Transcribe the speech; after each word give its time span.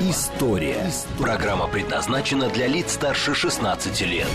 История». 0.00 0.90
Программа 1.18 1.66
предназначена 1.66 2.48
для 2.50 2.68
лиц 2.68 2.92
старше 2.92 3.34
16 3.34 4.00
лет. 4.02 4.28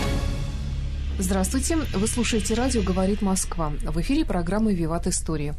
Здравствуйте, 1.18 1.76
вы 1.76 2.06
слушаете 2.06 2.52
радио 2.52 2.82
«Говорит 2.82 3.22
Москва». 3.22 3.72
В 3.82 3.98
эфире 4.02 4.26
программы 4.26 4.74
«Виват 4.74 5.06
История». 5.06 5.54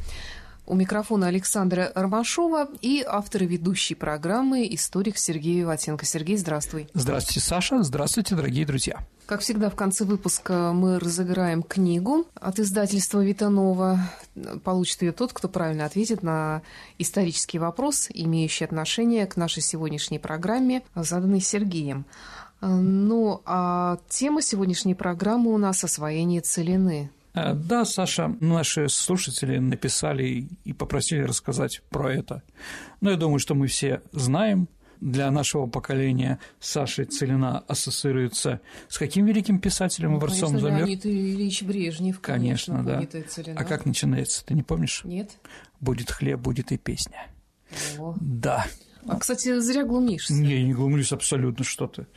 У 0.68 0.76
микрофона 0.76 1.28
Александра 1.28 1.92
Ромашова 1.96 2.68
и 2.82 3.04
автор 3.08 3.44
и 3.44 3.48
ведущей 3.48 3.96
программы 3.96 4.68
историк 4.74 5.18
Сергей 5.18 5.60
Виватенко. 5.60 6.06
Сергей, 6.06 6.38
здравствуй. 6.38 6.88
Здравствуйте, 6.94 7.40
Саша. 7.40 7.82
Здравствуйте, 7.82 8.36
дорогие 8.36 8.66
друзья. 8.66 9.06
Как 9.26 9.42
всегда, 9.42 9.70
в 9.70 9.76
конце 9.76 10.06
выпуска 10.06 10.72
мы 10.74 11.00
разыграем 11.00 11.64
книгу 11.64 12.28
от 12.36 12.60
издательства 12.60 13.24
Витанова. 13.24 14.00
Получит 14.64 15.02
ее 15.02 15.12
тот, 15.12 15.34
кто 15.34 15.48
правильно 15.48 15.86
ответит 15.86 16.24
на 16.24 16.62
исторический 16.98 17.60
вопрос, 17.60 18.08
имеющий 18.14 18.66
отношение 18.66 19.26
к 19.28 19.38
нашей 19.38 19.62
сегодняшней 19.62 20.20
программе, 20.20 20.84
заданный 20.96 21.42
Сергеем. 21.42 22.06
Ну, 22.62 23.42
а 23.46 24.00
тема 24.10 24.42
сегодняшней 24.42 24.96
программы 24.96 25.54
у 25.54 25.58
нас 25.58 25.84
«Освоение 25.84 26.42
целины». 26.42 27.12
Э, 27.36 27.54
да, 27.54 27.86
Саша, 27.86 28.36
наши 28.40 28.88
слушатели 28.90 29.58
написали 29.58 30.48
и 30.64 30.74
попросили 30.74 31.22
рассказать 31.22 31.82
про 31.90 32.14
это. 32.14 32.44
Но 33.02 33.12
я 33.12 33.18
думаю, 33.18 33.40
что 33.40 33.56
мы 33.56 33.68
все 33.68 34.02
знаем, 34.14 34.68
для 35.02 35.30
нашего 35.32 35.68
поколения 35.68 36.40
Саша 36.60 37.06
Целина 37.06 37.60
ассоциируется 37.68 38.62
с 38.88 38.98
каким 38.98 39.26
великим 39.26 39.60
писателем 39.60 40.12
ну, 40.12 40.18
образцом 40.18 40.50
конечно, 40.50 40.68
за 40.68 40.74
мир? 40.74 40.86
Леонид 40.86 41.06
Ильич 41.06 41.64
Брежнев, 41.64 42.20
конечно, 42.20 42.84
конечно 42.84 43.44
да. 43.46 43.54
А 43.56 43.64
как 43.64 43.86
начинается, 43.86 44.46
ты 44.46 44.54
не 44.54 44.64
помнишь? 44.64 45.02
Нет. 45.04 45.38
Будет 45.80 46.12
хлеб, 46.12 46.40
будет 46.40 46.72
и 46.72 46.78
песня. 46.78 47.28
О. 47.98 48.16
Да. 48.20 48.66
А, 49.08 49.20
кстати, 49.20 49.60
зря 49.60 49.84
глумишься. 49.84 50.34
Не, 50.34 50.60
я 50.60 50.64
не 50.64 50.74
глумлюсь 50.74 51.12
абсолютно 51.12 51.64
что-то. 51.64 52.08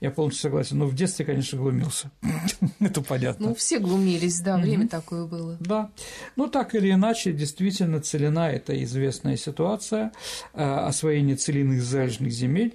Я 0.00 0.10
полностью 0.10 0.42
согласен. 0.42 0.78
Но 0.78 0.86
в 0.86 0.94
детстве, 0.94 1.24
конечно, 1.24 1.58
глумился. 1.58 2.10
Это 2.80 3.00
понятно. 3.00 3.48
Ну, 3.48 3.54
все 3.54 3.78
глумились, 3.78 4.40
да, 4.40 4.56
время 4.56 4.88
такое 4.88 5.26
было. 5.26 5.56
Да. 5.60 5.90
Ну, 6.36 6.48
так 6.48 6.74
или 6.74 6.90
иначе, 6.90 7.32
действительно, 7.32 8.00
целина– 8.00 8.50
это 8.52 8.82
известная 8.82 9.36
ситуация 9.36 10.12
э, 10.54 10.62
освоения 10.62 11.36
целинных 11.36 11.82
залежных 11.82 12.32
земель 12.32 12.74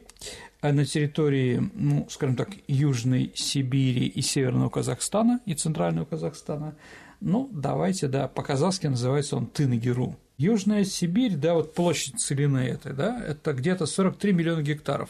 э, 0.61 0.71
на 0.71 0.85
территории, 0.85 1.69
ну, 1.73 2.07
скажем 2.09 2.35
так, 2.35 2.49
Южной 2.67 3.33
Сибири 3.35 4.07
и 4.07 4.21
Северного 4.21 4.69
Казахстана 4.69 5.41
и 5.45 5.53
Центрального 5.53 6.05
Казахстана. 6.05 6.75
Ну, 7.19 7.49
давайте, 7.51 8.07
да, 8.07 8.27
по-казахски 8.27 8.87
называется 8.87 9.35
он 9.35 9.47
Тынагеру. 9.47 10.15
Южная 10.37 10.83
Сибирь, 10.83 11.35
да, 11.35 11.55
вот 11.55 11.73
площадь 11.73 12.19
целины 12.19 12.59
этой, 12.59 12.93
да, 12.93 13.23
это 13.25 13.53
где-то 13.53 13.87
43 13.87 14.33
миллиона 14.33 14.61
гектаров. 14.61 15.09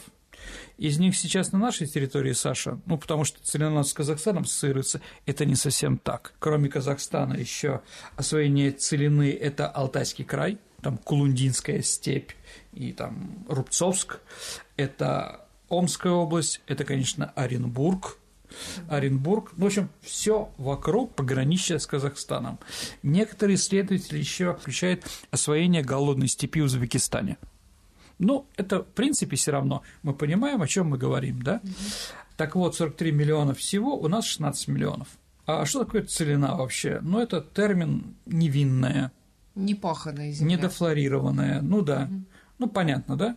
Из 0.78 0.98
них 0.98 1.16
сейчас 1.16 1.52
на 1.52 1.58
нашей 1.58 1.86
территории, 1.86 2.32
Саша, 2.32 2.80
ну, 2.86 2.96
потому 2.96 3.24
что 3.24 3.42
целина 3.42 3.82
с 3.82 3.92
Казахстаном 3.92 4.44
ассоциируется, 4.44 5.02
это 5.26 5.44
не 5.44 5.54
совсем 5.54 5.98
так. 5.98 6.32
Кроме 6.38 6.70
Казахстана 6.70 7.34
еще 7.34 7.82
освоение 8.16 8.70
целины– 8.70 9.30
это 9.40 9.68
Алтайский 9.68 10.24
край, 10.24 10.58
там 10.80 10.96
Кулундинская 10.96 11.82
степь 11.82 12.30
и 12.72 12.92
там 12.92 13.44
Рубцовск, 13.48 14.20
это 14.76 15.46
Омская 15.68 16.12
область, 16.12 16.62
это, 16.66 16.84
конечно, 16.84 17.32
Оренбург, 17.34 18.18
Оренбург. 18.88 19.52
В 19.56 19.64
общем, 19.64 19.88
все 20.00 20.50
вокруг 20.58 21.14
пограничия 21.14 21.78
с 21.78 21.86
Казахстаном. 21.86 22.58
Некоторые 23.02 23.56
исследователи 23.56 24.18
еще 24.18 24.54
включают 24.54 25.04
освоение 25.30 25.82
голодной 25.82 26.28
степи 26.28 26.60
в 26.60 26.64
Узбекистане. 26.64 27.36
Ну, 28.18 28.46
это, 28.56 28.82
в 28.82 28.86
принципе, 28.86 29.36
все 29.36 29.52
равно 29.52 29.82
мы 30.02 30.12
понимаем, 30.12 30.60
о 30.60 30.66
чем 30.66 30.88
мы 30.88 30.98
говорим, 30.98 31.40
да? 31.42 31.60
Угу. 31.62 31.72
Так 32.36 32.56
вот, 32.56 32.74
43 32.74 33.12
миллиона 33.12 33.54
всего, 33.54 33.96
у 33.96 34.08
нас 34.08 34.24
16 34.26 34.68
миллионов. 34.68 35.08
А 35.46 35.64
что 35.64 35.84
такое 35.84 36.02
целина 36.02 36.56
вообще? 36.56 36.98
Ну, 37.00 37.20
это 37.20 37.40
термин 37.40 38.16
невинная. 38.26 39.12
Непаханная 39.54 40.32
земля. 40.32 40.56
Недофлорированная, 40.56 41.62
ну 41.62 41.82
да. 41.82 42.08
Угу. 42.10 42.24
Ну, 42.58 42.68
понятно, 42.68 43.16
да? 43.16 43.36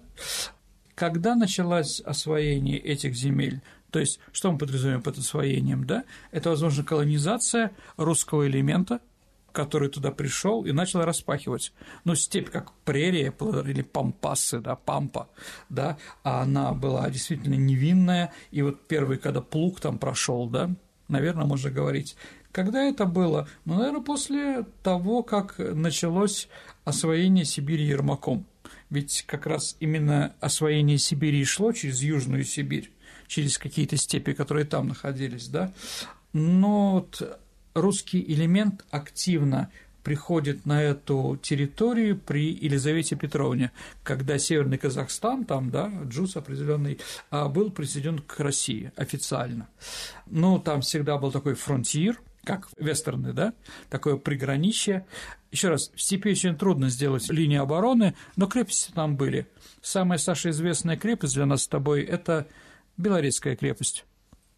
Когда 0.96 1.36
началось 1.36 2.02
освоение 2.02 2.78
этих 2.78 3.16
земель? 3.16 3.62
То 3.92 4.00
есть, 4.00 4.20
что 4.32 4.52
мы 4.52 4.58
подразумеваем 4.58 5.04
под 5.04 5.18
освоением, 5.18 5.86
да? 5.86 6.06
Это, 6.32 6.50
возможно, 6.50 6.84
колонизация 6.84 7.72
русского 7.98 8.48
элемента, 8.48 9.02
который 9.52 9.90
туда 9.90 10.12
пришел 10.12 10.66
и 10.66 10.72
начал 10.72 11.02
распахивать. 11.02 11.74
Ну, 12.06 12.16
степь 12.16 12.50
как 12.50 12.72
прерия 12.86 13.34
или 13.66 13.82
пампасы, 13.82 14.60
да, 14.60 14.76
пампа, 14.76 15.30
да, 15.70 15.98
а 16.24 16.42
она 16.42 16.72
была 16.74 17.10
действительно 17.10 17.56
невинная, 17.56 18.34
и 18.52 18.62
вот 18.62 18.88
первый, 18.88 19.18
когда 19.18 19.42
плуг 19.42 19.82
там 19.82 20.00
прошел, 20.00 20.48
да, 20.48 20.72
наверное, 21.10 21.46
можно 21.46 21.70
говорить. 21.70 22.16
Когда 22.54 22.84
это 22.84 23.06
было? 23.06 23.48
Ну, 23.66 23.76
наверное, 23.76 24.02
после 24.02 24.66
того, 24.84 25.24
как 25.24 25.58
началось 25.58 26.48
освоение 26.86 27.46
Сибири 27.46 27.86
Ермаком. 27.86 28.46
Ведь 28.90 29.24
как 29.26 29.46
раз 29.46 29.78
именно 29.80 30.36
освоение 30.42 30.98
Сибири 30.98 31.44
шло 31.46 31.72
через 31.72 32.02
Южную 32.02 32.44
Сибирь 32.44 32.92
через 33.28 33.58
какие-то 33.58 33.98
степи, 33.98 34.34
которые 34.34 34.66
там 34.66 34.88
находились, 34.88 35.48
да, 35.48 35.72
но 36.34 36.94
вот 36.94 37.40
русский 37.74 38.24
элемент 38.28 38.86
активно 38.90 39.70
приходит 40.04 40.66
на 40.66 40.82
эту 40.82 41.40
территорию 41.42 42.18
при 42.18 42.52
Елизавете 42.52 43.16
Петровне, 43.16 43.72
когда 44.04 44.38
Северный 44.38 44.78
Казахстан, 44.78 45.46
там, 45.46 45.70
да, 45.70 45.92
Джус 46.06 46.36
определенный, 46.36 47.00
а, 47.30 47.48
был 47.50 47.72
присоединен 47.72 48.20
к 48.20 48.40
России 48.40 48.92
официально. 48.96 49.68
Ну, 50.26 50.60
там 50.60 50.82
всегда 50.82 51.18
был 51.18 51.32
такой 51.32 51.54
фронтир, 51.54 52.20
как 52.44 52.68
вестерны, 52.78 53.34
да, 53.34 53.54
такое 53.90 54.18
приграничье. 54.18 55.06
Еще 55.52 55.70
раз, 55.70 55.92
в 55.94 56.02
степи 56.02 56.30
очень 56.30 56.58
трудно 56.58 56.90
сделать 56.90 57.30
линию 57.30 57.62
обороны, 57.62 58.16
но 58.36 58.48
крепости 58.48 58.92
там 58.92 59.16
были. 59.16 59.48
Самая, 59.82 60.18
Саша, 60.18 60.50
известная 60.50 60.98
крепость 60.98 61.36
для 61.36 61.46
нас 61.46 61.64
с 61.64 61.68
тобой– 61.68 62.02
это 62.04 62.48
Белорецкая 62.98 63.56
крепость. 63.56 64.06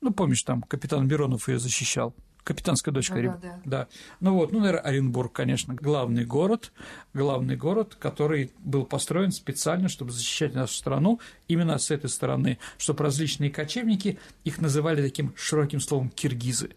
Ну, 0.02 0.12
помнишь, 0.12 0.44
там 0.44 0.62
капитан 0.62 1.08
Миронов 1.08 1.48
ее 1.48 1.60
защищал. 1.60 2.14
Капитанская 2.44 2.94
дочка. 2.94 3.16
Да, 3.22 3.40
да, 3.42 3.62
да. 3.64 3.88
Ну 4.20 4.34
вот, 4.34 4.52
ну, 4.52 4.60
наверное, 4.60 4.82
Оренбург, 4.82 5.32
конечно, 5.32 5.74
главный 5.74 6.26
город, 6.26 6.74
главный 7.14 7.56
город, 7.56 7.96
который 7.98 8.52
был 8.60 8.86
построен 8.86 9.32
специально, 9.32 9.88
чтобы 9.88 10.12
защищать 10.12 10.54
нашу 10.54 10.74
страну 10.74 11.22
именно 11.48 11.78
с 11.78 11.90
этой 11.90 12.10
стороны, 12.10 12.60
чтобы 12.78 13.06
различные 13.06 13.50
кочевники, 13.50 14.20
их 14.44 14.60
называли 14.60 15.02
таким 15.02 15.34
широким 15.38 15.80
словом 15.80 16.10
киргизы. 16.10 16.72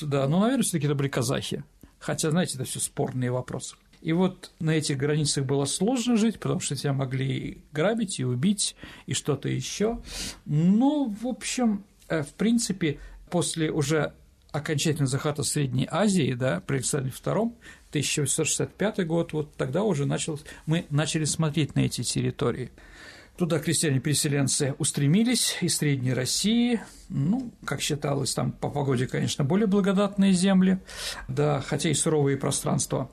Да, 0.00 0.28
ну, 0.28 0.38
наверное, 0.38 0.62
все 0.62 0.72
таки 0.72 0.86
это 0.86 0.94
были 0.94 1.08
казахи. 1.08 1.64
Хотя, 1.98 2.30
знаете, 2.30 2.54
это 2.54 2.64
все 2.64 2.78
спорные 2.78 3.32
вопросы. 3.32 3.74
И 4.00 4.12
вот 4.12 4.52
на 4.60 4.70
этих 4.70 4.96
границах 4.96 5.44
было 5.44 5.64
сложно 5.64 6.16
жить, 6.16 6.38
потому 6.38 6.60
что 6.60 6.76
тебя 6.76 6.92
могли 6.92 7.62
грабить 7.72 8.20
и 8.20 8.24
убить, 8.24 8.76
и 9.06 9.14
что-то 9.14 9.48
еще. 9.48 10.00
Ну, 10.44 11.14
в 11.20 11.26
общем, 11.26 11.84
э, 12.08 12.22
в 12.22 12.34
принципе, 12.34 12.98
после 13.30 13.70
уже 13.70 14.12
окончательного 14.52 15.10
захвата 15.10 15.42
Средней 15.42 15.88
Азии, 15.90 16.32
да, 16.32 16.60
при 16.60 16.76
Александре 16.76 17.12
II, 17.12 17.52
1865 17.90 19.06
год, 19.06 19.32
вот 19.32 19.54
тогда 19.56 19.82
уже 19.82 20.06
начал, 20.06 20.40
мы 20.66 20.86
начали 20.90 21.24
смотреть 21.24 21.74
на 21.74 21.80
эти 21.80 22.02
территории. 22.02 22.70
Туда 23.38 23.60
крестьяне-переселенцы 23.60 24.74
устремились 24.78 25.58
из 25.60 25.76
Средней 25.76 26.12
России, 26.12 26.80
ну, 27.08 27.52
как 27.64 27.80
считалось, 27.80 28.34
там 28.34 28.50
по 28.50 28.68
погоде, 28.68 29.06
конечно, 29.06 29.44
более 29.44 29.68
благодатные 29.68 30.32
земли, 30.32 30.80
да, 31.28 31.60
хотя 31.60 31.88
и 31.88 31.94
суровые 31.94 32.36
пространства. 32.36 33.08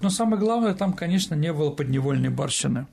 Но 0.00 0.10
самое 0.10 0.38
главное, 0.40 0.74
там, 0.74 0.92
конечно, 0.92 1.34
не 1.34 1.52
было 1.52 1.70
подневольной 1.70 2.28
барщины, 2.28 2.86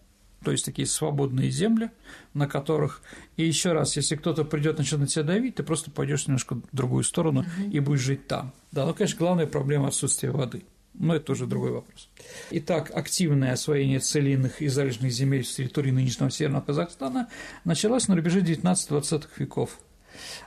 то 0.43 0.51
есть 0.51 0.65
такие 0.65 0.87
свободные 0.87 1.51
земли, 1.51 1.91
на 2.33 2.47
которых 2.47 3.03
и 3.37 3.45
еще 3.45 3.73
раз, 3.73 3.95
если 3.95 4.15
кто-то 4.15 4.43
придет 4.43 4.79
начнет 4.79 5.01
на 5.01 5.05
тебя 5.05 5.23
давить, 5.23 5.53
ты 5.53 5.63
просто 5.63 5.91
пойдешь 5.91 6.25
немножко 6.25 6.55
в 6.55 6.63
другую 6.71 7.03
сторону 7.03 7.41
угу. 7.41 7.69
и 7.71 7.79
будешь 7.79 8.01
жить 8.01 8.25
там. 8.25 8.53
Да, 8.71 8.87
ну, 8.87 8.95
конечно, 8.95 9.19
главная 9.19 9.45
проблема 9.45 9.89
отсутствие 9.89 10.31
воды. 10.31 10.63
Но 10.93 11.15
это 11.15 11.31
уже 11.31 11.47
другой 11.47 11.71
вопрос. 11.71 12.09
Итак, 12.51 12.91
активное 12.93 13.53
освоение 13.53 13.99
целинных 13.99 14.61
и 14.61 14.67
залежных 14.67 15.11
земель 15.11 15.45
с 15.45 15.55
территории 15.55 15.91
нынешнего 15.91 16.29
Северного 16.29 16.63
Казахстана 16.63 17.29
началось 17.63 18.07
на 18.07 18.15
рубеже 18.15 18.41
19-20 18.41 19.27
веков. 19.37 19.79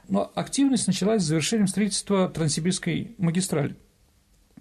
Но 0.08 0.30
активность 0.34 0.86
началась 0.86 1.22
с 1.22 1.26
завершением 1.26 1.66
строительства 1.66 2.28
Транссибирской 2.28 3.14
магистрали. 3.18 3.76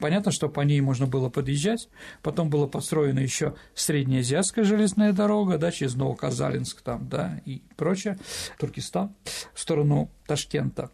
Понятно, 0.04 0.34
что 0.34 0.50
по 0.50 0.60
ней 0.60 0.82
можно 0.82 1.08
было 1.08 1.30
подъезжать. 1.30 1.88
Потом 2.24 2.50
была 2.50 2.68
построена 2.68 3.20
еще 3.20 3.56
Среднеазиатская 3.74 4.66
железная 4.66 5.14
дорога, 5.14 5.58
да, 5.58 5.72
через 5.72 5.96
Новоказалинск 5.96 6.82
там, 6.82 7.08
да, 7.08 7.40
и 7.46 7.62
прочее, 7.78 8.18
Туркестан, 8.60 9.16
в 9.54 9.60
сторону 9.62 10.12
Ташкента. 10.28 10.92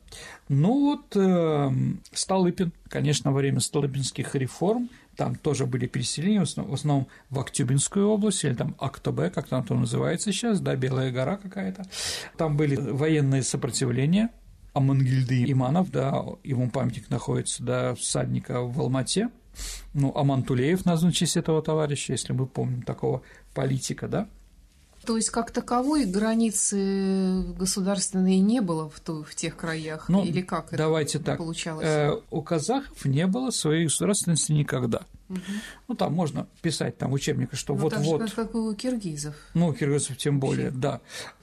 Ну 0.47 0.91
вот 0.91 1.15
э, 1.15 1.71
Столыпин, 2.13 2.71
конечно, 2.88 3.31
во 3.31 3.39
время 3.39 3.61
Столыпинских 3.61 4.35
реформ 4.35 4.91
там 5.15 5.33
тоже 5.33 5.65
были 5.65 5.88
переселения, 5.88 6.41
в 6.41 6.73
основном 6.73 7.07
в 7.31 7.39
Актюбинскую 7.39 8.07
область, 8.07 8.44
или 8.44 8.53
там 8.53 8.75
Актобе, 8.77 9.31
как 9.31 9.47
там 9.47 9.65
то 9.65 9.73
называется 9.73 10.31
сейчас, 10.31 10.61
да, 10.61 10.75
Белая 10.75 11.11
гора 11.11 11.38
какая-то. 11.38 11.83
Там 12.38 12.56
были 12.56 12.75
военные 12.75 13.41
сопротивления, 13.41 14.29
Амангильды 14.80 15.52
Иманов, 15.52 15.92
да, 15.92 16.24
его 16.44 16.70
памятник 16.70 17.10
находится, 17.10 17.64
да, 17.64 17.96
всадника 17.96 18.62
в 18.62 18.80
Алмате, 18.80 19.30
ну, 19.94 20.16
Аман 20.16 20.44
Тулеев 20.44 20.86
назван 20.86 21.12
в 21.12 21.16
честь 21.16 21.38
этого 21.38 21.62
товарища, 21.62 22.14
если 22.14 22.34
мы 22.34 22.48
помним 22.48 22.81
такого 22.84 23.22
политика, 23.54 24.08
да. 24.08 24.28
То 25.06 25.16
есть, 25.16 25.30
как 25.30 25.52
таковой 25.52 26.06
границы 26.06 27.44
государственной 27.58 28.40
не 28.40 28.60
было 28.60 28.90
в, 28.90 29.00
то, 29.00 29.24
в 29.24 29.34
тех 29.34 29.56
краях? 29.56 30.10
Ну, 30.10 30.26
Или 30.26 30.42
как 30.42 30.70
давайте 30.72 31.18
это 31.18 31.28
так. 31.28 31.38
получалось? 31.38 31.86
Э, 31.88 32.20
у 32.30 32.42
казахов 32.42 33.06
не 33.06 33.26
было 33.26 33.50
своей 33.50 33.86
государственности 33.86 34.52
никогда. 34.52 35.06
Угу. 35.30 35.40
Ну, 35.88 35.96
там 35.96 36.14
можно 36.14 36.48
писать 36.62 36.98
там 36.98 37.12
в 37.12 37.14
учебниках, 37.14 37.58
что 37.58 37.76
ну, 37.76 37.81
вот-вот. 37.81 38.20
Так 38.20 38.28
же, 38.28 38.36
как 38.36 38.56
у 38.56 38.74
киргизов. 38.74 39.36
Ну, 39.54 39.68
у 39.68 39.74
киргизов 39.74 40.18
тем 40.18 40.40
более, 40.40 40.70
да. 40.70 41.00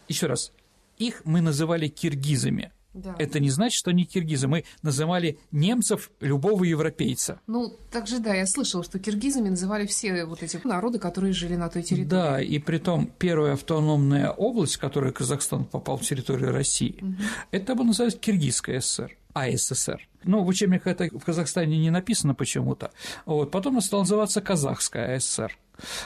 Еще 0.06 0.26
раз, 0.26 0.52
их 0.98 1.22
мы 1.24 1.40
называли 1.40 1.88
киргизами. 1.88 2.72
Да. 2.96 3.14
Это 3.18 3.40
не 3.40 3.50
значит, 3.50 3.78
что 3.78 3.90
они 3.90 4.04
киргизы. 4.04 4.48
Мы 4.48 4.64
называли 4.82 5.38
немцев 5.52 6.10
любого 6.20 6.64
европейца. 6.64 7.40
Ну, 7.46 7.76
так 7.90 8.06
же, 8.06 8.18
да, 8.18 8.34
я 8.34 8.46
слышала, 8.46 8.82
что 8.82 8.98
киргизами 8.98 9.50
называли 9.50 9.86
все 9.86 10.24
вот 10.24 10.42
эти 10.42 10.58
народы, 10.64 10.98
которые 10.98 11.32
жили 11.32 11.56
на 11.56 11.68
той 11.68 11.82
территории. 11.82 12.08
Да, 12.08 12.40
и 12.40 12.58
при 12.58 12.78
том 12.78 13.10
первая 13.18 13.52
автономная 13.52 14.30
область, 14.30 14.76
в 14.76 14.80
которой 14.80 15.12
Казахстан 15.12 15.64
попал 15.64 15.96
в 15.98 16.02
территорию 16.02 16.52
России, 16.52 16.96
угу. 17.00 17.14
это 17.50 17.74
было 17.74 17.84
называлось 17.84 18.16
Киргизская 18.18 18.80
ССР. 18.80 19.16
АССР. 19.36 20.08
Ну, 20.24 20.42
в 20.42 20.48
учебниках 20.48 20.86
это 20.86 21.18
в 21.18 21.24
Казахстане 21.24 21.78
не 21.78 21.90
написано 21.90 22.34
почему-то. 22.34 22.90
Вот. 23.26 23.50
Потом 23.50 23.74
она 23.74 23.80
стала 23.82 24.00
называться 24.00 24.40
Казахская 24.40 25.20
ССР. 25.20 25.56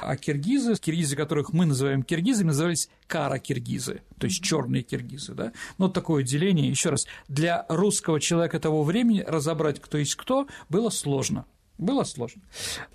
А 0.01 0.17
киргизы, 0.17 0.75
киргизы, 0.75 1.15
которых 1.15 1.53
мы 1.53 1.65
называем 1.65 2.03
киргизами, 2.03 2.49
назывались 2.49 2.91
кара-киргизы, 3.07 4.03
то 4.19 4.27
есть 4.27 4.43
черные 4.43 4.83
киргизы, 4.83 5.33
да. 5.33 5.53
Но 5.79 5.87
вот 5.87 5.95
такое 5.95 6.25
деление, 6.25 6.69
еще 6.69 6.91
раз, 6.91 7.07
для 7.29 7.67
русского 7.69 8.19
человека 8.19 8.59
того 8.59 8.83
времени 8.83 9.25
разобрать, 9.25 9.81
кто 9.81 9.97
есть 9.99 10.17
кто, 10.17 10.49
было 10.69 10.91
сложно. 10.91 11.45
Было 11.79 12.03
сложно. 12.03 12.43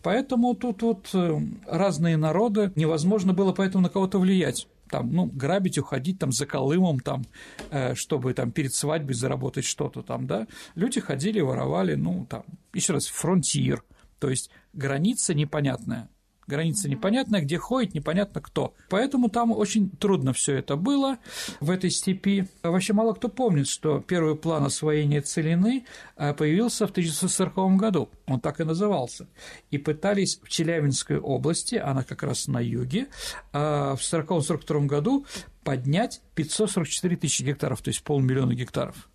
Поэтому 0.04 0.54
тут 0.54 0.82
вот 0.82 1.10
э, 1.14 1.40
разные 1.66 2.18
народы, 2.18 2.74
невозможно 2.76 3.34
было 3.34 3.54
поэтому 3.54 3.84
на 3.84 3.90
кого-то 3.90 4.20
влиять 4.20 4.68
там, 4.90 5.12
ну, 5.12 5.26
грабить, 5.26 5.78
уходить 5.78 6.20
там 6.20 6.32
за 6.32 6.46
Колымом, 6.46 7.00
там, 7.00 7.24
э, 7.72 7.96
чтобы 7.96 8.34
там 8.34 8.52
перед 8.52 8.74
свадьбой 8.74 9.16
заработать 9.16 9.66
что-то 9.66 10.02
там, 10.02 10.28
да, 10.28 10.48
люди 10.76 11.00
ходили, 11.00 11.40
воровали, 11.40 11.96
ну, 11.96 12.26
там, 12.30 12.44
еще 12.74 12.94
раз, 12.94 13.08
фронтир, 13.08 13.84
то 14.20 14.30
есть 14.30 14.50
граница 14.74 15.34
непонятная, 15.34 16.10
Граница 16.48 16.90
непонятная, 16.90 17.42
где 17.42 17.58
ходит, 17.58 17.94
непонятно 17.96 18.42
кто. 18.42 18.74
Поэтому 18.90 19.30
там 19.30 19.52
очень 19.52 19.90
трудно 19.90 20.34
все 20.34 20.56
это 20.56 20.76
было 20.76 21.18
в 21.60 21.72
этой 21.72 21.90
степи. 21.90 22.48
Вообще 22.62 22.94
мало 22.94 23.14
кто 23.14 23.30
помнит, 23.30 23.68
что 23.68 24.00
первый 24.00 24.36
план 24.36 24.64
освоения 24.64 25.22
целины 25.22 25.86
э, 26.18 26.34
появился 26.34 26.86
в 26.86 26.92
1940 26.92 27.78
году. 27.78 28.10
Он 28.28 28.40
так 28.40 28.60
и 28.60 28.64
назывался. 28.64 29.28
И 29.72 29.78
пытались 29.78 30.40
в 30.44 30.50
Челябинской 30.50 31.18
области, 31.18 31.76
она 31.76 32.04
как 32.04 32.22
раз 32.24 32.48
на 32.48 32.60
юге, 32.60 33.08
э, 33.54 33.96
в 33.98 34.00
1940-1942 34.00 34.86
году 34.86 35.26
поднять 35.64 36.22
544 36.36 37.18
тысячи 37.18 37.44
гектаров, 37.44 37.82
то 37.82 37.90
есть 37.90 38.04
полмиллиона 38.04 38.54
гектаров. 38.54 39.10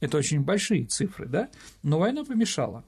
Это 0.00 0.18
очень 0.18 0.40
большие 0.40 0.84
цифры, 0.84 1.26
да? 1.26 1.48
Но 1.82 1.98
война 1.98 2.24
помешала. 2.24 2.84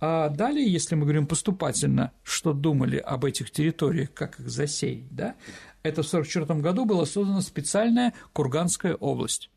А 0.00 0.28
далее, 0.28 0.70
если 0.70 0.94
мы 0.94 1.02
говорим 1.02 1.26
поступательно, 1.26 2.12
что 2.22 2.52
думали 2.52 2.98
об 2.98 3.24
этих 3.24 3.50
территориях, 3.50 4.12
как 4.12 4.38
их 4.38 4.50
засеять, 4.50 5.14
да? 5.14 5.36
Это 5.82 6.02
в 6.02 6.08
1944 6.08 6.60
году 6.60 6.84
была 6.84 7.06
создана 7.06 7.40
специальная 7.40 8.12
Курганская 8.34 8.94
область. 8.94 9.50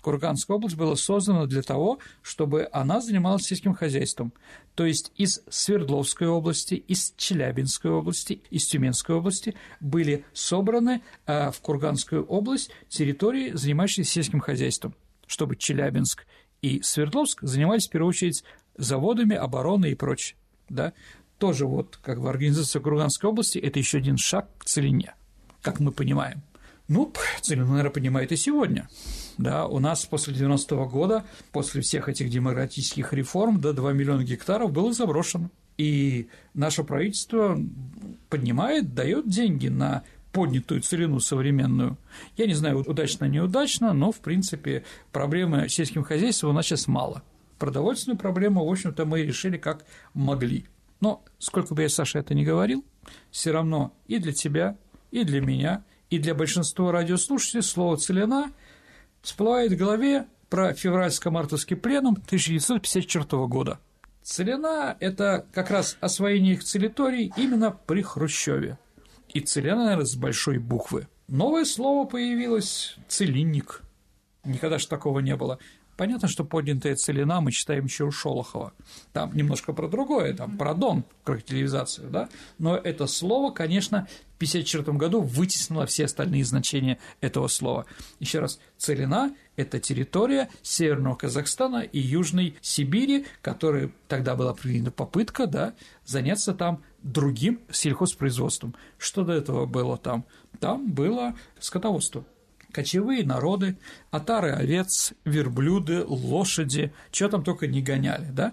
Курганская 0.00 0.58
область 0.58 0.76
была 0.76 0.96
создана 0.96 1.46
для 1.46 1.62
того, 1.62 1.98
чтобы 2.22 2.68
она 2.72 3.00
занималась 3.00 3.44
сельским 3.44 3.74
хозяйством. 3.74 4.32
То 4.74 4.84
есть 4.84 5.10
из 5.16 5.40
Свердловской 5.48 6.28
области, 6.28 6.74
из 6.74 7.14
Челябинской 7.16 7.90
области, 7.90 8.42
из 8.50 8.66
Тюменской 8.66 9.16
области 9.16 9.54
были 9.80 10.24
собраны 10.34 11.00
э, 11.26 11.50
в 11.50 11.60
Курганскую 11.60 12.24
область 12.26 12.70
территории, 12.88 13.52
занимающиеся 13.54 14.12
сельским 14.12 14.40
хозяйством 14.40 14.94
чтобы 15.26 15.56
Челябинск 15.56 16.26
и 16.64 16.80
Свердловск 16.82 17.42
занимались 17.42 17.88
в 17.88 17.90
первую 17.90 18.08
очередь 18.08 18.42
заводами, 18.78 19.36
обороной 19.36 19.92
и 19.92 19.94
прочее. 19.94 20.38
Да? 20.70 20.94
Тоже 21.38 21.66
вот 21.66 21.98
как 22.02 22.18
в 22.18 22.26
организации 22.26 22.78
Курганской 22.78 23.28
области 23.28 23.58
это 23.58 23.78
еще 23.78 23.98
один 23.98 24.16
шаг 24.16 24.48
к 24.56 24.64
целине, 24.64 25.14
как 25.60 25.78
мы 25.78 25.92
понимаем. 25.92 26.42
Ну, 26.88 27.12
целину, 27.42 27.68
наверное, 27.68 27.90
понимает 27.90 28.32
и 28.32 28.36
сегодня. 28.36 28.88
Да, 29.36 29.66
у 29.66 29.78
нас 29.78 30.06
после 30.06 30.32
90-го 30.34 30.86
года, 30.88 31.24
после 31.52 31.82
всех 31.82 32.08
этих 32.08 32.30
демократических 32.30 33.12
реформ, 33.12 33.60
до 33.60 33.74
2 33.74 33.92
миллиона 33.92 34.22
гектаров 34.22 34.72
было 34.72 34.92
заброшено. 34.94 35.50
И 35.76 36.28
наше 36.54 36.82
правительство 36.82 37.58
поднимает, 38.30 38.94
дает 38.94 39.28
деньги 39.28 39.68
на 39.68 40.02
поднятую 40.34 40.82
целину 40.82 41.20
современную. 41.20 41.96
Я 42.36 42.46
не 42.46 42.54
знаю, 42.54 42.80
удачно, 42.80 43.24
неудачно, 43.26 43.94
но, 43.94 44.10
в 44.10 44.18
принципе, 44.18 44.84
проблемы 45.12 45.68
сельским 45.68 46.02
хозяйством 46.02 46.50
у 46.50 46.52
нас 46.52 46.66
сейчас 46.66 46.88
мало. 46.88 47.22
Продовольственную 47.58 48.18
проблему, 48.18 48.66
в 48.66 48.70
общем-то, 48.70 49.06
мы 49.06 49.22
решили 49.22 49.56
как 49.56 49.86
могли. 50.12 50.66
Но 51.00 51.22
сколько 51.38 51.74
бы 51.74 51.82
я, 51.82 51.88
Саша, 51.88 52.18
это 52.18 52.34
ни 52.34 52.44
говорил, 52.44 52.84
все 53.30 53.52
равно 53.52 53.94
и 54.08 54.18
для 54.18 54.32
тебя, 54.32 54.76
и 55.12 55.22
для 55.22 55.40
меня, 55.40 55.84
и 56.10 56.18
для 56.18 56.34
большинства 56.34 56.90
радиослушателей 56.90 57.62
слово 57.62 57.96
«целина» 57.96 58.50
всплывает 59.22 59.72
в 59.72 59.76
голове 59.76 60.26
про 60.50 60.72
февральско-мартовский 60.72 61.76
пленум 61.76 62.14
1954 62.14 63.46
года. 63.46 63.78
Целина– 64.22 64.96
это 65.00 65.46
как 65.52 65.70
раз 65.70 65.96
освоение 66.00 66.54
их 66.54 66.64
территорий 66.64 67.32
именно 67.36 67.70
при 67.70 68.02
Хрущеве 68.02 68.78
и 69.34 69.40
целена 69.40 70.02
с 70.02 70.16
большой 70.16 70.58
буквы. 70.58 71.08
Новое 71.28 71.64
слово 71.64 72.06
появилось– 72.06 72.96
целинник. 73.08 73.82
Никогда 74.44 74.78
же 74.78 74.86
такого 74.86 75.18
не 75.20 75.36
было. 75.36 75.58
Понятно, 75.96 76.26
что 76.28 76.44
поднятая 76.44 76.96
целина 76.96 77.40
мы 77.40 77.52
читаем 77.52 77.84
еще 77.84 78.04
у 78.04 78.10
Шолохова. 78.10 78.72
Там 79.12 79.34
немножко 79.36 79.72
про 79.72 79.88
другое, 79.88 80.34
там 80.34 80.58
про 80.58 80.74
Дон, 80.74 81.04
коллективизацию, 81.22 82.10
да? 82.10 82.28
Но 82.58 82.76
это 82.76 83.06
слово, 83.06 83.52
конечно, 83.52 84.08
в 84.32 84.36
1954 84.36 84.98
году 84.98 85.20
вытеснило 85.20 85.86
все 85.86 86.06
остальные 86.06 86.44
значения 86.44 86.98
этого 87.20 87.46
слова. 87.48 87.86
Еще 88.18 88.40
раз, 88.40 88.58
целина– 88.76 89.34
это 89.56 89.78
территория 89.80 90.48
Северного 90.62 91.14
Казахстана 91.14 91.82
и 91.82 91.98
Южной 91.98 92.56
Сибири, 92.60 93.26
которая 93.42 93.90
тогда 94.08 94.34
была 94.34 94.54
принята 94.54 94.90
попытка, 94.90 95.46
да, 95.46 95.74
заняться 96.04 96.54
там 96.54 96.82
другим 97.02 97.60
сельхозпроизводством. 97.70 98.74
Что 98.98 99.24
до 99.24 99.32
этого 99.32 99.66
было 99.66 99.96
там? 99.96 100.24
Там 100.60 100.90
было 100.90 101.34
скотоводство 101.60 102.24
кочевые 102.74 103.24
народы, 103.24 103.78
отары 104.10 104.50
овец, 104.50 105.14
верблюды, 105.24 106.04
лошади, 106.04 106.92
что 107.12 107.28
там 107.28 107.44
только 107.44 107.68
не 107.68 107.80
гоняли, 107.80 108.30
да? 108.30 108.52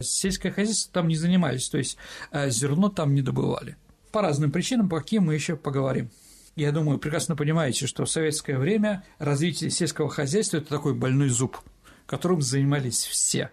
Сельское 0.00 0.50
хозяйство 0.50 0.92
там 0.92 1.08
не 1.08 1.14
занимались, 1.14 1.68
то 1.68 1.78
есть 1.78 1.96
э, 2.32 2.50
зерно 2.50 2.88
там 2.88 3.14
не 3.14 3.22
добывали. 3.22 3.76
По 4.10 4.22
разным 4.22 4.50
причинам, 4.50 4.88
по 4.88 4.98
каким 4.98 5.26
мы 5.26 5.34
еще 5.34 5.56
поговорим. 5.56 6.10
Я 6.56 6.70
думаю, 6.70 6.98
прекрасно 6.98 7.34
понимаете, 7.34 7.86
что 7.86 8.04
в 8.04 8.10
советское 8.10 8.58
время 8.58 9.04
развитие 9.18 9.70
сельского 9.70 10.08
хозяйства– 10.08 10.56
это 10.58 10.68
такой 10.68 10.94
больной 10.94 11.28
зуб, 11.28 11.58
которым 12.06 12.42
занимались 12.42 13.04
все. 13.04 13.50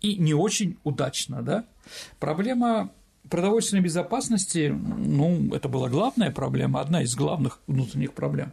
И 0.00 0.16
не 0.16 0.34
очень 0.34 0.76
удачно, 0.82 1.42
да? 1.42 1.66
Проблема 2.18 2.90
продовольственной 3.30 3.82
безопасности, 3.82 4.68
ну, 4.68 5.54
это 5.54 5.68
была 5.68 5.88
главная 5.88 6.32
проблема, 6.32 6.80
одна 6.80 7.02
из 7.02 7.14
главных 7.14 7.60
внутренних 7.68 8.12
проблем. 8.12 8.52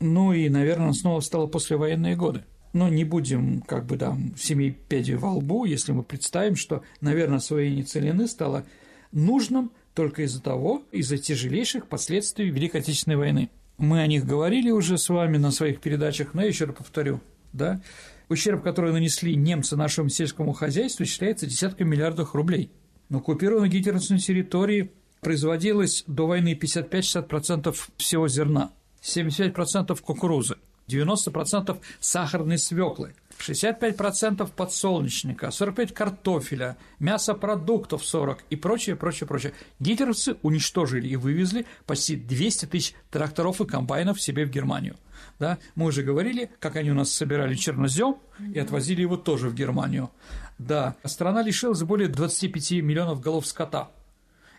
Ну 0.00 0.32
и, 0.32 0.48
наверное, 0.48 0.92
снова 0.92 1.20
стало 1.20 1.46
послевоенные 1.46 2.16
годы. 2.16 2.44
Но 2.72 2.88
не 2.88 3.04
будем 3.04 3.62
как 3.62 3.86
бы 3.86 3.96
там 3.96 4.34
семей 4.36 4.70
пяди 4.70 5.12
во 5.12 5.32
лбу, 5.32 5.64
если 5.64 5.92
мы 5.92 6.02
представим, 6.02 6.56
что, 6.56 6.82
наверное, 7.00 7.38
освоение 7.38 7.84
целины 7.84 8.26
стало 8.26 8.64
нужным 9.12 9.70
только 9.96 10.22
из-за 10.24 10.42
того, 10.42 10.84
из-за 10.92 11.16
тяжелейших 11.16 11.88
последствий 11.88 12.50
Великой 12.50 12.82
Отечественной 12.82 13.16
войны. 13.16 13.48
Мы 13.78 14.00
о 14.00 14.06
них 14.06 14.26
говорили 14.26 14.70
уже 14.70 14.98
с 14.98 15.08
вами 15.08 15.38
на 15.38 15.50
своих 15.50 15.80
передачах, 15.80 16.34
но 16.34 16.42
я 16.42 16.48
еще 16.48 16.66
раз 16.66 16.76
повторю. 16.76 17.20
да, 17.54 17.80
ущерб, 18.28 18.62
который 18.62 18.92
нанесли 18.92 19.34
немцы 19.34 19.74
нашему 19.74 20.10
сельскому 20.10 20.52
хозяйству, 20.52 21.04
исчисляется 21.04 21.46
десятками 21.46 21.88
миллиардов 21.88 22.34
рублей. 22.34 22.70
На 23.08 23.18
оккупированной 23.18 23.70
гитлеровской 23.70 24.18
территории 24.18 24.90
производилось 25.20 26.04
до 26.06 26.26
войны 26.26 26.58
55-60% 26.60 27.74
всего 27.96 28.28
зерна, 28.28 28.72
75% 29.02 29.98
кукурузы, 30.02 30.56
90% 30.88 31.78
сахарной 32.00 32.58
свеклы, 32.58 33.14
65% 33.40 34.50
подсолнечника, 34.54 35.46
45% 35.46 35.92
картофеля, 35.92 36.76
мясопродуктов 36.98 38.04
40 38.04 38.44
и 38.50 38.56
прочее, 38.56 38.96
прочее, 38.96 39.26
прочее. 39.26 39.52
Гитлеровцы 39.78 40.36
уничтожили 40.42 41.08
и 41.08 41.16
вывезли 41.16 41.66
почти 41.86 42.16
200 42.16 42.66
тысяч 42.66 42.94
тракторов 43.10 43.60
и 43.60 43.66
комбайнов 43.66 44.20
себе 44.20 44.44
в 44.44 44.50
Германию. 44.50 44.96
Да, 45.38 45.58
мы 45.74 45.86
уже 45.86 46.02
говорили, 46.02 46.50
как 46.60 46.76
они 46.76 46.90
у 46.90 46.94
нас 46.94 47.12
собирали 47.12 47.54
чернозем 47.54 48.16
и 48.54 48.58
отвозили 48.58 49.02
его 49.02 49.16
тоже 49.16 49.48
в 49.48 49.54
Германию. 49.54 50.10
Да, 50.58 50.96
страна 51.04 51.42
лишилась 51.42 51.82
более 51.82 52.08
25 52.08 52.82
миллионов 52.82 53.20
голов 53.20 53.46
скота, 53.46 53.90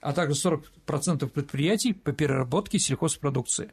а 0.01 0.13
также 0.13 0.36
40% 0.36 1.27
предприятий 1.29 1.93
по 1.93 2.12
переработке 2.12 2.79
сельхозпродукции. 2.79 3.72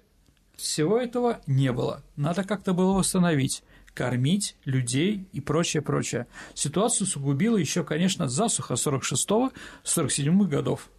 Всего 0.56 0.98
этого 0.98 1.40
не 1.46 1.72
было, 1.72 2.02
надо 2.16 2.44
как-то 2.44 2.72
было 2.72 2.92
восстановить 2.92 3.62
кормить 3.94 4.56
людей 4.64 5.26
и 5.32 5.40
прочее, 5.40 5.82
прочее. 5.82 6.26
Ситуацию 6.54 7.06
сугубила 7.06 7.56
еще, 7.56 7.84
конечно, 7.84 8.28
засуха 8.28 8.74
46-47 8.74 10.46
годов. 10.46 10.90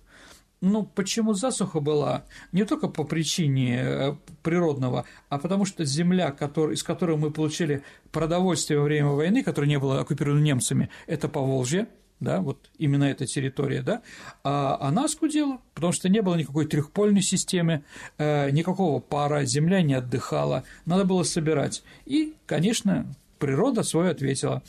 Ну, 0.61 0.83
почему 0.83 1.33
засуха 1.33 1.79
была? 1.79 2.23
Не 2.51 2.63
только 2.63 2.87
по 2.87 3.03
причине 3.03 3.81
э, 3.81 4.15
природного, 4.41 5.05
а 5.29 5.37
потому 5.37 5.65
что 5.65 5.83
земля, 5.85 6.31
который, 6.31 6.75
из 6.75 6.83
которой 6.83 7.17
мы 7.17 7.29
получили 7.29 7.83
продовольствие 8.11 8.79
во 8.79 8.85
время 8.85 9.09
войны, 9.09 9.43
которая 9.43 9.69
не 9.69 9.77
была 9.77 9.99
оккупирована 9.99 10.39
немцами, 10.41 10.89
это 11.07 11.27
Поволжье, 11.27 11.87
да, 12.19 12.41
вот 12.41 12.69
именно 12.77 13.03
эта 13.03 13.25
территория, 13.25 13.81
да, 13.81 14.01
а 14.43 14.77
она 14.79 15.07
скудела, 15.07 15.59
потому 15.73 15.93
что 15.93 16.09
не 16.09 16.21
было 16.21 16.35
никакой 16.35 16.65
трехпольной 16.65 17.21
системы, 17.21 17.83
э, 18.17 18.49
никакого 18.51 18.99
пара, 18.99 19.45
земля 19.45 19.81
не 19.81 19.93
отдыхала, 19.93 20.63
надо 20.85 21.05
было 21.05 21.23
собирать. 21.23 21.83
И, 22.05 22.35
конечно, 22.45 23.05
природа 23.39 23.83
свое 23.83 24.11
ответила. 24.11 24.63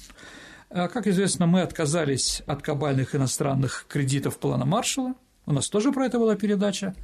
Э, 0.70 0.88
как 0.88 1.06
известно, 1.06 1.46
мы 1.46 1.62
отказались 1.62 2.42
от 2.46 2.62
кабальных 2.62 3.14
иностранных 3.14 3.86
кредитов 3.88 4.38
плана 4.38 4.64
Маршалла, 4.64 5.14
у 5.46 5.52
нас 5.52 5.68
тоже 5.68 5.92
про 5.92 6.06
это 6.06 6.18
была 6.18 6.34
передача, 6.34 6.94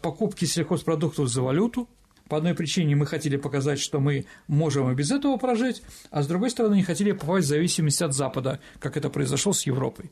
покупки 0.00 0.44
сельхозпродуктов 0.44 1.28
за 1.28 1.42
валюту, 1.42 1.88
по 2.28 2.36
одной 2.38 2.54
причине 2.54 2.96
мы 2.96 3.06
хотели 3.06 3.36
показать, 3.36 3.78
что 3.78 4.00
мы 4.00 4.26
можем 4.48 4.90
и 4.90 4.94
без 4.94 5.10
этого 5.10 5.36
прожить, 5.36 5.82
а 6.10 6.22
с 6.22 6.26
другой 6.26 6.50
стороны 6.50 6.74
не 6.74 6.82
хотели 6.82 7.12
попасть 7.12 7.46
в 7.46 7.48
зависимость 7.48 8.02
от 8.02 8.14
Запада, 8.14 8.60
как 8.78 8.96
это 8.96 9.10
произошло 9.10 9.52
с 9.52 9.62
Европой. 9.62 10.10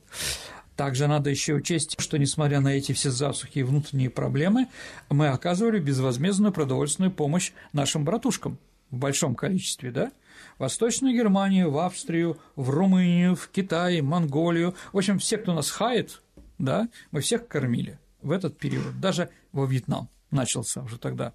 Также 0.77 1.07
надо 1.07 1.31
еще 1.31 1.55
учесть, 1.55 1.97
что 2.01 2.17
несмотря 2.17 2.61
на 2.61 2.69
эти 2.69 2.93
все 2.93 3.11
засухи 3.11 3.61
и 3.61 3.63
внутренние 3.63 4.11
проблемы, 4.11 4.67
мы 5.09 5.29
оказывали 5.29 5.79
безвозмездную 5.79 6.53
продовольственную 6.53 7.13
помощь 7.13 7.53
нашим 7.73 8.05
братушкам 8.05 8.59
в 8.91 8.97
большом 8.97 9.37
количестве, 9.37 9.93
да? 9.93 10.11
В 10.57 10.63
Восточную 10.63 11.15
Германию, 11.15 11.71
в 11.71 11.79
Австрию, 11.79 12.39
в 12.57 12.71
Румынию, 12.71 13.37
в 13.37 13.49
Китай, 13.49 14.01
Монголию. 14.01 14.75
В 14.93 14.99
общем, 14.99 15.19
все, 15.19 15.39
кто 15.39 15.55
нас 15.55 15.71
хает, 15.71 16.23
да, 16.59 16.89
мы 17.13 17.21
всех 17.21 17.47
кормили 17.47 17.99
в 18.23 18.33
этот 18.33 18.59
период, 18.59 19.01
даже 19.01 19.31
во 19.53 19.67
Вьетнам 19.67 20.09
начался 20.35 20.83
уже 20.83 20.99
тогда, 20.99 21.33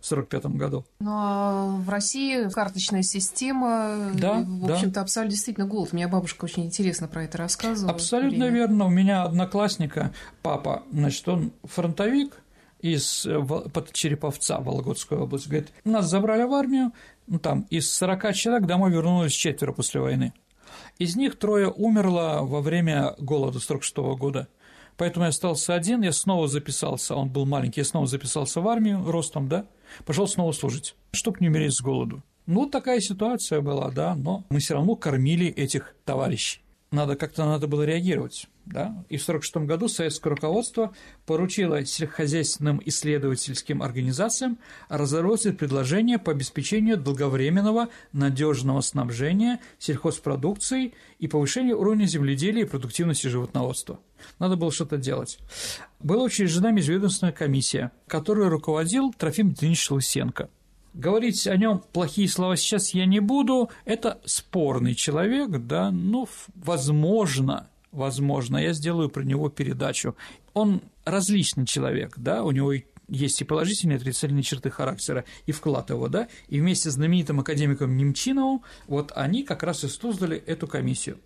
в 0.00 0.12
1945 0.12 0.46
году. 0.56 0.84
Ну, 1.00 1.10
а 1.12 1.66
в 1.66 1.88
России 1.88 2.48
карточная 2.48 3.02
система, 3.02 4.10
да, 4.14 4.44
в 4.46 4.70
общем-то, 4.70 4.94
да. 4.94 5.00
абсолютно 5.02 5.30
действительно 5.30 5.66
голод. 5.66 5.90
У 5.92 5.96
меня 5.96 6.08
бабушка 6.08 6.44
очень 6.44 6.64
интересно 6.64 7.08
про 7.08 7.24
это 7.24 7.38
рассказывала. 7.38 7.94
Абсолютно 7.94 8.48
верно. 8.48 8.86
У 8.86 8.90
меня 8.90 9.24
одноклассника, 9.24 10.12
папа, 10.42 10.82
значит, 10.92 11.26
он 11.28 11.52
фронтовик, 11.64 12.42
из 12.80 13.26
под 13.46 13.92
Череповца, 13.92 14.58
Вологодская 14.58 15.20
область, 15.20 15.46
говорит, 15.46 15.72
нас 15.84 16.06
забрали 16.06 16.42
в 16.42 16.52
армию, 16.52 16.92
ну, 17.28 17.38
там 17.38 17.66
из 17.70 17.90
40 17.92 18.34
человек 18.34 18.66
домой 18.66 18.90
вернулось 18.90 19.32
четверо 19.32 19.72
после 19.72 20.00
войны. 20.00 20.32
Из 20.98 21.16
них 21.16 21.38
трое 21.38 21.70
умерло 21.70 22.40
во 22.42 22.60
время 22.60 23.14
голода 23.18 23.60
46 23.60 23.96
года. 24.18 24.48
Поэтому 24.96 25.24
я 25.24 25.30
остался 25.30 25.74
один, 25.74 26.02
я 26.02 26.12
снова 26.12 26.48
записался, 26.48 27.14
он 27.14 27.28
был 27.28 27.46
маленький, 27.46 27.80
я 27.80 27.84
снова 27.84 28.06
записался 28.06 28.60
в 28.60 28.68
армию 28.68 29.02
ростом, 29.10 29.48
да, 29.48 29.66
пошел 30.04 30.26
снова 30.26 30.52
служить, 30.52 30.94
чтобы 31.12 31.38
не 31.40 31.48
умереть 31.48 31.74
с 31.74 31.80
голоду. 31.80 32.22
Ну, 32.46 32.68
такая 32.68 33.00
ситуация 33.00 33.60
была, 33.60 33.90
да, 33.90 34.14
но 34.14 34.44
мы 34.50 34.58
все 34.58 34.74
равно 34.74 34.96
кормили 34.96 35.46
этих 35.46 35.94
товарищей. 36.04 36.61
Надо 36.92 37.16
как-то 37.16 37.46
надо 37.46 37.66
было 37.66 37.84
реагировать. 37.84 38.48
Да? 38.66 39.04
И 39.08 39.16
в 39.16 39.22
1946 39.22 39.56
году 39.66 39.88
советское 39.88 40.28
руководство 40.28 40.94
поручило 41.24 41.84
сельскохозяйственным 41.84 42.82
исследовательским 42.84 43.82
организациям 43.82 44.58
разработать 44.90 45.56
предложение 45.56 46.18
по 46.18 46.32
обеспечению 46.32 46.98
долговременного 46.98 47.88
надежного 48.12 48.82
снабжения 48.82 49.58
сельхозпродукцией 49.78 50.92
и 51.18 51.28
повышению 51.28 51.80
уровня 51.80 52.04
земледелия 52.04 52.64
и 52.64 52.68
продуктивности 52.68 53.26
животноводства. 53.26 53.98
Надо 54.38 54.56
было 54.56 54.70
что-то 54.70 54.98
делать. 54.98 55.38
Была 55.98 56.24
учреждена 56.24 56.72
межведомственная 56.72 57.32
комиссия, 57.32 57.90
которую 58.06 58.50
руководил 58.50 59.14
Трофим 59.14 59.48
Дмитриевич 59.48 59.90
Лысенко. 59.90 60.50
Говорить 60.94 61.46
о 61.46 61.56
нем 61.56 61.82
плохие 61.92 62.28
слова 62.28 62.56
сейчас 62.56 62.92
я 62.92 63.06
не 63.06 63.20
буду. 63.20 63.70
Это 63.84 64.20
спорный 64.24 64.94
человек, 64.94 65.50
да, 65.50 65.90
ну, 65.90 66.28
возможно, 66.54 67.70
возможно, 67.92 68.58
я 68.58 68.74
сделаю 68.74 69.08
про 69.08 69.22
него 69.22 69.48
передачу. 69.48 70.16
Он 70.52 70.82
различный 71.04 71.66
человек, 71.66 72.14
да, 72.18 72.42
у 72.42 72.50
него 72.50 72.74
есть 73.08 73.40
и 73.40 73.44
положительные, 73.44 73.96
и 73.96 74.00
отрицательные 74.00 74.42
черты 74.42 74.70
характера, 74.70 75.24
и 75.46 75.52
вклад 75.52 75.90
его, 75.90 76.08
да, 76.08 76.28
и 76.48 76.60
вместе 76.60 76.90
с 76.90 76.94
знаменитым 76.94 77.40
академиком 77.40 77.96
Немчиновым 77.96 78.62
вот 78.86 79.12
они 79.14 79.44
как 79.44 79.62
раз 79.62 79.84
и 79.84 79.88
создали 79.88 80.36
эту 80.36 80.66
комиссию. 80.66 81.18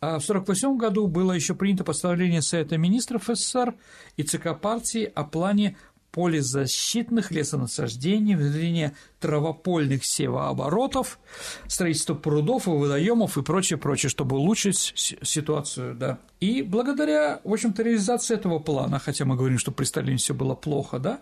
А 0.00 0.18
в 0.18 0.24
1948 0.28 0.76
году 0.78 1.06
было 1.06 1.30
еще 1.30 1.54
принято 1.54 1.84
постановление 1.84 2.42
Совета 2.42 2.76
министров 2.76 3.30
СССР 3.32 3.76
и 4.16 4.24
ЦК 4.24 4.60
партии 4.60 5.04
о 5.04 5.22
плане 5.22 5.76
полезащитных 6.12 7.30
лесонасаждений, 7.30 8.36
внедрение 8.36 8.94
травопольных 9.18 10.04
севооборотов, 10.04 11.18
строительство 11.66 12.14
прудов 12.14 12.68
и 12.68 12.70
водоемов 12.70 13.38
и 13.38 13.42
прочее, 13.42 13.78
прочее, 13.78 14.10
чтобы 14.10 14.36
улучшить 14.36 14.92
ситуацию, 15.22 15.94
да. 15.94 16.18
И 16.40 16.62
благодаря, 16.62 17.40
в 17.44 17.52
общем-то, 17.52 17.82
реализации 17.82 18.34
этого 18.34 18.58
плана, 18.58 18.98
хотя 18.98 19.24
мы 19.24 19.36
говорим, 19.36 19.58
что 19.58 19.72
при 19.72 19.84
Сталине 19.84 20.18
все 20.18 20.34
было 20.34 20.54
плохо, 20.54 20.98
да, 20.98 21.20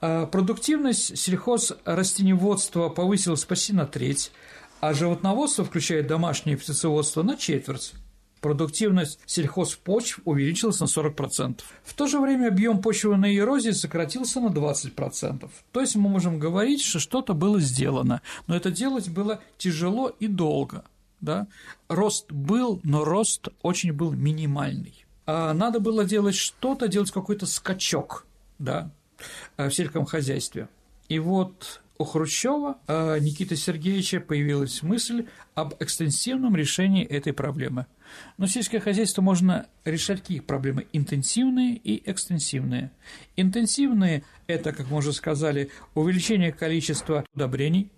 а, 0.00 0.26
продуктивность 0.26 1.16
сельхозрастениеводства 1.16 2.88
повысилась 2.88 3.44
почти 3.44 3.72
на 3.72 3.86
треть, 3.86 4.32
а 4.80 4.92
животноводство, 4.92 5.64
включая 5.64 6.02
домашнее 6.02 6.56
птицеводство, 6.56 7.22
на 7.22 7.36
четверть 7.36 7.94
продуктивность 8.42 9.20
сельхозпочв 9.24 10.18
увеличилась 10.26 10.80
на 10.80 10.84
40%. 10.84 11.60
В 11.84 11.94
то 11.94 12.06
же 12.06 12.20
время 12.20 12.48
объем 12.48 12.82
почвенной 12.82 13.38
эрозии 13.38 13.70
сократился 13.70 14.40
на 14.40 14.48
20%. 14.48 15.48
То 15.72 15.80
есть 15.80 15.96
мы 15.96 16.10
можем 16.10 16.38
говорить, 16.38 16.82
что 16.82 16.98
что-то 16.98 17.32
было 17.32 17.60
сделано, 17.60 18.20
но 18.46 18.56
это 18.56 18.70
делать 18.70 19.08
было 19.08 19.40
тяжело 19.56 20.08
и 20.08 20.26
долго. 20.26 20.84
Да? 21.20 21.46
Рост 21.88 22.30
был, 22.30 22.80
но 22.82 23.04
рост 23.04 23.48
очень 23.62 23.92
был 23.92 24.10
минимальный. 24.12 25.06
А 25.24 25.54
надо 25.54 25.78
было 25.78 26.04
делать 26.04 26.34
что-то, 26.34 26.88
делать 26.88 27.12
какой-то 27.12 27.46
скачок 27.46 28.26
да, 28.58 28.90
в 29.56 29.70
сельском 29.70 30.04
хозяйстве. 30.04 30.68
И 31.08 31.20
вот 31.20 31.80
у 31.98 32.04
Хрущева 32.04 32.78
а, 32.88 33.18
Никиты 33.18 33.54
Сергеевича 33.54 34.18
появилась 34.18 34.82
мысль 34.82 35.26
об 35.54 35.74
экстенсивном 35.78 36.56
решении 36.56 37.04
этой 37.04 37.32
проблемы. 37.32 37.86
Но 38.38 38.46
сельское 38.46 38.80
хозяйство 38.80 39.22
можно 39.22 39.66
решать 39.84 40.20
какие 40.20 40.40
проблемы? 40.40 40.86
Интенсивные 40.92 41.76
и 41.76 42.02
экстенсивные. 42.10 42.90
Интенсивные– 43.36 44.24
это, 44.46 44.72
как 44.72 44.90
мы 44.90 44.98
уже 44.98 45.12
сказали, 45.12 45.70
увеличение 45.94 46.52
количества 46.52 47.24
удобрений, 47.34 47.90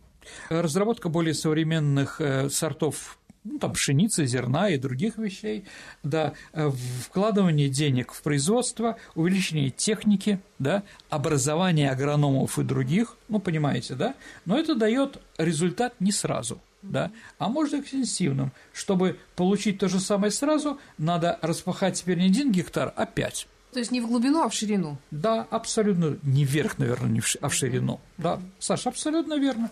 разработка 0.48 1.08
более 1.08 1.34
современных 1.34 2.20
э, 2.20 2.48
сортов 2.48 3.18
ну, 3.44 3.58
там, 3.58 3.72
пшеницы, 3.74 4.24
зерна 4.26 4.70
и 4.70 4.78
других 4.78 5.18
вещей, 5.18 5.64
да, 6.02 6.32
э, 6.54 6.70
вкладывание 7.02 7.68
денег 7.68 8.12
в 8.12 8.22
производство, 8.22 8.96
увеличение 9.14 9.70
техники, 9.70 10.40
да, 10.58 10.82
образование 11.10 11.90
агрономов 11.90 12.58
и 12.58 12.64
других, 12.64 13.16
ну, 13.28 13.38
понимаете, 13.40 13.94
да, 13.94 14.14
но 14.46 14.58
это 14.58 14.74
дает 14.74 15.20
результат 15.36 15.94
не 16.00 16.10
сразу, 16.10 16.60
да, 16.90 17.10
а 17.38 17.48
может 17.48 17.74
экстенсивным. 17.74 18.52
Чтобы 18.72 19.18
получить 19.36 19.78
то 19.78 19.88
же 19.88 20.00
самое 20.00 20.30
сразу, 20.30 20.78
надо 20.98 21.38
распахать 21.42 22.00
теперь 22.00 22.18
не 22.18 22.26
один 22.26 22.52
гектар, 22.52 22.92
а 22.96 23.06
пять. 23.06 23.46
То 23.72 23.80
есть 23.80 23.90
не 23.90 24.00
в 24.00 24.06
глубину, 24.06 24.42
а 24.42 24.48
в 24.48 24.54
ширину. 24.54 24.98
Да, 25.10 25.48
абсолютно 25.50 26.16
не 26.22 26.44
вверх, 26.44 26.78
наверное, 26.78 27.10
не 27.10 27.20
в 27.20 27.36
а 27.40 27.48
в 27.48 27.54
ширину. 27.54 28.00
Да, 28.18 28.40
Саша, 28.60 28.90
абсолютно 28.90 29.34
верно. 29.34 29.70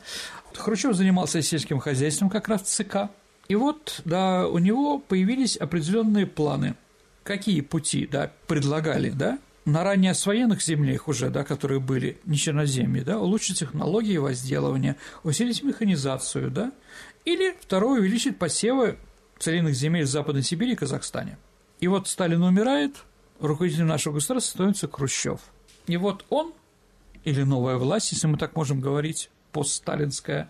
Хрущев 0.54 0.94
занимался 0.94 1.40
сельским 1.40 1.78
хозяйством 1.78 2.28
как 2.28 2.48
раз 2.48 2.62
в 2.62 2.66
ЦК. 2.66 3.10
И 3.46 3.54
вот, 3.54 4.00
да, 4.04 4.48
у 4.48 4.58
него 4.58 4.98
появились 4.98 5.56
определенные 5.56 6.26
планы. 6.26 6.74
Какие 7.22 7.60
пути, 7.60 8.08
да, 8.10 8.32
предлагали, 8.48 9.10
да, 9.10 9.38
на 9.64 9.84
ранее 9.84 10.12
освоенных 10.12 10.62
землях 10.62 11.08
уже, 11.08 11.30
да, 11.30 11.44
которые 11.44 11.80
были 11.80 12.18
не 12.24 12.36
черноземье, 12.36 13.02
да, 13.04 13.18
улучшить 13.18 13.58
технологии 13.58 14.16
возделывания, 14.16 14.96
усилить 15.22 15.62
механизацию, 15.62 16.50
да, 16.50 16.72
или 17.24 17.56
второе 17.60 18.00
увеличить 18.00 18.38
посевы 18.38 18.98
целинных 19.38 19.74
земель 19.74 20.04
в 20.04 20.08
Западной 20.08 20.42
Сибири 20.42 20.72
и 20.72 20.76
Казахстане. 20.76 21.38
И 21.80 21.88
вот 21.88 22.08
Сталин 22.08 22.42
умирает, 22.42 22.96
руководителем 23.40 23.88
нашего 23.88 24.14
государства 24.14 24.52
становится 24.52 24.88
Хрущев. 24.88 25.40
И 25.86 25.96
вот 25.96 26.24
он, 26.28 26.52
или 27.24 27.42
новая 27.42 27.76
власть, 27.76 28.12
если 28.12 28.26
мы 28.26 28.38
так 28.38 28.56
можем 28.56 28.80
говорить, 28.80 29.30
постсталинская, 29.52 30.48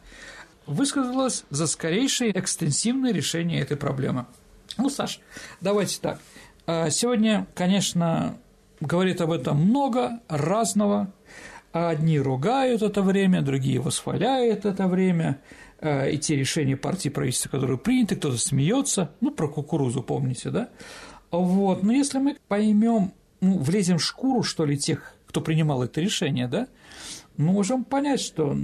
высказалась 0.66 1.45
за 1.50 1.66
скорейшее 1.66 2.38
экстенсивное 2.38 3.12
решение 3.12 3.61
этой 3.61 3.76
проблемы. 3.76 4.26
Ну, 4.78 4.88
Саш, 4.88 5.21
давайте 5.61 5.99
так. 6.00 6.21
А, 6.66 6.90
сегодня, 6.90 7.47
конечно, 7.54 8.38
говорит 8.82 9.20
об 9.20 9.30
этом 9.30 9.58
много 9.58 10.20
разного. 10.28 11.12
Одни 11.72 12.18
ругают 12.18 12.82
это 12.82 13.00
время, 13.00 13.40
другие 13.40 13.80
восхваляют 13.80 14.66
это 14.66 14.86
время, 14.88 15.40
а, 15.80 16.06
и 16.06 16.18
те 16.18 16.36
решения 16.36 16.76
партии 16.76 17.08
правительства, 17.08 17.48
которые 17.48 17.78
приняты, 17.78 18.16
кто-то 18.16 18.36
смеется, 18.36 19.12
ну, 19.20 19.30
про 19.30 19.48
кукурузу 19.48 20.02
помните, 20.02 20.50
да? 20.50 20.68
Вот, 21.30 21.82
но 21.82 21.92
если 21.92 22.18
мы 22.18 22.36
поймем, 22.46 23.12
ну, 23.40 23.58
влезем 23.58 23.96
в 23.96 24.04
шкуру, 24.04 24.42
что 24.42 24.66
ли, 24.66 24.76
тех, 24.76 25.14
кто 25.26 25.40
принимал 25.40 25.82
это 25.82 26.00
решение, 26.02 26.46
да, 26.46 26.68
мы 27.38 27.52
можем 27.52 27.84
понять, 27.84 28.20
что 28.20 28.54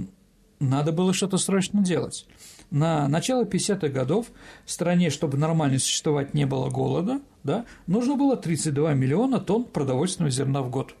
надо 0.59 0.91
было 0.91 1.13
что-то 1.13 1.37
срочно 1.37 1.81
делать. 1.81 2.27
На 2.69 3.07
начало 3.07 3.45
50-х 3.45 3.87
годов 3.87 4.27
в 4.65 4.71
стране, 4.71 5.09
чтобы 5.09 5.37
нормально 5.39 5.79
существовать, 5.79 6.35
не 6.35 6.45
было 6.45 6.69
голода, 6.69 7.21
да, 7.43 7.65
нужно 7.87 8.15
было 8.15 8.37
32 8.37 8.93
миллиона 8.93 9.39
тонн 9.39 9.65
продовольственного 9.65 10.31
зерна 10.31 10.61
в 10.61 10.69
год. 10.69 10.95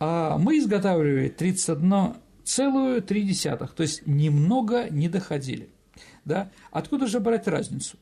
А 0.00 0.36
мы 0.38 0.58
изготавливали 0.58 1.32
31,3, 1.36 3.74
то 3.74 3.82
есть 3.82 4.06
немного 4.06 4.88
не 4.90 5.08
доходили. 5.08 5.68
Да? 6.24 6.50
Откуда 6.70 7.06
же 7.06 7.20
брать 7.20 7.48
разницу? 7.48 7.96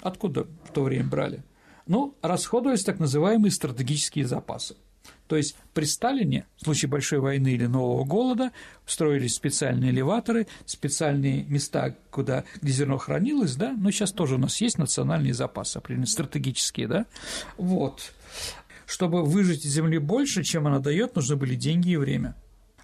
Откуда 0.00 0.46
в 0.64 0.72
то 0.72 0.82
время 0.82 1.04
брали? 1.04 1.42
Ну, 1.86 2.14
расходовались 2.22 2.84
так 2.84 3.00
называемые 3.00 3.50
стратегические 3.50 4.26
запасы. 4.26 4.76
То 5.26 5.36
есть 5.36 5.56
при 5.72 5.84
Сталине 5.84 6.46
в 6.56 6.64
случае 6.64 6.90
большой 6.90 7.20
войны 7.20 7.48
или 7.48 7.66
нового 7.66 8.04
голода 8.04 8.52
строились 8.86 9.34
специальные 9.34 9.90
элеваторы, 9.90 10.46
специальные 10.66 11.44
места, 11.44 11.96
куда, 12.10 12.44
где 12.60 12.72
зерно 12.72 12.98
хранилось, 12.98 13.56
да, 13.56 13.72
но 13.72 13.90
сейчас 13.90 14.12
тоже 14.12 14.34
у 14.34 14.38
нас 14.38 14.60
есть 14.60 14.78
национальные 14.78 15.32
запасы, 15.32 15.78
определенно 15.78 16.06
стратегические, 16.06 16.88
да, 16.88 17.06
вот. 17.56 18.12
Чтобы 18.84 19.24
выжить 19.24 19.64
из 19.64 19.72
земли 19.72 19.96
больше, 19.96 20.42
чем 20.42 20.66
она 20.66 20.80
дает, 20.80 21.16
нужны 21.16 21.36
были 21.36 21.54
деньги 21.54 21.90
и 21.90 21.96
время. 21.96 22.36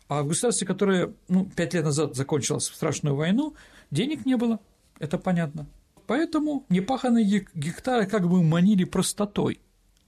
А 0.08 0.22
в 0.22 0.28
государстве, 0.28 0.66
которое 0.66 1.12
ну, 1.28 1.44
пять 1.54 1.75
лет 1.75 1.84
назад 1.84 2.16
закончилось 2.16 2.64
страшную 2.64 3.14
войну, 3.14 3.54
денег 3.90 4.25
не 4.25 4.37
было, 4.37 4.58
это 4.98 5.18
понятно. 5.18 5.66
Поэтому 6.06 6.64
непаханные 6.70 7.46
гектары 7.54 8.06
как 8.06 8.26
бы 8.26 8.42
манили 8.42 8.84
простотой. 8.84 9.60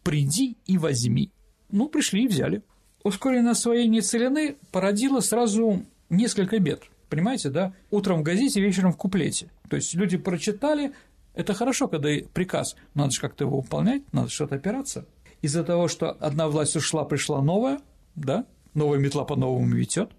«Приди 0.03 0.57
и 0.65 0.79
возьми». 0.79 1.31
Ну, 1.73 1.89
пришли 1.89 2.25
и 2.25 2.29
взяли. 2.29 2.63
Ускоренное 3.03 3.53
освоение 3.53 4.03
целины 4.03 4.57
породило 4.73 5.21
сразу 5.21 5.85
несколько 6.09 6.59
бед. 6.59 6.83
Понимаете, 7.09 7.51
да? 7.51 7.73
Утром 7.91 8.21
в 8.21 8.23
газете, 8.23 8.61
вечером 8.61 8.93
в 8.93 8.97
куплете. 8.97 9.51
То 9.69 9.77
есть 9.77 9.95
люди 9.95 10.17
прочитали, 10.19 10.93
это 11.35 11.55
хорошо, 11.55 11.89
когда 11.89 12.11
приказ, 12.33 12.77
надо 12.95 13.13
же 13.13 13.21
как-то 13.21 13.45
его 13.45 13.61
выполнять, 13.61 14.03
надо 14.13 14.29
что-то 14.29 14.57
опираться. 14.57 15.07
Из-за 15.43 15.65
того, 15.65 15.89
что 15.89 16.11
одна 16.11 16.49
власть 16.49 16.77
ушла, 16.77 17.05
пришла 17.05 17.41
новая, 17.41 17.81
да, 18.15 18.45
новая 18.75 18.99
метла 18.99 19.25
по-новому 19.25 19.67
метет, 19.67 20.11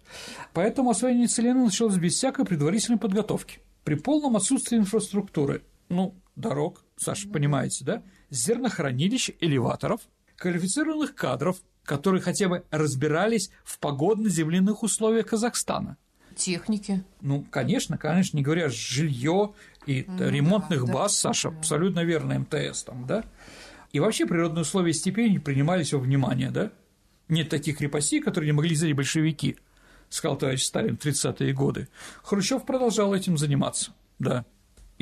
поэтому 0.53 0.89
освоение 0.89 1.27
целины 1.27 1.65
началось 1.65 1.97
без 1.97 2.15
всякой 2.15 2.45
предварительной 2.45 2.97
подготовки, 2.97 3.59
при 3.83 3.95
полном 3.95 4.35
отсутствии 4.35 4.77
инфраструктуры 4.77 5.63
ну, 5.91 6.15
дорог, 6.35 6.83
Саша, 6.97 7.27
понимаете, 7.29 7.85
да, 7.85 8.03
зернохранилищ, 8.29 9.31
элеваторов, 9.39 10.01
квалифицированных 10.41 11.15
кадров, 11.15 11.57
которые 11.83 12.21
хотя 12.21 12.49
бы 12.49 12.63
разбирались 12.71 13.51
в 13.63 13.79
погодно-земляных 13.79 14.83
условиях 14.83 15.27
Казахстана. 15.27 15.97
Техники. 16.35 17.03
Ну, 17.21 17.45
конечно, 17.49 17.97
конечно, 17.97 18.37
не 18.37 18.43
говоря 18.43 18.69
жилье 18.69 19.53
и 19.85 20.05
ну, 20.07 20.29
ремонтных 20.29 20.85
да, 20.85 20.93
баз, 20.93 21.13
да, 21.13 21.29
Саша, 21.29 21.51
да. 21.51 21.57
абсолютно 21.57 22.03
верно, 22.03 22.39
МТС 22.39 22.83
там, 22.83 23.05
да. 23.05 23.23
И 23.91 23.99
вообще 23.99 24.25
природные 24.25 24.61
условия 24.61 24.93
степи 24.93 25.29
не 25.29 25.39
принимались 25.39 25.93
во 25.93 25.99
внимание, 25.99 26.49
да. 26.49 26.71
Нет 27.27 27.49
таких 27.49 27.77
крепостей, 27.77 28.21
которые 28.21 28.47
не 28.47 28.53
могли 28.53 28.73
взять 28.73 28.95
большевики, 28.95 29.57
сказал 30.09 30.37
товарищ 30.37 30.63
Сталин 30.63 30.97
в 30.97 31.05
30-е 31.05 31.53
годы. 31.53 31.87
Хрущев 32.23 32.65
продолжал 32.65 33.13
этим 33.13 33.37
заниматься, 33.37 33.91
да 34.19 34.45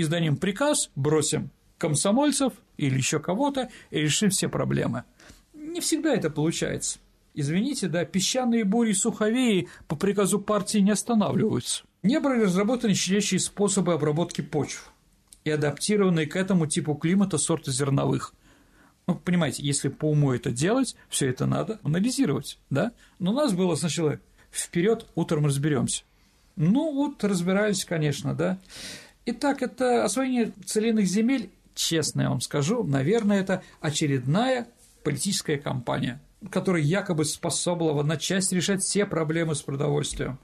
издадим 0.02 0.38
приказ, 0.38 0.90
бросим 0.96 1.52
комсомольцев 1.78 2.54
или 2.78 2.98
еще 2.98 3.20
кого-то 3.20 3.70
и 3.90 4.00
решим 4.00 4.30
все 4.30 4.50
проблемы. 4.50 5.04
Не 5.80 5.82
всегда 5.82 6.14
это 6.14 6.30
получается. 6.30 7.00
Извините, 7.34 7.88
да, 7.88 8.04
песчаные 8.04 8.66
бури 8.66 8.90
и 8.90 8.94
суховеи 8.94 9.70
по 9.88 9.96
приказу 9.96 10.38
партии 10.38 10.80
не 10.80 10.92
останавливаются. 10.92 11.86
Не 12.04 12.20
были 12.20 12.42
разработаны 12.42 12.94
щадящие 12.94 13.40
способы 13.40 13.94
обработки 13.94 14.42
почв 14.42 14.92
и 15.46 15.50
адаптированные 15.50 16.28
к 16.28 16.36
этому 16.36 16.68
типу 16.68 16.96
климата 16.96 17.38
сорта 17.38 17.72
зерновых. 17.72 18.34
Ну, 19.08 19.16
понимаете, 19.16 19.64
если 19.64 19.88
по 19.88 20.12
уму 20.12 20.34
это 20.34 20.52
делать, 20.52 20.98
все 21.08 21.30
это 21.30 21.46
надо 21.46 21.80
анализировать, 21.84 22.60
да? 22.70 22.92
Но 23.18 23.32
у 23.32 23.36
нас 23.36 23.54
было 23.54 23.76
сначала 23.76 24.20
вперед, 24.52 25.06
утром 25.16 25.46
разберемся. 25.46 26.04
Ну, 26.58 26.94
вот 26.94 27.24
разбирались, 27.24 27.86
конечно, 27.86 28.36
да. 28.36 28.60
Итак, 29.26 29.62
это 29.62 30.04
освоение 30.04 30.52
целинных 30.66 31.06
земель, 31.06 31.50
честно 31.74 32.24
я 32.24 32.30
вам 32.32 32.42
скажу, 32.42 32.84
наверное, 32.84 33.40
это 33.40 33.64
очередная 33.80 34.68
политическая 35.04 35.58
кампания, 35.58 36.22
которая 36.52 36.82
якобы 36.82 37.26
способна 37.26 38.04
на 38.04 38.18
часть 38.18 38.52
решать 38.52 38.82
все 38.82 39.06
проблемы 39.06 39.56
с 39.56 39.62
продовольствием. 39.62 40.40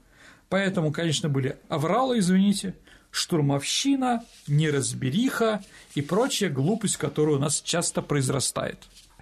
Поэтому, 0.48 0.92
конечно, 0.92 1.28
были 1.28 1.56
авралы, 1.68 2.18
извините, 2.18 2.76
штурмовщина, 3.10 4.24
неразбериха 4.46 5.62
и 5.94 6.02
прочая 6.02 6.50
глупость, 6.50 6.96
которая 6.96 7.36
у 7.36 7.40
нас 7.40 7.60
часто 7.62 8.02
произрастает. 8.02 8.78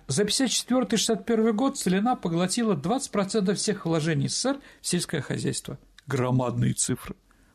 За 0.07 0.25
54-61 0.25 1.53
год 1.53 1.79
Целина 1.79 2.15
поглотила 2.15 2.75
20% 2.75 3.55
всех 3.55 3.87
вложений 3.87 4.29
СССР 4.29 4.61
в 4.83 4.87
сельское 4.87 5.23
хозяйство. 5.23 5.79
Громадные 6.07 6.75
цифры 6.75 7.15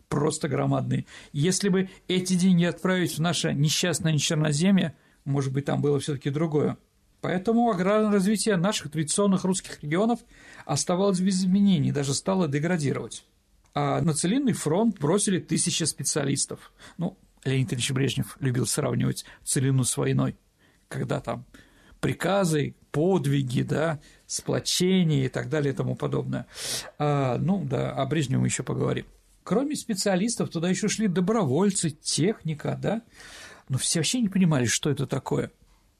просто 0.09 0.49
громадные. 0.49 1.05
Если 1.31 1.69
бы 1.69 1.89
эти 2.07 2.33
деньги 2.33 2.65
отправить 2.65 3.17
в 3.17 3.21
наше 3.21 3.53
несчастное 3.53 4.17
Черноземье, 4.17 4.95
может 5.23 5.53
быть, 5.53 5.65
там 5.65 5.81
было 5.81 5.99
все 5.99 6.13
таки 6.13 6.29
другое. 6.29 6.77
Поэтому 7.21 7.69
аграрное 7.69 8.11
развитие 8.11 8.55
наших 8.55 8.91
традиционных 8.91 9.43
русских 9.43 9.83
регионов 9.83 10.19
оставалось 10.65 11.19
без 11.19 11.41
изменений, 11.41 11.91
даже 11.91 12.13
стало 12.13 12.47
деградировать. 12.47 13.25
А 13.73 14.01
на 14.01 14.13
целинный 14.13 14.53
фронт 14.53 14.99
бросили 14.99 15.39
тысячи 15.39 15.83
специалистов. 15.83 16.71
Ну, 16.97 17.17
Леонид 17.43 17.73
Ильич 17.73 17.91
Брежнев 17.91 18.37
любил 18.39 18.65
сравнивать 18.65 19.25
целину 19.43 19.83
с 19.83 19.95
войной, 19.97 20.37
когда 20.87 21.19
там 21.19 21.45
приказы, 21.99 22.75
подвиги, 22.91 23.61
да, 23.61 23.99
сплочение 24.25 25.25
и 25.25 25.29
так 25.29 25.49
далее 25.49 25.73
и 25.73 25.75
тому 25.75 25.95
подобное. 25.95 26.47
А, 26.97 27.37
ну, 27.37 27.63
да, 27.65 27.91
о 27.91 28.05
Брежневе 28.05 28.39
мы 28.39 28.47
еще 28.47 28.63
поговорим. 28.63 29.05
Кроме 29.43 29.75
специалистов, 29.75 30.49
туда 30.49 30.69
еще 30.69 30.87
шли 30.87 31.07
добровольцы, 31.07 31.89
техника, 31.89 32.77
да, 32.81 33.01
но 33.67 33.77
все 33.77 33.99
вообще 33.99 34.21
не 34.21 34.29
понимали, 34.29 34.65
что 34.65 34.89
это 34.89 35.07
такое. 35.07 35.51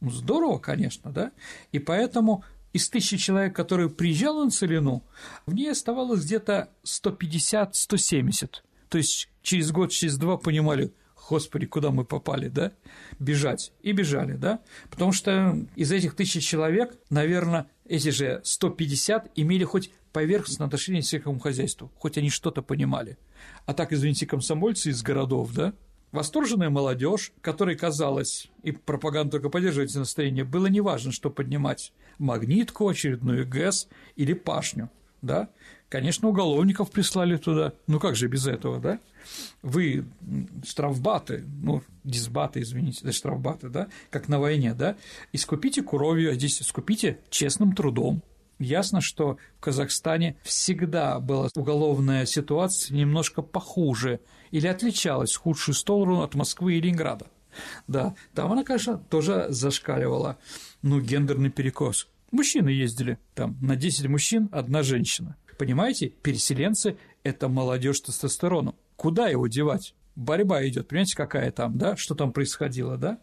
Ну, 0.02 0.10
здорово, 0.10 0.60
конечно, 0.60 1.12
да, 1.12 1.32
и 1.72 1.80
поэтому 1.80 2.44
из 2.72 2.90
тысячи 2.90 3.18
человек, 3.18 3.56
которые 3.56 3.90
приезжали 3.90 4.46
на 4.46 4.52
Целину, 4.52 5.04
в 5.46 5.54
ней 5.54 5.72
оставалось 5.72 6.24
где-то 6.24 6.70
150-170. 6.86 8.50
То 8.90 8.98
есть 8.98 9.30
через 9.42 9.72
год, 9.72 9.92
через 9.92 10.18
два 10.18 10.38
понимали, 10.38 10.94
господи, 11.30 11.66
куда 11.66 11.92
мы 11.92 12.06
попали, 12.06 12.48
да, 12.48 12.72
бежать, 13.20 13.74
и 13.82 13.92
бежали, 13.92 14.34
да, 14.34 14.62
потому 14.90 15.12
что 15.12 15.58
из 15.76 15.92
этих 15.92 16.16
тысячи 16.16 16.40
человек, 16.40 16.98
наверное, 17.10 17.68
эти 17.86 18.10
же 18.10 18.42
150 18.44 19.32
имели 19.36 19.64
хоть 19.64 19.92
поверхностное 20.14 20.68
отношение 20.68 21.02
к 21.02 21.06
сельскому 21.06 21.40
хозяйству, 21.40 21.92
хоть 21.96 22.18
они 22.18 22.30
что-то 22.30 22.62
понимали. 22.62 23.18
А 23.66 23.74
так, 23.74 23.94
извините, 23.94 24.26
комсомольцы 24.26 24.90
из 24.90 25.02
городов, 25.04 25.54
да, 25.54 25.74
Восторженная 26.12 26.70
молодежь, 26.70 27.32
которой 27.42 27.76
казалось, 27.76 28.50
и 28.64 28.72
пропаганда 28.72 29.34
только 29.34 29.50
поддерживает 29.50 29.94
настроение, 29.94 30.44
было 30.44 30.66
неважно, 30.66 31.12
что 31.12 31.30
поднимать– 31.30 31.94
магнитку, 32.18 32.88
очередную 32.88 33.48
ГЭС 33.48 33.88
или 34.16 34.34
пашню, 34.34 34.90
да? 35.22 35.50
Конечно, 35.88 36.28
уголовников 36.28 36.92
прислали 36.92 37.38
туда, 37.38 37.74
ну 37.88 38.00
как 38.00 38.16
же 38.16 38.28
без 38.28 38.48
этого, 38.48 38.80
да? 38.80 39.00
Вы 39.62 40.06
штрафбаты, 40.66 41.44
ну, 41.62 41.82
дисбаты, 42.04 42.62
извините, 42.62 43.02
да, 43.04 43.12
штрафбаты, 43.12 43.70
да, 43.70 43.88
как 44.10 44.28
на 44.28 44.40
войне, 44.40 44.74
да, 44.74 44.98
искупите 45.32 45.84
кровью, 45.84 46.32
а 46.32 46.34
здесь 46.34 46.62
искупите 46.62 47.20
честным 47.30 47.76
трудом, 47.76 48.22
Ясно, 48.60 49.00
что 49.00 49.38
в 49.58 49.62
Казахстане 49.62 50.36
всегда 50.44 51.20
была 51.20 51.48
уголовная 51.56 52.26
ситуация 52.26 52.94
немножко 52.96 53.42
похуже 53.42 54.20
или 54.52 54.68
отличалась 54.68 55.34
в 55.34 55.40
худшую 55.40 55.76
сторону 55.76 56.22
от 56.22 56.36
Москвы 56.36 56.76
и 56.76 56.82
Ленинграда. 56.82 57.28
Да, 57.88 58.16
там 58.36 58.52
она, 58.52 58.64
конечно, 58.64 58.98
тоже 58.98 59.48
зашкаливала. 59.50 60.38
Ну, 60.82 61.00
гендерный 61.00 61.50
перекос. 61.50 62.08
Мужчины 62.32 62.70
ездили, 62.70 63.18
там 63.34 63.58
на 63.62 63.76
10 63.76 64.08
мужчин 64.08 64.50
одна 64.52 64.84
женщина. 64.84 65.36
Понимаете, 65.58 66.10
переселенцы– 66.10 66.98
это 67.24 67.48
молодежь 67.50 68.02
тестостероном. 68.02 68.76
Куда 68.96 69.30
его 69.30 69.48
девать? 69.48 69.96
Борьба 70.20 70.68
идет, 70.68 70.88
понимаете, 70.88 71.16
какая 71.16 71.52
там, 71.52 71.78
да, 71.78 71.96
что 71.96 72.14
там 72.14 72.32
происходило, 72.32 72.98
да? 72.98 73.20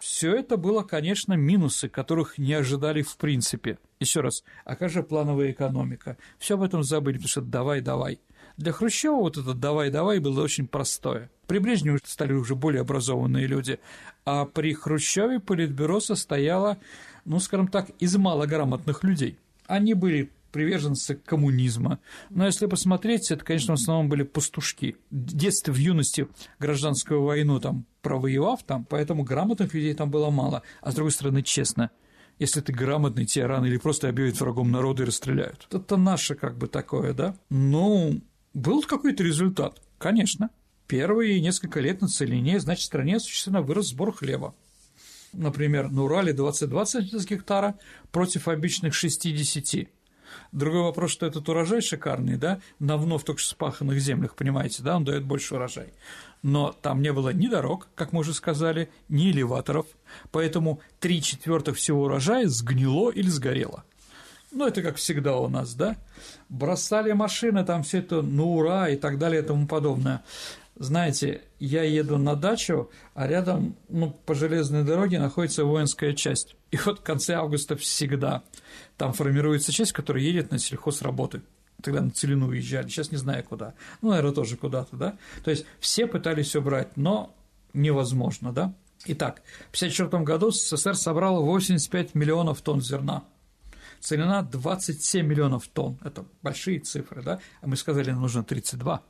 Все 0.00 0.34
это 0.34 0.56
было, 0.56 0.82
конечно, 0.82 1.34
минусы, 1.34 1.88
которых 1.88 2.38
не 2.38 2.54
ожидали 2.54 3.02
в 3.02 3.16
принципе. 3.16 3.78
Еще 4.00 4.20
раз, 4.20 4.42
а 4.64 4.76
как 4.76 4.90
же 4.90 5.02
плановая 5.02 5.52
экономика? 5.52 6.16
Все 6.38 6.54
об 6.54 6.62
этом 6.62 6.82
забыли, 6.82 7.16
потому 7.16 7.28
что 7.28 7.42
давай, 7.42 7.80
давай. 7.80 8.20
Для 8.56 8.72
Хрущева 8.72 9.16
вот 9.16 9.38
это 9.38 9.54
«давай-давай» 9.54 10.18
было 10.18 10.42
очень 10.42 10.66
простое. 10.66 11.30
При 11.46 11.58
Брежневе 11.58 11.98
стали 12.04 12.32
уже 12.32 12.54
более 12.54 12.82
образованные 12.82 13.46
люди, 13.46 13.78
а 14.24 14.44
при 14.44 14.74
Хрущеве 14.74 15.40
Политбюро 15.40 16.00
состояло, 16.00 16.76
ну, 17.24 17.40
скажем 17.40 17.68
так, 17.68 17.90
из 18.00 18.16
малограмотных 18.16 19.02
людей. 19.02 19.38
Они 19.66 19.94
были 19.94 20.30
приверженцы 20.50 21.14
коммунизма. 21.14 22.00
Но 22.30 22.46
если 22.46 22.66
посмотреть, 22.66 23.30
это, 23.30 23.44
конечно, 23.44 23.76
в 23.76 23.80
основном 23.80 24.08
были 24.08 24.22
пастушки. 24.22 24.96
В 25.10 25.34
детстве, 25.34 25.72
в 25.72 25.76
юности 25.76 26.28
гражданскую 26.58 27.22
войну 27.22 27.60
там 27.60 27.86
провоевав, 28.02 28.62
там, 28.62 28.84
поэтому 28.84 29.24
грамотных 29.24 29.74
людей 29.74 29.94
там 29.94 30.10
было 30.10 30.30
мало. 30.30 30.62
А 30.80 30.90
с 30.90 30.94
другой 30.94 31.12
стороны, 31.12 31.42
честно, 31.42 31.90
если 32.38 32.60
ты 32.62 32.72
грамотный, 32.72 33.26
тебя 33.26 33.48
рано 33.48 33.66
или 33.66 33.76
просто 33.76 34.08
объявят 34.08 34.40
врагом 34.40 34.70
народа 34.70 35.02
и 35.02 35.06
расстреляют. 35.06 35.68
Это 35.70 35.96
наше 35.96 36.34
как 36.34 36.56
бы 36.56 36.68
такое, 36.68 37.12
да? 37.12 37.36
Ну, 37.50 38.20
был 38.54 38.82
какой-то 38.82 39.22
результат, 39.22 39.80
конечно. 39.98 40.50
Первые 40.86 41.40
несколько 41.40 41.80
лет 41.80 42.00
на 42.00 42.08
целине, 42.08 42.58
значит, 42.58 42.82
в 42.82 42.86
стране 42.86 43.20
существенно 43.20 43.62
вырос 43.62 43.88
сбор 43.88 44.12
хлеба. 44.12 44.54
Например, 45.32 45.90
на 45.90 46.04
Урале 46.04 46.32
20-20 46.32 47.26
гектара 47.26 47.78
против 48.10 48.48
обычных 48.48 48.94
60. 48.94 49.88
Другой 50.52 50.82
вопрос, 50.82 51.10
что 51.10 51.26
этот 51.26 51.48
урожай 51.48 51.80
шикарный, 51.80 52.36
да, 52.36 52.60
на 52.78 52.96
вновь 52.96 53.24
только 53.24 53.40
что 53.40 53.50
спаханных 53.50 54.00
землях, 54.00 54.34
понимаете, 54.34 54.82
да, 54.82 54.96
он 54.96 55.04
дает 55.04 55.24
больше 55.24 55.54
урожай. 55.54 55.92
Но 56.42 56.72
там 56.72 57.02
не 57.02 57.12
было 57.12 57.30
ни 57.30 57.48
дорог, 57.48 57.88
как 57.94 58.12
мы 58.12 58.20
уже 58.20 58.34
сказали, 58.34 58.90
ни 59.08 59.30
элеваторов, 59.30 59.86
поэтому 60.32 60.80
три 60.98 61.22
четвертых 61.22 61.76
всего 61.76 62.04
урожая 62.04 62.48
сгнило 62.48 63.10
или 63.10 63.28
сгорело. 63.28 63.84
Ну, 64.52 64.66
это 64.66 64.82
как 64.82 64.96
всегда 64.96 65.36
у 65.36 65.48
нас, 65.48 65.74
да? 65.74 65.96
Бросали 66.48 67.12
машины, 67.12 67.64
там 67.64 67.84
все 67.84 67.98
это, 67.98 68.20
ну, 68.20 68.56
ура, 68.56 68.88
и 68.88 68.96
так 68.96 69.18
далее, 69.18 69.42
и 69.42 69.44
тому 69.44 69.68
подобное. 69.68 70.22
Знаете, 70.74 71.42
я 71.58 71.84
еду 71.84 72.16
на 72.16 72.34
дачу, 72.34 72.90
а 73.14 73.28
рядом, 73.28 73.76
ну, 73.88 74.10
по 74.10 74.34
железной 74.34 74.82
дороге 74.82 75.20
находится 75.20 75.64
воинская 75.64 76.14
часть. 76.14 76.56
И 76.70 76.78
вот 76.78 77.00
в 77.00 77.02
конце 77.02 77.34
августа 77.34 77.76
всегда 77.76 78.42
там 79.00 79.14
формируется 79.14 79.72
часть, 79.72 79.92
которая 79.92 80.22
едет 80.22 80.50
на 80.50 80.58
сельхозработы. 80.58 81.40
Тогда 81.82 82.02
на 82.02 82.10
Целину 82.10 82.48
уезжали, 82.48 82.86
сейчас 82.88 83.10
не 83.10 83.16
знаю 83.16 83.42
куда. 83.42 83.72
Ну, 84.02 84.10
наверное, 84.10 84.32
тоже 84.32 84.58
куда-то, 84.58 84.94
да? 84.94 85.16
То 85.42 85.50
есть 85.50 85.64
все 85.78 86.06
пытались 86.06 86.48
все 86.48 86.60
брать, 86.60 86.98
но 86.98 87.34
невозможно, 87.72 88.52
да? 88.52 88.74
Итак, 89.06 89.40
в 89.72 89.76
1954 89.78 90.22
году 90.22 90.50
СССР 90.50 90.94
собрал 90.96 91.42
85 91.42 92.14
миллионов 92.14 92.60
тонн 92.60 92.82
зерна. 92.82 93.24
Целина 94.00 94.42
27 94.42 95.26
миллионов 95.26 95.66
тонн. 95.68 95.98
Это 96.04 96.26
большие 96.42 96.80
цифры, 96.80 97.22
да? 97.22 97.40
А 97.62 97.68
мы 97.68 97.76
сказали, 97.76 98.10
нужно 98.10 98.44
32. 98.44 99.02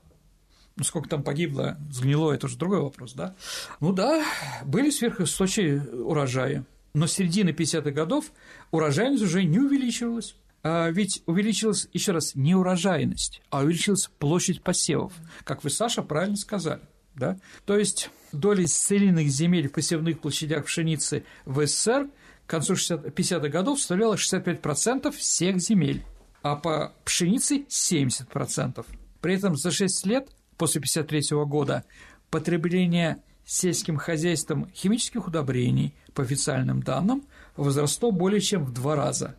Ну, 0.77 0.85
сколько 0.85 1.09
там 1.09 1.25
погибло, 1.25 1.79
сгнило, 1.91 2.31
это 2.31 2.47
уже 2.47 2.57
другой 2.57 2.81
вопрос, 2.81 3.15
да? 3.15 3.35
Ну 3.81 3.93
да, 3.93 4.25
были 4.65 4.91
сверхвысокие 4.91 5.83
урожаи 5.83 6.65
но 6.95 7.07
с 7.07 7.13
середины 7.13 7.51
50-х 7.51 7.91
годов 7.91 8.33
урожайность 8.71 9.23
уже 9.23 9.45
не 9.45 9.59
увеличивалась. 9.59 10.37
А 10.63 10.91
ведь 10.91 11.23
увеличилась, 11.27 11.89
еще 11.93 12.13
раз, 12.13 12.35
не 12.35 12.55
урожайность, 12.55 13.41
а 13.51 13.61
увеличилась 13.61 14.11
площадь 14.19 14.63
посевов, 14.63 15.15
как 15.45 15.65
вы, 15.65 15.71
Саша, 15.71 16.03
правильно 16.03 16.37
сказали. 16.37 16.83
Да? 17.15 17.39
То 17.65 17.79
есть 17.79 18.11
доля 18.33 18.65
исцеленных 18.65 19.29
земель 19.29 19.69
в 19.69 19.73
посевных 19.73 20.21
площадях 20.21 20.67
пшеницы 20.67 21.25
в 21.45 21.67
СССР 21.67 22.09
к 22.47 22.51
концу 22.51 22.75
50-х 22.75 23.49
годов 23.49 23.79
составляла 23.79 24.15
65% 24.17 25.11
всех 25.13 25.61
земель, 25.61 26.05
а 26.43 26.57
по 26.57 26.93
пшенице 27.05 27.65
70%. 27.69 28.85
При 29.21 29.35
этом 29.35 29.57
за 29.57 29.71
6 29.71 30.07
лет 30.07 30.29
после 30.57 30.81
1953 30.81 31.45
года 31.47 31.85
потребление 32.31 33.23
сельским 33.51 33.97
хозяйством 33.97 34.71
химических 34.73 35.27
удобрений, 35.27 35.97
по 36.15 36.23
официальным 36.23 36.85
данным, 36.85 37.25
возросло 37.57 38.13
более 38.13 38.41
чем 38.41 38.65
в 38.65 38.73
два 38.73 38.95
раза. 38.95 39.37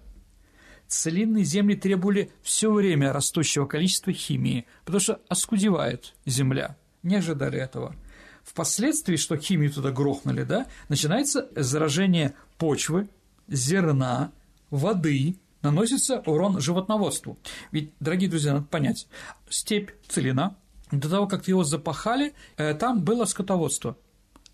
Целинные 0.87 1.45
земли 1.45 1.75
требовали 1.75 2.29
все 2.41 2.73
время 2.73 3.13
растущего 3.13 3.65
количества 3.65 4.11
химии, 4.11 4.65
потому 4.83 4.99
что 4.99 5.21
оскудевает 5.29 6.13
земля. 6.25 6.75
Не 7.03 7.15
ожидали 7.15 7.57
этого. 7.57 7.95
Впоследствии, 8.43 9.15
что 9.15 9.37
химию 9.37 9.71
туда 9.71 9.91
грохнули, 9.91 10.43
да, 10.43 10.67
начинается 10.89 11.47
заражение 11.55 12.33
почвы, 12.57 13.07
зерна, 13.47 14.33
воды, 14.69 15.37
наносится 15.61 16.19
урон 16.25 16.59
животноводству. 16.59 17.39
Ведь, 17.71 17.93
дорогие 18.01 18.29
друзья, 18.29 18.53
надо 18.55 18.65
понять, 18.65 19.07
степь 19.49 19.91
целина, 20.09 20.57
до 20.91 21.09
того, 21.09 21.27
как 21.27 21.47
его 21.47 21.63
запахали, 21.63 22.33
э, 22.57 22.73
там 22.73 23.03
было 23.03 23.25
скотоводство. 23.25 23.97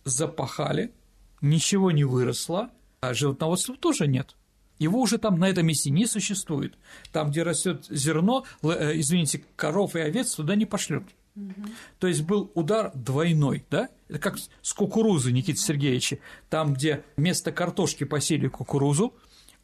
Запахали, 0.03 0.93
ничего 1.41 1.91
не 1.91 2.03
выросло, 2.03 2.69
а 3.01 3.13
животноводства 3.13 3.75
тоже 3.75 4.07
нет. 4.07 4.35
Его 4.79 5.01
уже 5.01 5.17
там 5.17 5.39
на 5.39 5.49
этом 5.49 5.65
месте 5.65 5.89
не 5.89 6.05
существует. 6.05 6.77
Там, 7.11 7.31
где 7.31 7.43
растет 7.43 7.85
зерно, 7.89 8.45
э, 8.61 8.99
извините, 8.99 9.43
коров 9.55 9.95
и 9.95 9.99
овец 9.99 10.35
туда 10.35 10.55
не 10.55 10.65
пошлют. 10.65 11.03
Угу. 11.35 11.67
То 11.99 12.07
есть 12.07 12.21
был 12.21 12.51
удар 12.53 12.91
двойной, 12.93 13.65
да? 13.69 13.89
Это 14.07 14.19
как 14.19 14.37
с 14.37 14.73
кукурузой 14.73 15.33
Никита 15.33 15.59
Сергеевича. 15.59 16.19
Там, 16.49 16.73
где 16.73 17.03
вместо 17.15 17.51
картошки 17.51 18.03
посели 18.03 18.47
кукурузу, 18.47 19.15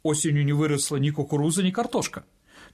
осенью 0.02 0.44
не 0.44 0.52
выросла 0.52 0.96
ни 0.96 1.10
кукуруза, 1.10 1.62
ни 1.62 1.70
картошка. 1.70 2.24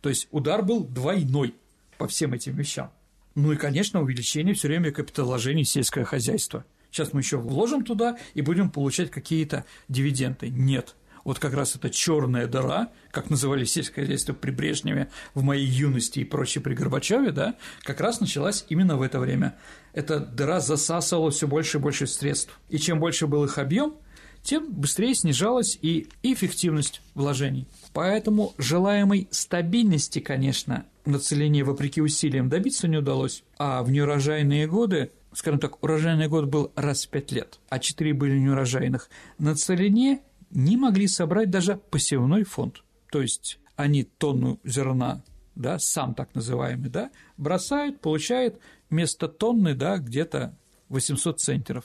То 0.01 0.09
есть 0.09 0.29
удар 0.31 0.63
был 0.63 0.85
двойной 0.85 1.55
по 1.99 2.09
всем 2.09 2.33
этим 2.33 2.57
вещам. 2.57 2.91
Ну 3.35 3.53
и, 3.53 3.57
конечно, 3.57 4.03
увеличение 4.03 4.55
все 4.55 4.69
время 4.69 4.91
капиталовложений 4.91 5.65
в 5.65 5.69
сельское 5.69 6.05
хозяйство. 6.05 6.65
Сейчас 6.91 7.13
мы 7.13 7.21
еще 7.21 7.37
вложим 7.37 7.85
туда 7.85 8.19
и 8.35 8.41
будем 8.41 8.71
получать 8.71 9.11
какие-то 9.11 9.65
дивиденды. 9.89 10.49
Нет. 10.49 10.97
Вот 11.25 11.39
как 11.39 11.53
раз 11.55 11.77
эта 11.77 11.91
черная 11.91 12.47
дыра, 12.47 12.89
как 13.11 13.31
называли 13.31 13.65
сельское 13.65 14.03
хозяйство 14.03 14.33
при 14.33 14.51
Брежневе 14.51 15.11
в 15.35 15.43
моей 15.43 15.67
юности 15.67 16.21
и 16.21 16.25
прочее 16.25 16.63
при 16.63 16.75
Горбачеве, 16.75 17.31
да, 17.31 17.57
как 17.83 18.01
раз 18.01 18.21
началась 18.21 18.65
именно 18.69 18.97
в 18.97 19.03
это 19.03 19.21
время. 19.21 19.57
Эта 19.93 20.19
дыра 20.19 20.61
засасывала 20.61 21.31
все 21.31 21.47
больше 21.47 21.79
и 21.79 21.81
больше 21.81 22.07
средств. 22.07 22.59
И 22.71 22.79
чем 22.79 22.99
больше 22.99 23.27
был 23.27 23.45
их 23.45 23.59
объем, 23.59 23.97
тем 24.43 24.73
быстрее 24.73 25.15
снижалась 25.15 25.79
и 25.83 26.09
эффективность 26.23 27.03
вложений. 27.15 27.69
Поэтому 27.93 28.55
желаемой 28.57 29.29
стабильности, 29.31 30.21
конечно, 30.21 30.87
на 31.05 31.19
целине, 31.19 31.65
вопреки 31.65 32.01
усилиям, 32.01 32.49
добиться 32.49 32.89
не 32.89 32.99
удалось, 32.99 33.45
а 33.59 33.83
в 33.83 33.91
неурожайные 33.91 34.67
годы 34.67 35.11
скажем 35.33 35.61
так, 35.61 35.83
урожайный 35.83 36.29
год 36.29 36.47
был 36.47 36.73
раз 36.75 37.07
в 37.07 37.09
пять 37.09 37.33
лет, 37.33 37.61
а 37.69 37.79
четыре 37.79 38.15
были 38.15 38.39
неурожайных, 38.39 39.09
на 39.39 39.55
целине 39.55 40.23
не 40.51 40.77
могли 40.77 41.07
собрать 41.07 41.51
даже 41.51 41.77
посевной 41.77 42.45
фонд. 42.45 42.83
То 43.11 43.21
есть 43.21 43.59
они 43.77 44.05
тонну 44.05 44.59
зерна, 44.65 45.23
да, 45.55 45.79
сам 45.79 46.15
так 46.15 46.35
называемый, 46.35 46.91
да, 46.91 47.11
бросают, 47.37 48.01
получают 48.01 48.59
вместо 48.89 49.29
тонны, 49.29 49.75
да, 49.75 49.99
где-то 49.99 50.57
800 50.89 51.41
центнеров 51.41 51.85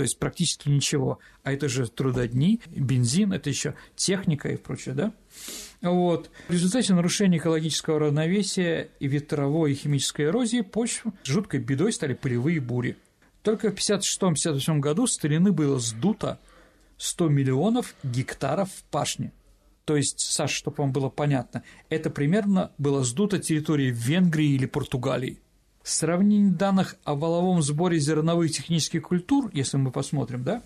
то 0.00 0.04
есть 0.04 0.18
практически 0.18 0.70
ничего. 0.70 1.18
А 1.42 1.52
это 1.52 1.68
же 1.68 1.86
трудодни, 1.86 2.62
бензин, 2.68 3.34
это 3.34 3.50
еще 3.50 3.74
техника 3.96 4.48
и 4.48 4.56
прочее, 4.56 4.94
да? 4.94 5.12
Вот. 5.82 6.30
В 6.48 6.52
результате 6.54 6.94
нарушения 6.94 7.36
экологического 7.36 7.98
равновесия 7.98 8.88
и 8.98 9.08
ветровой 9.08 9.72
и 9.72 9.74
химической 9.74 10.24
эрозии 10.24 10.62
почв 10.62 11.04
жуткой 11.22 11.60
бедой 11.60 11.92
стали 11.92 12.14
полевые 12.14 12.62
бури. 12.62 12.96
Только 13.42 13.70
в 13.70 13.74
1956-1958 13.74 14.78
году 14.78 15.06
старины 15.06 15.52
было 15.52 15.78
сдуто 15.78 16.40
100 16.96 17.28
миллионов 17.28 17.94
гектаров 18.02 18.70
пашни. 18.90 19.32
То 19.84 19.96
есть, 19.96 20.20
Саша, 20.20 20.54
чтобы 20.54 20.76
вам 20.78 20.92
было 20.92 21.10
понятно, 21.10 21.62
это 21.90 22.08
примерно 22.08 22.72
было 22.78 23.04
сдуто 23.04 23.38
территории 23.38 23.90
Венгрии 23.90 24.54
или 24.54 24.64
Португалии. 24.64 25.40
Сравнение 25.82 26.52
данных 26.52 26.96
о 27.04 27.14
валовом 27.14 27.62
сборе 27.62 27.98
зерновых 27.98 28.52
технических 28.52 29.02
культур, 29.02 29.50
если 29.52 29.78
мы 29.78 29.90
посмотрим, 29.90 30.44
да, 30.44 30.62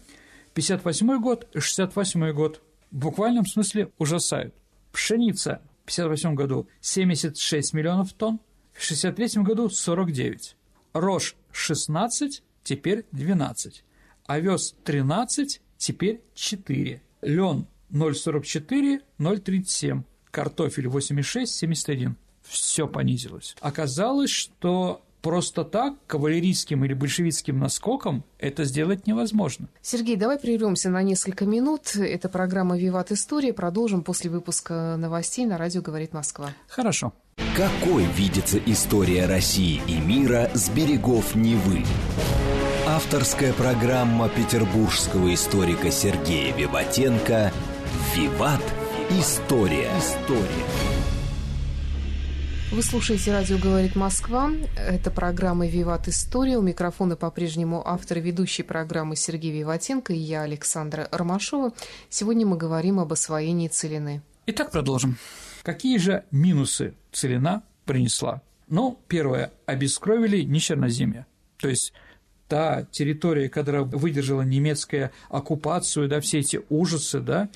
58 0.55 1.20
год 1.20 1.48
и 1.55 1.61
68 1.61 2.33
год 2.33 2.62
в 2.90 2.96
буквальном 2.96 3.46
смысле 3.46 3.90
ужасают. 3.98 4.55
Пшеница 4.92 5.61
в 5.83 5.87
58 5.87 6.35
году 6.35 6.68
76 6.81 7.74
миллионов 7.74 8.12
тонн, 8.12 8.40
в 8.72 8.83
63 8.83 9.42
году 9.42 9.68
49. 9.68 10.57
Рожь 10.92 11.37
16, 11.53 12.42
теперь 12.62 13.05
12. 13.12 13.85
Овес 14.27 14.74
13, 14.85 15.61
теперь 15.77 16.22
4. 16.35 17.03
Лен 17.22 17.66
0,44, 17.90 19.00
0,37. 19.18 20.03
Картофель 20.31 20.87
8,6, 20.87 21.46
71. 21.46 22.16
Все 22.42 22.87
понизилось. 22.87 23.57
Оказалось, 23.61 24.31
что 24.31 25.04
просто 25.24 25.64
так 25.64 25.94
кавалерийским 26.06 26.84
или 26.84 26.92
большевистским 26.92 27.58
наскоком 27.58 28.24
это 28.38 28.64
сделать 28.64 29.06
невозможно. 29.06 29.68
Сергей, 29.80 30.16
давай 30.16 30.38
прервемся 30.38 30.90
на 30.90 31.02
несколько 31.02 31.46
минут. 31.46 31.96
Это 31.96 32.28
программа 32.28 32.76
«Виват 32.76 33.10
История». 33.10 33.54
Продолжим 33.54 34.02
после 34.02 34.30
выпуска 34.30 34.96
новостей 34.98 35.46
на 35.46 35.56
радио 35.56 35.80
«Говорит 35.80 36.12
Москва». 36.12 36.50
Хорошо. 36.68 37.14
Какой 37.56 38.04
видится 38.04 38.58
история 38.66 39.24
России 39.24 39.80
и 39.88 39.98
мира 39.98 40.50
с 40.52 40.68
берегов 40.68 41.34
Невы? 41.34 41.84
Авторская 42.87 43.54
программа 43.54 44.28
петербургского 44.28 45.32
историка 45.32 45.90
Сергея 45.90 46.54
Виватенко 46.54 47.50
«Виват. 48.14 48.62
История». 49.10 49.90
История. 49.98 51.04
Вы 52.74 52.82
слушаете 52.82 53.30
«Радио 53.30 53.56
говорит 53.56 53.94
Москва». 53.94 54.50
Это 54.76 55.12
программа 55.12 55.68
«Виват 55.68 56.08
История». 56.08 56.58
У 56.58 56.60
микрофона 56.60 57.14
по-прежнему 57.14 57.80
автор 57.87 58.18
и 58.18 58.20
ведущий 58.20 58.64
программы 58.64 59.14
Сергей 59.14 59.52
Виватенко 59.52 60.12
и 60.12 60.16
я, 60.16 60.42
Александра 60.42 61.08
Ромашова. 61.12 61.72
Сегодня 62.10 62.44
мы 62.44 62.56
говорим 62.56 62.98
об 62.98 63.12
освоении 63.12 63.68
целины. 63.68 64.22
Итак, 64.46 64.72
продолжим. 64.72 65.18
Какие 65.62 65.98
же 65.98 66.24
минусы 66.32 66.94
целина 67.12 67.62
принесла? 67.84 68.42
Ну, 68.66 68.98
первое. 69.06 69.52
Обескровили 69.66 70.42
нечерноземье. 70.42 71.26
То 71.58 71.68
есть 71.68 71.92
та 72.48 72.88
территория, 72.90 73.48
которая 73.48 73.82
выдержала 73.82 74.42
немецкая 74.42 75.12
оккупацию, 75.28 76.08
да, 76.08 76.20
все 76.20 76.40
эти 76.40 76.60
ужасы, 76.70 77.20
да, 77.20 77.50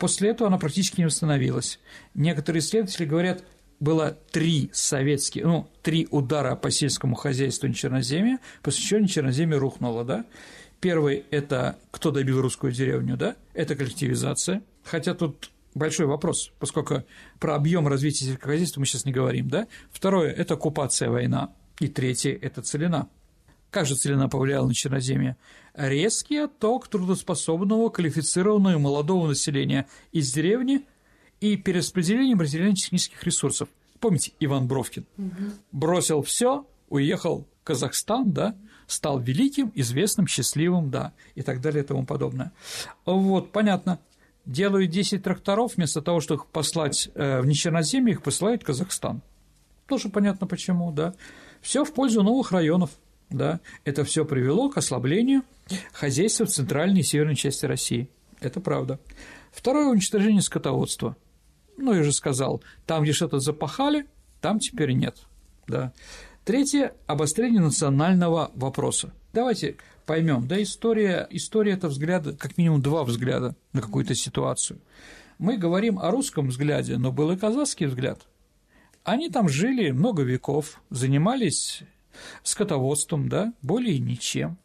после 0.00 0.30
этого 0.30 0.48
она 0.48 0.58
практически 0.58 0.98
не 0.98 1.06
восстановилась. 1.06 1.78
Некоторые 2.14 2.60
исследователи 2.60 3.04
говорят, 3.04 3.44
было 3.80 4.16
три 4.30 4.70
советские, 4.72 5.46
ну, 5.46 5.68
три 5.82 6.08
удара 6.10 6.56
по 6.56 6.70
сельскому 6.70 7.14
хозяйству 7.14 7.70
Черноземья, 7.72 8.38
после 8.62 8.82
чего 8.82 9.06
Черноземье 9.06 9.58
рухнуло, 9.58 10.04
да. 10.04 10.24
Первый– 10.80 11.24
это 11.30 11.78
кто 11.90 12.10
добил 12.10 12.40
русскую 12.40 12.72
деревню, 12.72 13.16
да, 13.16 13.36
это 13.54 13.74
коллективизация, 13.74 14.62
хотя 14.84 15.14
тут 15.14 15.50
большой 15.74 16.06
вопрос, 16.06 16.52
поскольку 16.58 17.04
про 17.38 17.54
объем 17.54 17.88
развития 17.88 18.26
сельского 18.26 18.52
хозяйства 18.52 18.80
мы 18.80 18.86
сейчас 18.86 19.04
не 19.04 19.12
говорим, 19.12 19.48
да. 19.48 19.66
Второе– 19.90 20.30
это 20.36 20.54
оккупация, 20.54 21.10
война, 21.10 21.52
и 21.80 21.88
третье– 21.88 22.38
это 22.42 22.62
целина. 22.62 23.08
Как 23.70 23.86
же 23.86 23.94
целина 23.94 24.28
повлияла 24.28 24.68
на 24.68 24.74
Черноземье? 24.74 25.36
Резкий 25.74 26.38
отток 26.38 26.88
трудоспособного, 26.88 27.90
квалифицированного 27.90 28.78
молодого 28.78 29.28
населения 29.28 29.86
из 30.12 30.32
деревни– 30.32 30.82
и 31.40 31.56
перераспределением 31.56 32.40
разделения 32.40 32.74
технических 32.74 33.22
ресурсов. 33.22 33.68
Помните, 34.00 34.32
Иван 34.40 34.66
Бровкин 34.66 35.06
угу. 35.16 35.32
бросил 35.72 36.22
все, 36.22 36.66
уехал 36.88 37.46
в 37.60 37.64
Казахстан, 37.64 38.32
да, 38.32 38.54
стал 38.86 39.18
великим, 39.18 39.72
известным, 39.74 40.26
счастливым, 40.26 40.90
да, 40.90 41.12
и 41.34 41.42
так 41.42 41.60
далее 41.60 41.82
и 41.82 41.86
тому 41.86 42.04
подобное. 42.04 42.52
Вот, 43.04 43.52
понятно. 43.52 43.98
Делают 44.44 44.90
10 44.90 45.22
тракторов, 45.24 45.76
вместо 45.76 46.00
того, 46.00 46.20
чтобы 46.20 46.42
их 46.42 46.46
послать 46.46 47.10
э, 47.14 47.40
в 47.40 47.46
Нечерноземье, 47.46 48.12
их 48.12 48.22
посылают 48.22 48.62
в 48.62 48.66
Казахстан. 48.66 49.22
Тоже 49.88 50.08
понятно 50.08 50.46
почему, 50.46 50.92
да. 50.92 51.14
Все 51.60 51.84
в 51.84 51.92
пользу 51.92 52.22
новых 52.22 52.52
районов, 52.52 52.90
да. 53.28 53.60
Это 53.84 54.04
все 54.04 54.24
привело 54.24 54.70
к 54.70 54.76
ослаблению 54.76 55.42
хозяйства 55.92 56.46
в 56.46 56.50
центральной 56.50 57.00
и 57.00 57.02
северной 57.02 57.34
части 57.34 57.66
России. 57.66 58.08
Это 58.40 58.60
правда. 58.60 59.00
Второе– 59.50 59.86
уничтожение 59.88 60.42
скотоводства– 60.42 61.16
ну, 61.76 61.94
я 61.94 62.02
же 62.02 62.12
сказал, 62.12 62.62
там, 62.86 63.02
где 63.02 63.12
что-то 63.12 63.38
запахали, 63.38 64.06
там 64.40 64.58
теперь 64.58 64.92
нет. 64.92 65.18
Да. 65.66 65.92
Третье– 66.44 66.94
обострение 67.06 67.60
национального 67.60 68.50
вопроса. 68.54 69.12
Давайте 69.32 69.76
поймем, 70.06 70.46
да, 70.46 70.62
история, 70.62 71.26
история– 71.30 71.72
это 71.74 71.88
взгляд, 71.88 72.24
как 72.38 72.56
минимум 72.56 72.80
два 72.80 73.04
взгляда 73.04 73.56
на 73.72 73.82
какую-то 73.82 74.14
ситуацию. 74.14 74.80
Мы 75.38 75.56
говорим 75.56 75.98
о 75.98 76.10
русском 76.10 76.48
взгляде, 76.48 76.96
но 76.96 77.12
был 77.12 77.32
и 77.32 77.36
казахский 77.36 77.86
взгляд. 77.86 78.20
Они 79.04 79.28
там 79.28 79.48
жили 79.48 79.90
много 79.90 80.22
веков, 80.22 80.80
занимались 80.90 81.82
скотоводством, 82.42 83.28
да, 83.28 83.52
более 83.62 83.98
ничем. 83.98 84.58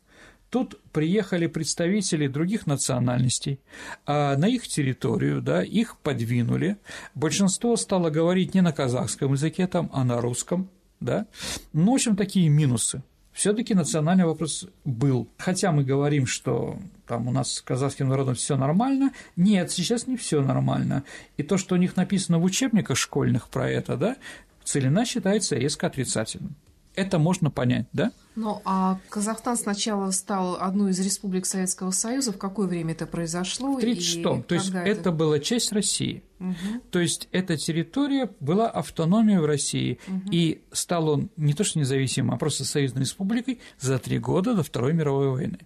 Тут 0.51 0.81
приехали 0.91 1.47
представители 1.47 2.27
других 2.27 2.67
национальностей, 2.67 3.61
а 4.05 4.35
на 4.35 4.49
их 4.49 4.67
территорию, 4.67 5.41
да, 5.41 5.63
их 5.63 5.95
подвинули. 5.99 6.75
Большинство 7.15 7.77
стало 7.77 8.09
говорить 8.09 8.53
не 8.53 8.59
на 8.59 8.73
казахском 8.73 9.31
языке 9.31 9.65
там, 9.67 9.89
а 9.93 10.03
на 10.03 10.19
русском, 10.19 10.69
да. 10.99 11.25
Ну, 11.71 11.93
в 11.93 11.95
общем, 11.95 12.17
такие 12.17 12.49
минусы. 12.49 13.01
все 13.31 13.53
таки 13.53 13.73
национальный 13.73 14.25
вопрос 14.25 14.67
был. 14.83 15.29
Хотя 15.37 15.71
мы 15.71 15.85
говорим, 15.85 16.25
что 16.25 16.77
там 17.07 17.29
у 17.29 17.31
нас 17.31 17.53
с 17.53 17.61
казахским 17.61 18.09
народом 18.09 18.35
все 18.35 18.57
нормально, 18.57 19.13
нет, 19.37 19.71
сейчас 19.71 20.05
не 20.05 20.17
все 20.17 20.41
нормально. 20.41 21.05
И 21.37 21.43
то, 21.43 21.57
что 21.57 21.75
у 21.75 21.77
них 21.77 21.95
написано 21.95 22.39
в 22.39 22.43
учебниках 22.43 22.97
школьных 22.97 23.47
про 23.47 23.69
это, 23.69 23.95
да, 23.95 24.17
целина 24.65 25.05
считается 25.05 25.55
резко 25.55 25.87
отрицательным. 25.87 26.57
Это 26.95 27.19
можно 27.19 27.49
понять, 27.49 27.87
да? 27.93 28.11
Ну, 28.35 28.61
а 28.65 28.99
Казахстан 29.09 29.55
сначала 29.57 30.11
стал 30.11 30.57
одной 30.59 30.91
из 30.91 30.99
республик 30.99 31.45
Советского 31.45 31.91
Союза. 31.91 32.33
В 32.33 32.37
какое 32.37 32.67
время 32.67 32.93
это 32.93 33.05
произошло? 33.05 33.73
В 33.73 33.79
1936-м. 33.79 34.43
То 34.43 34.55
есть 34.55 34.69
это... 34.69 34.79
это 34.79 35.11
была 35.11 35.39
часть 35.39 35.71
России. 35.71 36.23
Угу. 36.39 36.81
То 36.91 36.99
есть 36.99 37.29
эта 37.31 37.55
территория 37.55 38.29
была 38.39 38.69
автономией 38.69 39.39
в 39.39 39.45
России. 39.45 39.99
Угу. 40.07 40.29
И 40.31 40.63
стал 40.71 41.09
он 41.09 41.29
не 41.37 41.53
то 41.53 41.63
что 41.63 41.79
независимым, 41.79 42.31
а 42.33 42.37
просто 42.37 42.65
союзной 42.65 43.01
республикой 43.01 43.59
за 43.79 43.97
три 43.99 44.19
года 44.19 44.53
до 44.53 44.63
Второй 44.63 44.93
мировой 44.93 45.29
войны. 45.29 45.59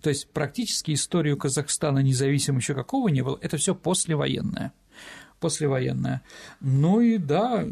То 0.00 0.10
есть 0.10 0.30
практически 0.30 0.92
историю 0.92 1.36
Казахстана 1.36 2.00
независимым 2.00 2.58
еще 2.58 2.74
какого 2.74 3.08
не 3.08 3.22
было, 3.22 3.38
это 3.40 3.56
все 3.56 3.74
послевоенное 3.74 4.72
послевоенная. 5.42 6.22
Ну 6.60 7.00
и 7.00 7.18
да, 7.18 7.66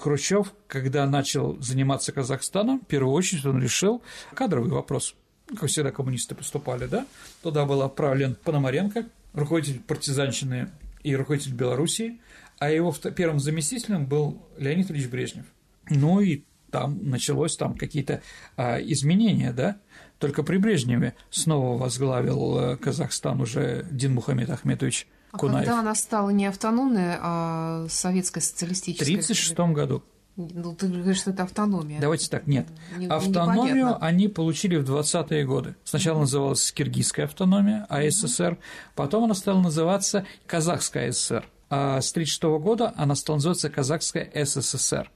Хрущев, 0.00 0.54
когда 0.66 1.06
начал 1.06 1.60
заниматься 1.60 2.12
Казахстаном, 2.12 2.80
в 2.80 2.86
первую 2.86 3.12
очередь 3.12 3.44
он 3.44 3.60
решил 3.60 4.02
кадровый 4.34 4.70
вопрос. 4.70 5.14
Как 5.58 5.68
всегда 5.68 5.90
коммунисты 5.90 6.34
поступали, 6.34 6.86
да? 6.86 7.06
Туда 7.42 7.66
был 7.66 7.82
отправлен 7.82 8.36
Пономаренко, 8.44 9.06
руководитель 9.34 9.80
партизанщины 9.80 10.70
и 11.02 11.14
руководитель 11.16 11.54
Белоруссии, 11.54 12.20
а 12.58 12.70
его 12.70 12.92
первым 13.14 13.40
заместителем 13.40 14.06
был 14.06 14.42
Леонид 14.56 14.90
Ильич 14.90 15.08
Брежнев. 15.08 15.46
Ну 15.90 16.20
и 16.20 16.44
там 16.70 16.98
началось 17.08 17.56
там 17.56 17.74
какие-то 17.76 18.22
а, 18.56 18.78
изменения, 18.80 19.52
да? 19.52 19.78
Только 20.18 20.42
при 20.42 20.56
Брежневе 20.58 21.14
снова 21.30 21.78
возглавил 21.78 22.58
э, 22.58 22.76
Казахстан 22.76 23.40
уже 23.40 23.86
Дин 23.90 24.14
Мухаммед 24.14 24.50
Ахметович 24.50 25.06
а 25.32 25.38
когда 25.38 25.80
она 25.80 25.94
стала 25.94 26.30
не 26.30 26.46
автономная, 26.46 27.18
а 27.20 27.86
советская 27.88 28.42
социалистическая? 28.42 29.04
В 29.04 29.08
1936 29.08 29.74
году. 29.74 30.02
Ну, 30.38 30.72
ты 30.72 30.86
говоришь, 30.86 31.18
что 31.18 31.32
это 31.32 31.42
автономия. 31.42 32.00
Давайте 32.00 32.28
так, 32.28 32.46
нет. 32.46 32.68
Не, 32.96 33.06
Автономию 33.06 33.74
непонятно. 33.74 34.06
они 34.06 34.28
получили 34.28 34.76
в 34.76 34.88
20-е 34.88 35.44
годы. 35.44 35.74
Сначала 35.82 36.18
mm-hmm. 36.18 36.20
называлась 36.20 36.72
Киргизская 36.72 37.26
автономия, 37.26 37.86
АССР, 37.88 38.52
mm-hmm. 38.52 38.92
потом 38.94 39.24
она 39.24 39.34
стала 39.34 39.60
называться 39.60 40.26
Казахская 40.46 41.10
ССР. 41.10 41.44
А 41.70 42.00
с 42.00 42.12
1936 42.12 42.42
года 42.62 42.94
она 42.96 43.16
стала 43.16 43.38
называться 43.38 43.68
Казахская 43.68 44.30
СССР, 44.32 45.10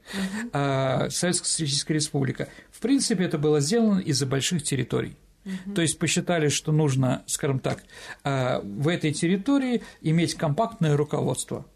mm-hmm. 0.53 1.11
Советская 1.11 1.48
Социалистическая 1.48 1.94
Республика. 1.94 2.48
В 2.72 2.81
принципе, 2.81 3.25
это 3.25 3.38
было 3.38 3.61
сделано 3.61 4.01
из-за 4.01 4.27
больших 4.27 4.64
территорий. 4.64 5.16
Угу. 5.44 5.74
То 5.74 5.83
есть 5.83 5.98
посчитали, 5.98 6.48
что 6.48 6.72
нужно, 6.72 7.22
скажем 7.26 7.59
так, 7.59 7.83
э, 8.24 8.61
в 8.61 8.88
этой 8.88 9.12
территории 9.12 9.83
иметь 10.00 10.35
компактное 10.35 10.96
руководство. 10.96 11.66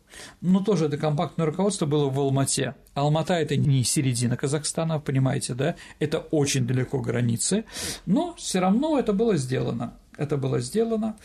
Но 0.41 0.63
тоже 0.63 0.87
это 0.87 0.97
компактное 0.97 1.47
руководство 1.47 1.87
было 1.87 2.09
в 2.09 2.19
Алмате. 2.19 2.75
Алмата– 2.95 3.35
это 3.35 3.57
не 3.57 3.85
середина 3.85 4.37
Казахстана, 4.37 4.99
понимаете, 4.99 5.55
да? 5.55 5.77
Это 5.99 6.19
очень 6.19 6.67
далеко 6.67 7.01
границы, 7.01 7.65
но 8.07 8.35
все 8.35 8.61
равно 8.61 8.99
это 8.99 9.13
было 9.13 9.37
сделано. 9.37 9.95
Это 10.17 10.39
было 10.39 10.61
сделано. 10.61 11.17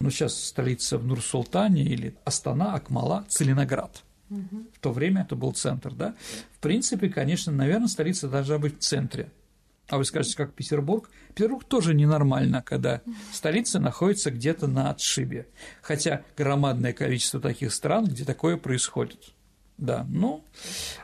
Но 0.00 0.10
сейчас 0.10 0.34
столица 0.34 0.98
в 0.98 1.06
Нур-Султане 1.06 1.82
или 1.82 2.16
Астана, 2.24 2.74
Акмала, 2.74 3.24
Целиноград. 3.28 4.02
В 4.28 4.80
то 4.80 4.92
время 4.92 5.22
это 5.22 5.36
был 5.36 5.52
центр, 5.52 5.92
да? 5.92 6.14
В 6.56 6.58
принципе, 6.60 7.10
конечно, 7.10 7.52
наверное, 7.52 7.88
столица 7.88 8.28
должна 8.28 8.58
быть 8.58 8.78
в 8.78 8.82
центре. 8.82 9.28
А 9.92 9.98
вы 9.98 10.06
скажете, 10.06 10.38
как 10.38 10.54
Петербург? 10.54 11.10
Петербург 11.34 11.64
тоже 11.64 11.92
ненормально, 11.92 12.62
когда 12.62 13.02
столица 13.30 13.78
находится 13.78 14.30
где-то 14.30 14.66
на 14.66 14.88
отшибе. 14.88 15.48
Хотя 15.82 16.22
громадное 16.34 16.94
количество 16.94 17.40
таких 17.40 17.74
стран, 17.74 18.06
где 18.06 18.24
такое 18.24 18.56
происходит. 18.56 19.34
Да, 19.76 20.06
но 20.08 20.46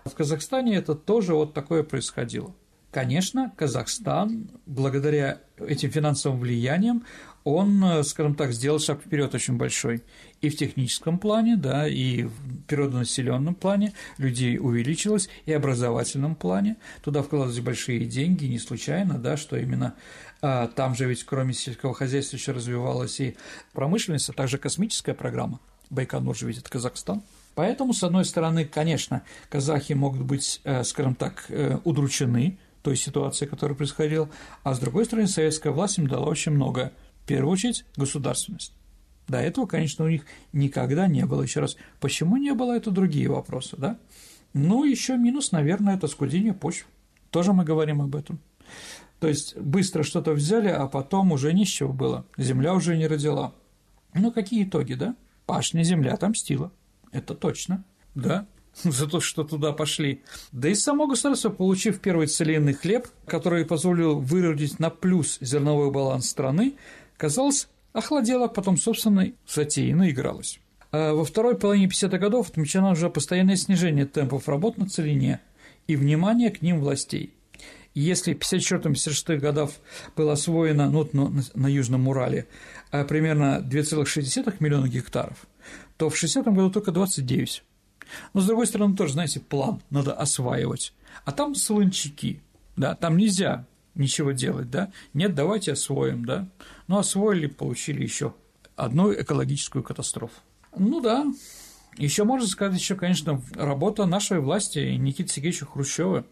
в 0.06 0.14
Казахстане 0.14 0.76
это 0.76 0.94
тоже 0.94 1.34
вот 1.34 1.52
такое 1.52 1.82
происходило. 1.82 2.54
Конечно, 2.90 3.52
Казахстан, 3.58 4.50
благодаря 4.64 5.42
этим 5.58 5.90
финансовым 5.90 6.40
влияниям, 6.40 7.04
он, 7.44 7.84
э, 7.84 8.02
скажем 8.04 8.34
так, 8.34 8.52
сделал 8.52 8.78
шаг 8.78 9.02
вперед 9.02 9.34
очень 9.34 9.58
большой 9.58 10.02
и 10.40 10.48
в 10.48 10.56
техническом 10.56 11.18
плане, 11.18 11.56
да, 11.56 11.88
и 11.88 12.24
в 12.24 12.62
природонаселенном 12.66 13.54
плане 13.54 13.92
людей 14.18 14.58
увеличилось, 14.58 15.28
и 15.46 15.52
в 15.52 15.56
образовательном 15.56 16.34
плане. 16.34 16.76
Туда 17.02 17.22
вкладывались 17.22 17.60
большие 17.60 18.04
деньги, 18.06 18.46
не 18.46 18.58
случайно, 18.58 19.18
да, 19.18 19.36
что 19.36 19.56
именно 19.56 19.94
а, 20.40 20.68
там 20.68 20.94
же 20.94 21.06
ведь 21.06 21.24
кроме 21.24 21.54
сельского 21.54 21.94
хозяйства 21.94 22.36
еще 22.36 22.52
развивалась 22.52 23.20
и 23.20 23.36
промышленность, 23.72 24.28
а 24.28 24.32
также 24.32 24.58
космическая 24.58 25.14
программа. 25.14 25.60
Байконур 25.90 26.36
же 26.36 26.50
это 26.50 26.68
Казахстан. 26.68 27.22
Поэтому, 27.54 27.92
с 27.92 28.04
одной 28.04 28.24
стороны, 28.24 28.64
конечно, 28.64 29.22
казахи 29.48 29.94
могут 29.94 30.22
быть, 30.22 30.60
э, 30.64 30.84
скажем 30.84 31.14
так, 31.14 31.46
э, 31.48 31.78
удручены 31.82 32.58
той 32.82 32.96
ситуацией, 32.96 33.50
которая 33.50 33.76
происходила, 33.76 34.28
а 34.62 34.74
с 34.74 34.78
другой 34.78 35.06
стороны, 35.06 35.26
советская 35.26 35.72
власть 35.72 35.98
им 35.98 36.06
дала 36.06 36.26
очень 36.26 36.52
много– 36.52 36.92
первую 37.28 37.52
очередь, 37.52 37.84
государственность. 37.96 38.72
До 39.28 39.38
этого, 39.38 39.66
конечно, 39.66 40.04
у 40.04 40.08
них 40.08 40.24
никогда 40.52 41.06
не 41.06 41.24
было. 41.26 41.42
Еще 41.42 41.60
раз, 41.60 41.76
почему 42.00 42.36
не 42.36 42.54
было, 42.54 42.76
это 42.76 42.90
другие 42.90 43.28
вопросы, 43.28 43.76
да? 43.76 43.98
Ну, 44.54 44.84
еще 44.84 45.16
минус, 45.16 45.52
наверное, 45.52 45.96
это 45.96 46.08
скудение 46.08 46.54
почв. 46.54 46.86
Тоже 47.30 47.52
мы 47.52 47.64
говорим 47.64 48.00
об 48.00 48.16
этом. 48.16 48.40
То 49.20 49.28
есть 49.28 49.56
быстро 49.56 50.02
что-то 50.02 50.32
взяли, 50.32 50.68
а 50.68 50.86
потом 50.86 51.32
уже 51.32 51.52
ничего 51.52 51.92
было. 51.92 52.24
Земля 52.36 52.74
уже 52.74 52.96
не 52.96 53.06
родила. 53.06 53.52
Ну, 54.14 54.32
какие 54.32 54.64
итоги, 54.64 54.94
да? 54.94 55.14
Пашня 55.44 55.82
земля 55.82 56.14
отомстила. 56.14 56.72
Это 57.12 57.34
точно, 57.34 57.84
да? 58.14 58.46
за 58.82 59.06
то, 59.06 59.20
что 59.20 59.44
туда 59.44 59.72
пошли. 59.72 60.22
Да 60.52 60.68
и 60.68 60.74
само 60.74 61.06
государство, 61.06 61.50
получив 61.50 62.00
первый 62.00 62.26
целинный 62.26 62.74
хлеб, 62.74 63.08
который 63.26 63.64
позволил 63.64 64.20
выродить 64.20 64.78
на 64.78 64.90
плюс 64.90 65.38
зерновой 65.40 65.90
баланс 65.90 66.28
страны, 66.28 66.74
казалось, 67.16 67.68
охладела, 67.98 68.48
потом 68.48 68.76
собственной 68.76 69.34
затеей 69.46 69.92
наигралась. 69.92 70.60
А 70.90 71.12
во 71.12 71.24
второй 71.24 71.56
половине 71.56 71.86
50-х 71.86 72.18
годов 72.18 72.50
отмечено 72.50 72.90
уже 72.90 73.10
постоянное 73.10 73.56
снижение 73.56 74.06
темпов 74.06 74.48
работ 74.48 74.78
на 74.78 74.88
целине 74.88 75.40
и 75.86 75.96
внимание 75.96 76.50
к 76.50 76.62
ним 76.62 76.80
властей. 76.80 77.34
Если 77.94 78.34
в 78.34 78.38
54-56 78.38 79.38
годах 79.38 79.70
было 80.16 80.32
освоено 80.32 80.88
ну, 80.90 81.08
на, 81.12 81.42
на 81.54 81.66
Южном 81.66 82.08
Урале 82.08 82.46
а 82.90 83.04
примерно 83.04 83.60
2,6 83.60 84.54
миллиона 84.60 84.88
гектаров, 84.88 85.46
то 85.96 86.08
в 86.08 86.14
60-м 86.14 86.54
году 86.54 86.70
только 86.70 86.92
29. 86.92 87.62
Но, 88.32 88.40
с 88.40 88.46
другой 88.46 88.66
стороны, 88.66 88.96
тоже, 88.96 89.12
знаете, 89.14 89.40
план 89.40 89.82
надо 89.90 90.14
осваивать. 90.14 90.94
А 91.24 91.32
там 91.32 91.54
солончаки, 91.54 92.40
да, 92.76 92.94
там 92.94 93.16
нельзя 93.18 93.66
ничего 93.98 94.32
делать, 94.32 94.70
да? 94.70 94.90
Нет, 95.12 95.34
давайте 95.34 95.72
освоим, 95.72 96.24
да? 96.24 96.48
Ну, 96.86 96.96
освоили, 96.98 97.46
получили 97.46 98.02
еще 98.02 98.34
одну 98.76 99.12
экологическую 99.12 99.82
катастрофу. 99.82 100.40
Ну 100.76 101.00
да, 101.00 101.26
еще 101.96 102.24
можно 102.24 102.46
сказать, 102.46 102.80
еще, 102.80 102.94
конечно, 102.94 103.42
работа 103.54 104.06
нашей 104.06 104.40
власти 104.40 104.78
и 104.78 104.96
Никиты 104.96 105.32
Сергеевича 105.32 105.66
Хрущева. 105.66 106.24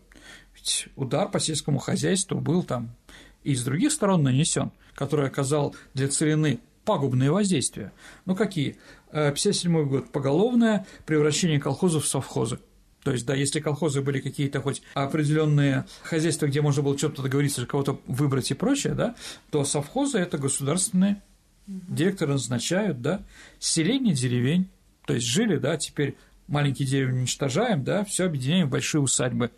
Ведь 0.55 0.88
удар 0.96 1.31
по 1.31 1.40
сельскому 1.40 1.79
хозяйству 1.79 2.40
был 2.40 2.62
там 2.62 2.94
и 3.42 3.55
с 3.55 3.62
других 3.62 3.92
сторон 3.92 4.22
нанесен, 4.22 4.72
который 4.94 5.26
оказал 5.26 5.74
для 5.94 6.09
целины 6.09 6.61
пагубные 6.85 7.31
воздействия. 7.31 7.92
Ну 8.24 8.35
какие? 8.35 8.79
57 9.12 9.88
год 9.88 10.12
поголовное 10.12 10.87
превращение 11.05 11.61
колхозов 11.61 12.05
в 12.05 12.09
совхозы. 12.09 12.59
То 13.07 13.12
есть, 13.12 13.25
да, 13.25 13.37
если 13.37 13.61
колхозы 13.61 14.01
были 14.01 14.19
какие-то 14.19 14.61
хоть 14.61 14.83
определенные 14.95 15.87
хозяйства, 16.03 16.49
где 16.49 16.61
можно 16.61 16.83
было 16.83 16.99
что-то 16.99 17.23
договориться, 17.23 17.64
кого-то 17.64 18.01
выбрать 18.09 18.51
и 18.51 18.55
прочее, 18.55 18.95
да, 18.95 19.14
то 19.53 19.64
совхозы– 19.64 20.19
это 20.19 20.38
государственные, 20.38 21.23
директоры 21.69 22.33
назначают, 22.33 23.01
да, 23.03 23.23
селение 23.61 24.12
деревень, 24.12 24.69
то 25.07 25.14
есть 25.14 25.25
жили, 25.25 25.57
да, 25.57 25.77
теперь 25.77 26.16
маленькие 26.49 26.88
деревни 26.88 27.21
уничтожаем, 27.21 27.85
да, 27.85 28.03
все 28.03 28.25
объединяем 28.25 28.66
в 28.66 28.71
большие 28.71 29.01
усадьбы. 29.01 29.53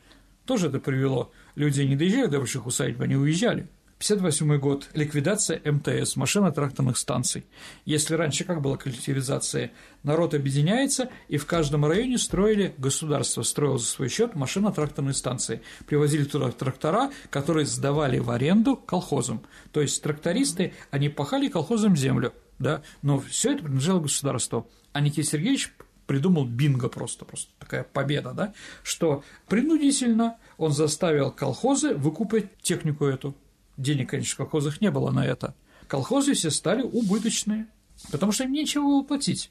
Тоже 0.45 0.67
это 0.67 0.79
привело. 0.79 1.33
Люди 1.55 1.81
не 1.81 1.97
доезжали 1.97 2.27
до 2.27 2.41
больших 2.41 2.67
усадьб, 2.67 3.01
они 3.01 3.17
уезжали. 3.17 3.67
58 3.99 4.59
год. 4.59 4.89
Ликвидация 4.95 5.61
МТС, 5.65 6.15
машино-тракторных 6.15 6.97
станций. 6.97 7.47
Если 7.85 8.15
раньше 8.15 8.45
как 8.45 8.63
была 8.63 8.77
коллективизация? 8.77 9.73
Народ 10.05 10.35
объединяется, 10.35 11.11
и 11.27 11.37
в 11.37 11.47
каждом 11.47 11.85
районе 11.85 12.17
строили, 12.17 12.75
государство 12.79 13.43
строило 13.43 13.77
за 13.77 13.87
свой 13.87 14.09
счет 14.09 14.37
машино-тракторные 14.37 15.15
станции. 15.15 15.63
Привозили 15.87 16.25
туда 16.25 16.53
трактора, 16.53 17.11
которые 17.31 17.67
сдавали 17.67 18.21
в 18.21 18.31
аренду 18.31 18.77
колхозам. 18.77 19.43
То 19.73 19.81
есть 19.81 20.01
трактористы, 20.01 20.75
они 20.93 21.09
пахали 21.09 21.49
колхозам 21.49 21.97
землю, 21.97 22.33
да, 22.61 22.83
но 23.03 23.19
все 23.19 23.53
это 23.53 23.65
принадлежало 23.65 24.01
государству. 24.01 24.71
А 24.93 25.01
Никита 25.01 25.29
Сергеевич 25.29 25.73
придумал 26.07 26.47
бинго 26.47 26.89
просто, 26.89 27.25
просто 27.25 27.51
такая 27.59 27.83
победа, 27.83 28.33
да, 28.33 28.55
что 28.85 29.25
принудительно 29.49 30.37
он 30.57 30.71
заставил 30.71 31.33
колхозы 31.33 31.95
выкупать 31.95 32.57
технику 32.63 33.05
эту, 33.05 33.35
денег, 33.79 34.11
конечно, 34.11 34.35
в 34.35 34.37
колхозах 34.37 34.81
не 34.83 34.91
было 34.91 35.11
на 35.11 35.25
это. 35.25 35.55
Колхозы 35.87 36.35
все 36.35 36.51
стали 36.51 36.83
убыточные, 36.83 37.67
потому 38.11 38.33
что 38.33 38.45
им 38.45 38.53
нечего 38.53 38.83
было 38.83 39.03
платить. 39.03 39.51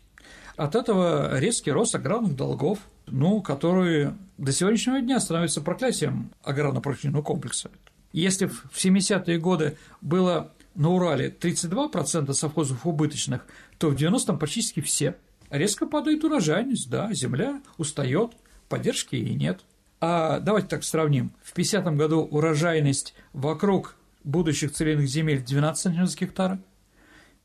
От 0.56 0.76
этого 0.76 1.40
резкий 1.40 1.72
рост 1.72 1.96
аграрных 1.96 2.36
долгов, 2.36 2.80
ну, 3.08 3.42
которые 3.42 4.16
до 4.38 4.52
сегодняшнего 4.52 5.00
дня 5.02 5.20
становятся 5.20 5.62
проклятием 5.62 6.32
аграрно-промышленного 6.44 7.24
комплекса. 7.24 7.72
Если 8.12 8.48
в 8.48 8.76
70-е 8.76 9.40
годы 9.40 9.78
было 10.02 10.52
на 10.76 10.90
Урале 10.90 11.30
32% 11.30 12.32
совхозов 12.34 12.86
убыточных, 12.86 13.46
то 13.78 13.90
в 13.90 13.96
90-м 13.96 14.38
практически 14.38 14.82
все. 14.82 15.16
Резко 15.50 15.86
падает 15.86 16.24
урожайность, 16.24 16.90
да, 16.90 17.14
земля 17.14 17.62
устает, 17.78 18.32
поддержки 18.70 19.16
и 19.16 19.34
нет. 19.34 19.62
А 20.00 20.40
давайте 20.40 20.68
так 20.68 20.84
сравним. 20.84 21.32
В 21.44 21.56
50-м 21.58 21.98
году 21.98 22.22
урожайность 22.22 23.16
вокруг 23.34 23.96
будущих 24.28 24.74
целинных 24.74 25.08
земель 25.08 25.44
12 25.44 26.20
гектара, 26.20 26.60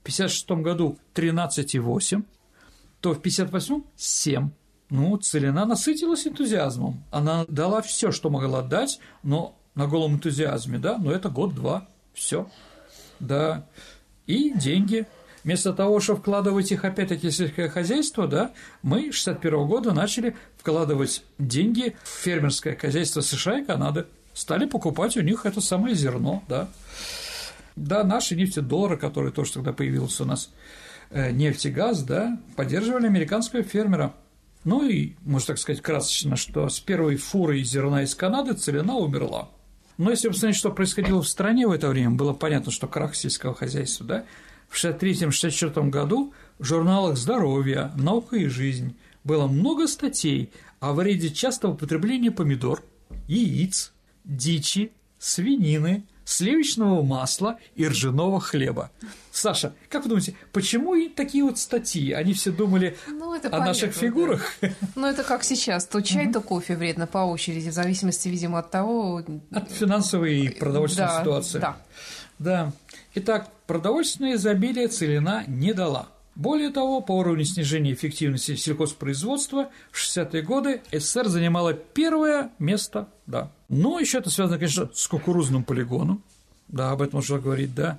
в 0.00 0.04
56 0.04 0.50
году 0.50 0.98
13,8, 1.14 2.24
то 3.00 3.14
в 3.14 3.22
58– 3.22 3.82
7. 3.96 4.50
Ну, 4.90 5.16
целина 5.16 5.64
насытилась 5.64 6.26
энтузиазмом. 6.26 7.02
Она 7.10 7.46
дала 7.48 7.80
все, 7.80 8.10
что 8.10 8.28
могла 8.28 8.62
дать, 8.62 8.98
но 9.22 9.56
на 9.74 9.86
голом 9.86 10.16
энтузиазме, 10.16 10.78
да, 10.78 10.98
но 10.98 11.12
это 11.12 11.30
год-два, 11.30 11.88
все, 12.12 12.50
да, 13.18 13.66
и 14.26 14.52
деньги. 14.52 15.06
Вместо 15.44 15.72
того, 15.72 15.98
чтобы 15.98 16.20
вкладывать 16.20 16.70
их 16.70 16.84
опять-таки 16.84 17.30
в 17.30 17.34
сельское 17.34 17.68
хозяйство, 17.68 18.28
да, 18.28 18.52
мы 18.82 19.10
61 19.10 19.66
года 19.66 19.92
начали 19.92 20.36
вкладывать 20.56 21.24
деньги 21.38 21.96
в 22.04 22.08
фермерское 22.08 22.76
хозяйство 22.76 23.22
США 23.22 23.60
и 23.60 23.64
Канады 23.64 24.06
стали 24.34 24.66
покупать 24.66 25.16
у 25.16 25.22
них 25.22 25.46
это 25.46 25.60
самое 25.60 25.94
зерно, 25.94 26.42
да. 26.48 26.68
Да, 27.76 28.04
наши 28.04 28.36
нефтедоллары, 28.36 28.96
которые 28.96 29.32
тоже 29.32 29.54
тогда 29.54 29.72
появился 29.72 30.24
у 30.24 30.26
нас, 30.26 30.50
э, 31.10 31.30
нефть 31.30 31.66
и 31.66 31.70
газ, 31.70 32.02
да, 32.02 32.38
поддерживали 32.56 33.06
американского 33.06 33.62
фермера. 33.62 34.12
Ну 34.64 34.86
и, 34.86 35.14
можно 35.22 35.48
так 35.48 35.58
сказать, 35.58 35.80
красочно, 35.80 36.36
что 36.36 36.68
с 36.68 36.78
первой 36.78 37.16
фурой 37.16 37.64
зерна 37.64 38.02
из 38.02 38.14
Канады 38.14 38.52
целина 38.54 38.96
умерла. 38.96 39.48
Но 39.98 40.10
если 40.10 40.28
посмотреть, 40.28 40.56
что 40.56 40.70
происходило 40.70 41.22
в 41.22 41.28
стране 41.28 41.66
в 41.66 41.72
это 41.72 41.88
время, 41.88 42.10
было 42.10 42.32
понятно, 42.32 42.70
что 42.70 42.86
крах 42.86 43.14
сельского 43.14 43.54
хозяйства, 43.54 44.06
да, 44.06 44.24
в 44.68 44.82
63-64 44.82 45.90
году 45.90 46.32
в 46.58 46.64
журналах 46.64 47.16
«Здоровье», 47.16 47.92
«Наука 47.96 48.36
и 48.36 48.46
жизнь» 48.46 48.96
было 49.22 49.46
много 49.46 49.86
статей 49.86 50.50
о 50.80 50.92
вреде 50.92 51.30
частого 51.30 51.72
употребления 51.72 52.30
помидор, 52.30 52.82
яиц, 53.28 53.92
дичи, 54.24 54.92
свинины, 55.18 56.04
сливочного 56.24 57.02
масла 57.02 57.58
и 57.74 57.86
ржаного 57.86 58.40
хлеба. 58.40 58.90
Саша, 59.30 59.74
как 59.88 60.02
вы 60.04 60.08
думаете, 60.10 60.34
почему 60.52 60.94
и 60.94 61.08
такие 61.08 61.44
вот 61.44 61.58
статьи? 61.58 62.12
Они 62.12 62.32
все 62.32 62.50
думали 62.50 62.96
ну, 63.08 63.34
это 63.34 63.48
о 63.48 63.50
понятно, 63.50 63.66
наших 63.72 63.94
фигурах? 63.94 64.52
Да. 64.60 64.70
Ну, 64.94 65.06
это 65.06 65.24
как 65.24 65.44
сейчас. 65.44 65.86
То 65.86 66.00
чай, 66.00 66.32
то 66.32 66.40
кофе 66.40 66.76
вредно 66.76 67.06
по 67.06 67.18
очереди, 67.18 67.70
в 67.70 67.72
зависимости, 67.72 68.28
видимо, 68.28 68.58
от 68.58 68.70
того... 68.70 69.22
От 69.50 69.70
финансовой 69.70 70.40
и 70.40 70.48
продовольственной 70.50 71.08
да, 71.08 71.20
ситуации. 71.20 71.58
Да. 71.58 71.76
Да. 72.38 72.72
Итак, 73.14 73.50
продовольственное 73.66 74.34
изобилие 74.34 74.88
целина 74.88 75.44
не 75.46 75.72
дала. 75.72 76.08
Более 76.34 76.70
того, 76.70 77.02
по 77.02 77.12
уровню 77.12 77.44
снижения 77.44 77.92
эффективности 77.92 78.56
сельхозпроизводства 78.56 79.68
в 79.90 79.98
60-е 79.98 80.42
годы 80.42 80.82
СССР 80.90 81.28
занимала 81.28 81.74
первое 81.74 82.52
место, 82.58 83.08
да. 83.26 83.52
Но 83.68 83.98
еще 84.00 84.18
это 84.18 84.30
связано, 84.30 84.58
конечно, 84.58 84.88
с 84.94 85.06
кукурузным 85.08 85.62
полигоном, 85.62 86.22
да, 86.68 86.90
об 86.90 87.02
этом 87.02 87.18
уже 87.18 87.38
говорить, 87.38 87.74
да. 87.74 87.98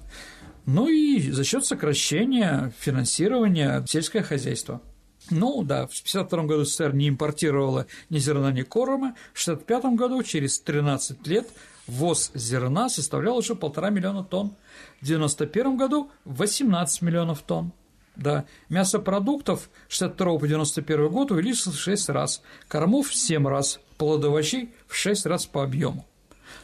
Ну 0.66 0.88
и 0.88 1.30
за 1.30 1.44
счет 1.44 1.66
сокращения 1.66 2.74
финансирования 2.80 3.84
сельское 3.88 4.24
хозяйство. 4.24 4.82
Ну 5.30 5.64
да, 5.64 5.88
в 5.88 5.94
1952 5.94 6.44
году 6.44 6.66
СССР 6.66 6.94
не 6.96 7.10
импортировала 7.10 7.86
ни 8.10 8.18
зерна, 8.18 8.52
ни 8.52 8.64
корма, 8.64 9.16
в 9.34 9.42
1965 9.42 9.96
году, 9.96 10.24
через 10.24 10.60
13 10.60 11.28
лет, 11.28 11.48
ввоз 11.86 12.32
зерна 12.34 12.90
составлял 12.90 13.38
уже 13.38 13.54
полтора 13.54 13.92
миллиона 13.92 14.24
тонн, 14.24 14.56
в 15.02 15.04
1991 15.04 15.78
году 15.78 16.12
18 16.26 17.02
миллионов 17.04 17.44
тонн. 17.44 17.72
Да, 18.16 18.46
мясопродуктов 18.70 19.70
62 19.88 20.38
по 20.38 20.48
91 20.48 21.10
год 21.10 21.32
увеличилось 21.32 21.78
в 21.78 21.82
6 21.82 22.10
раз, 22.10 22.42
кормов 22.68 23.10
в 23.10 23.16
7 23.16 23.48
раз, 23.48 23.80
плодовощей 23.98 24.72
в 24.88 24.96
6 24.96 25.26
раз 25.26 25.46
по 25.46 25.64
объему. 25.64 26.06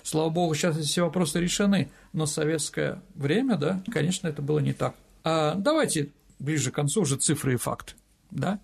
Слава 0.04 0.30
богу, 0.30 0.54
сейчас 0.54 0.78
эти 0.78 0.86
все 0.86 1.04
вопросы 1.04 1.40
решены, 1.40 1.90
но 2.14 2.26
в 2.26 2.30
советское 2.30 3.02
время, 3.16 3.58
да, 3.58 3.82
конечно, 3.92 4.28
это 4.28 4.42
было 4.42 4.60
не 4.60 4.74
так. 4.74 4.96
А 5.24 5.56
давайте 5.56 6.10
ближе 6.38 6.72
к 6.72 6.76
концу 6.76 7.02
уже 7.02 7.18
цифры 7.18 7.56
и 7.56 7.58
факты. 7.58 7.94
Да? 8.30 8.60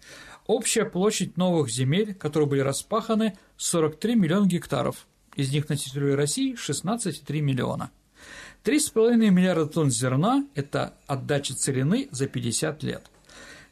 Общая 0.46 0.86
площадь 0.86 1.38
новых 1.38 1.70
земель, 1.70 2.14
которые 2.14 2.48
были 2.48 2.60
распаханы, 2.62 3.36
43 3.58 4.16
миллиона 4.16 4.46
гектаров, 4.46 5.08
из 5.36 5.52
них 5.52 5.68
на 5.70 5.76
территории 5.76 6.14
России 6.14 6.54
16,3 6.56 7.42
миллиона– 7.42 7.90
3,5 8.66 9.30
миллиарда 9.30 9.68
тонн 9.68 9.92
зерна– 9.92 10.44
это 10.56 10.96
отдача 11.06 11.54
целины 11.54 12.08
за 12.10 12.26
50 12.26 12.82
лет. 12.82 13.04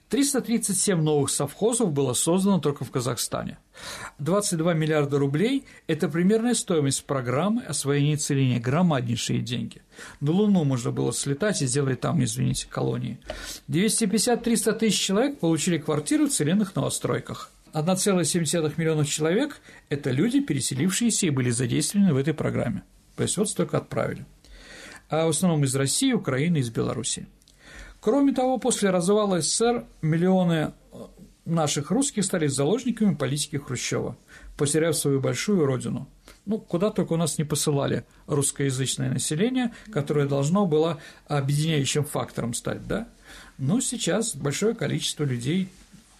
337 0.09 1.01
новых 1.01 1.31
совхозов 1.31 1.91
было 1.91 2.13
создано 2.13 2.59
только 2.59 2.85
в 2.85 2.91
Казахстане. 2.91 3.57
22 4.19 4.75
миллиарда 4.75 5.17
рублей– 5.17 5.65
это 5.87 6.07
примерная 6.07 6.53
стоимость 6.53 7.05
программы 7.05 7.63
освоения 7.63 8.17
целины, 8.17 8.59
громаднейшие 8.59 9.39
деньги. 9.39 9.81
На 10.19 10.29
Луну 10.29 10.63
можно 10.63 10.91
было 10.91 11.11
слетать 11.11 11.63
и 11.63 11.65
сделать 11.65 11.99
там, 11.99 12.23
извините, 12.23 12.67
колонии. 12.69 13.17
250-300 13.69 14.77
тысяч 14.77 14.99
человек 14.99 15.39
получили 15.39 15.79
квартиры 15.79 16.27
в 16.27 16.31
целинных 16.31 16.75
новостройках. 16.75 17.49
1,7 17.73 18.73
миллионов 18.77 19.09
человек– 19.09 19.59
это 19.89 20.11
люди, 20.11 20.39
переселившиеся 20.39 21.25
и 21.25 21.31
были 21.31 21.49
задействованы 21.49 22.13
в 22.13 22.17
этой 22.17 22.35
программе. 22.35 22.83
То 23.15 23.23
есть 23.23 23.37
вот 23.37 23.49
столько 23.49 23.77
отправили 23.77 24.27
а 25.13 25.27
в 25.27 25.29
основном 25.29 25.63
из 25.63 25.75
России, 25.75 26.11
Украины 26.11 26.57
из 26.57 26.71
Беларуси. 26.71 27.27
Кроме 27.99 28.33
того, 28.33 28.57
после 28.57 28.89
развала 28.89 29.41
СССР 29.41 29.85
миллионы 30.01 30.73
э, 30.91 30.97
наших 31.45 31.91
русских 31.91 32.25
стали 32.25 32.47
заложниками 32.47 33.13
политики 33.13 33.57
Хрущева, 33.57 34.17
потеряв 34.57 34.95
свою 34.97 35.19
большую 35.19 35.67
родину. 35.67 36.09
Ну, 36.47 36.57
куда 36.57 36.89
только 36.89 37.13
у 37.13 37.17
нас 37.17 37.37
не 37.37 37.43
посылали 37.43 38.05
русскоязычное 38.25 39.11
население, 39.11 39.71
которое 39.91 40.25
должно 40.25 40.65
было 40.65 40.99
объединяющим 41.27 42.05
фактором 42.05 42.55
стать, 42.55 42.87
да? 42.87 43.07
Но 43.59 43.81
сейчас 43.81 44.35
большое 44.35 44.73
количество 44.73 45.25
людей, 45.25 45.69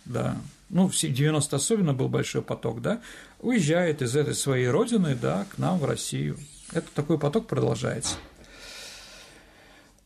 да, 0.05 0.37
ну, 0.69 0.87
в 0.87 0.95
90 0.95 1.55
особенно 1.55 1.95
был 1.95 2.09
большой 2.09 2.43
поток, 2.43 2.83
да, 2.83 3.01
уезжает 3.39 4.03
из 4.03 4.15
этой 4.15 4.35
своей 4.35 4.67
родины, 4.67 5.17
да, 5.19 5.47
к 5.49 5.57
нам 5.57 5.79
в 5.79 5.85
Россию. 5.85 6.37
Это 6.71 6.87
такой 6.93 7.17
поток 7.17 7.47
продолжается. 7.47 8.17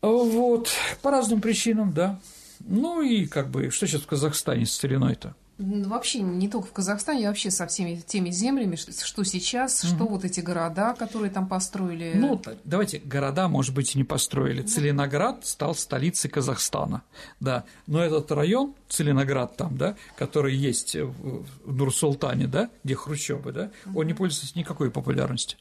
Вот, 0.00 0.70
по 1.02 1.10
разным 1.10 1.40
причинам, 1.40 1.92
да. 1.92 2.20
Ну 2.60 3.02
и 3.02 3.26
как 3.26 3.48
бы, 3.50 3.70
что 3.70 3.86
сейчас 3.86 4.02
в 4.02 4.06
Казахстане 4.06 4.66
с 4.66 4.72
стариной-то? 4.72 5.34
Вообще 5.58 6.20
не 6.20 6.48
только 6.48 6.68
в 6.68 6.72
Казахстане, 6.72 7.26
а 7.26 7.30
вообще 7.30 7.50
со 7.50 7.66
всеми 7.66 7.96
теми 7.96 8.30
землями, 8.30 8.76
что 8.76 9.24
сейчас, 9.24 9.82
mm 9.82 9.88
что 9.88 10.06
вот 10.06 10.24
эти 10.24 10.38
города, 10.38 10.94
которые 10.96 11.32
там 11.32 11.48
построили. 11.48 12.12
Ну, 12.14 12.40
давайте, 12.62 13.00
города, 13.00 13.48
может 13.48 13.74
быть, 13.74 13.96
и 13.96 13.98
не 13.98 14.04
построили. 14.04 14.62
Mm-hmm. 14.62 14.68
Целиноград 14.68 15.46
стал 15.46 15.74
столицей 15.74 16.30
Казахстана, 16.30 17.02
да. 17.40 17.64
Но 17.88 18.00
этот 18.00 18.30
район, 18.30 18.74
Целиноград 18.88 19.56
там, 19.56 19.76
да, 19.76 19.96
который 20.16 20.54
есть 20.54 20.94
в 20.94 21.44
Нур-Султане, 21.66 22.46
да, 22.46 22.70
где 22.84 22.94
Хрущёвы, 22.94 23.50
да, 23.50 23.64
mm 23.86 23.92
он 23.96 24.06
не 24.06 24.14
пользуется 24.14 24.56
никакой 24.56 24.92
популярностью. 24.92 25.58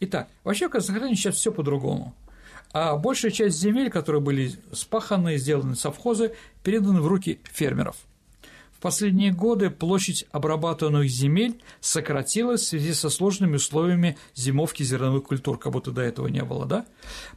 Итак, 0.00 0.28
вообще 0.44 0.68
в 0.68 0.72
Казахстане 0.72 1.16
сейчас 1.16 1.36
все 1.36 1.52
по-другому 1.52 2.14
а 2.72 2.96
большая 2.96 3.30
часть 3.30 3.58
земель, 3.58 3.90
которые 3.90 4.20
были 4.20 4.52
спаханы, 4.72 5.36
сделаны 5.38 5.76
совхозы, 5.76 6.34
переданы 6.62 7.00
в 7.00 7.06
руки 7.06 7.40
фермеров. 7.44 7.96
В 8.78 8.80
последние 8.80 9.32
годы 9.32 9.70
площадь 9.70 10.24
обрабатываемых 10.30 11.08
земель 11.08 11.60
сократилась 11.80 12.60
в 12.60 12.66
связи 12.68 12.92
со 12.94 13.10
сложными 13.10 13.56
условиями 13.56 14.16
зимовки 14.36 14.84
зерновых 14.84 15.24
культур, 15.24 15.58
как 15.58 15.72
будто 15.72 15.90
до 15.90 16.02
этого 16.02 16.28
не 16.28 16.44
было, 16.44 16.64
да? 16.64 16.86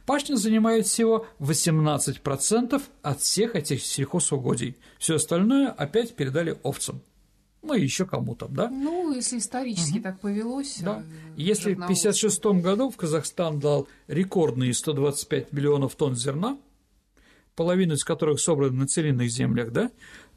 Пашня 0.06 0.36
занимает 0.36 0.86
всего 0.86 1.26
18% 1.40 2.80
от 3.02 3.20
всех 3.20 3.56
этих 3.56 3.82
сельхозугодий. 3.82 4.76
Все 5.00 5.16
остальное 5.16 5.68
опять 5.70 6.14
передали 6.14 6.56
овцам 6.62 7.02
ну 7.62 7.74
и 7.74 7.82
еще 7.82 8.06
кому-то, 8.06 8.48
да? 8.48 8.68
Ну, 8.68 9.14
если 9.14 9.38
исторически 9.38 9.98
угу. 9.98 10.02
так 10.02 10.20
повелось. 10.20 10.78
Да. 10.80 11.00
Э, 11.00 11.02
если 11.36 11.74
в 11.74 11.82
1956 11.82 12.44
году 12.62 12.90
в 12.90 12.96
Казахстан 12.96 13.60
дал 13.60 13.88
рекордные 14.08 14.74
125 14.74 15.52
миллионов 15.52 15.94
тонн 15.94 16.16
зерна, 16.16 16.58
половину 17.54 17.94
из 17.94 18.04
которых 18.04 18.40
собраны 18.40 18.80
на 18.80 18.86
целинных 18.86 19.30
землях, 19.30 19.72
да, 19.72 19.90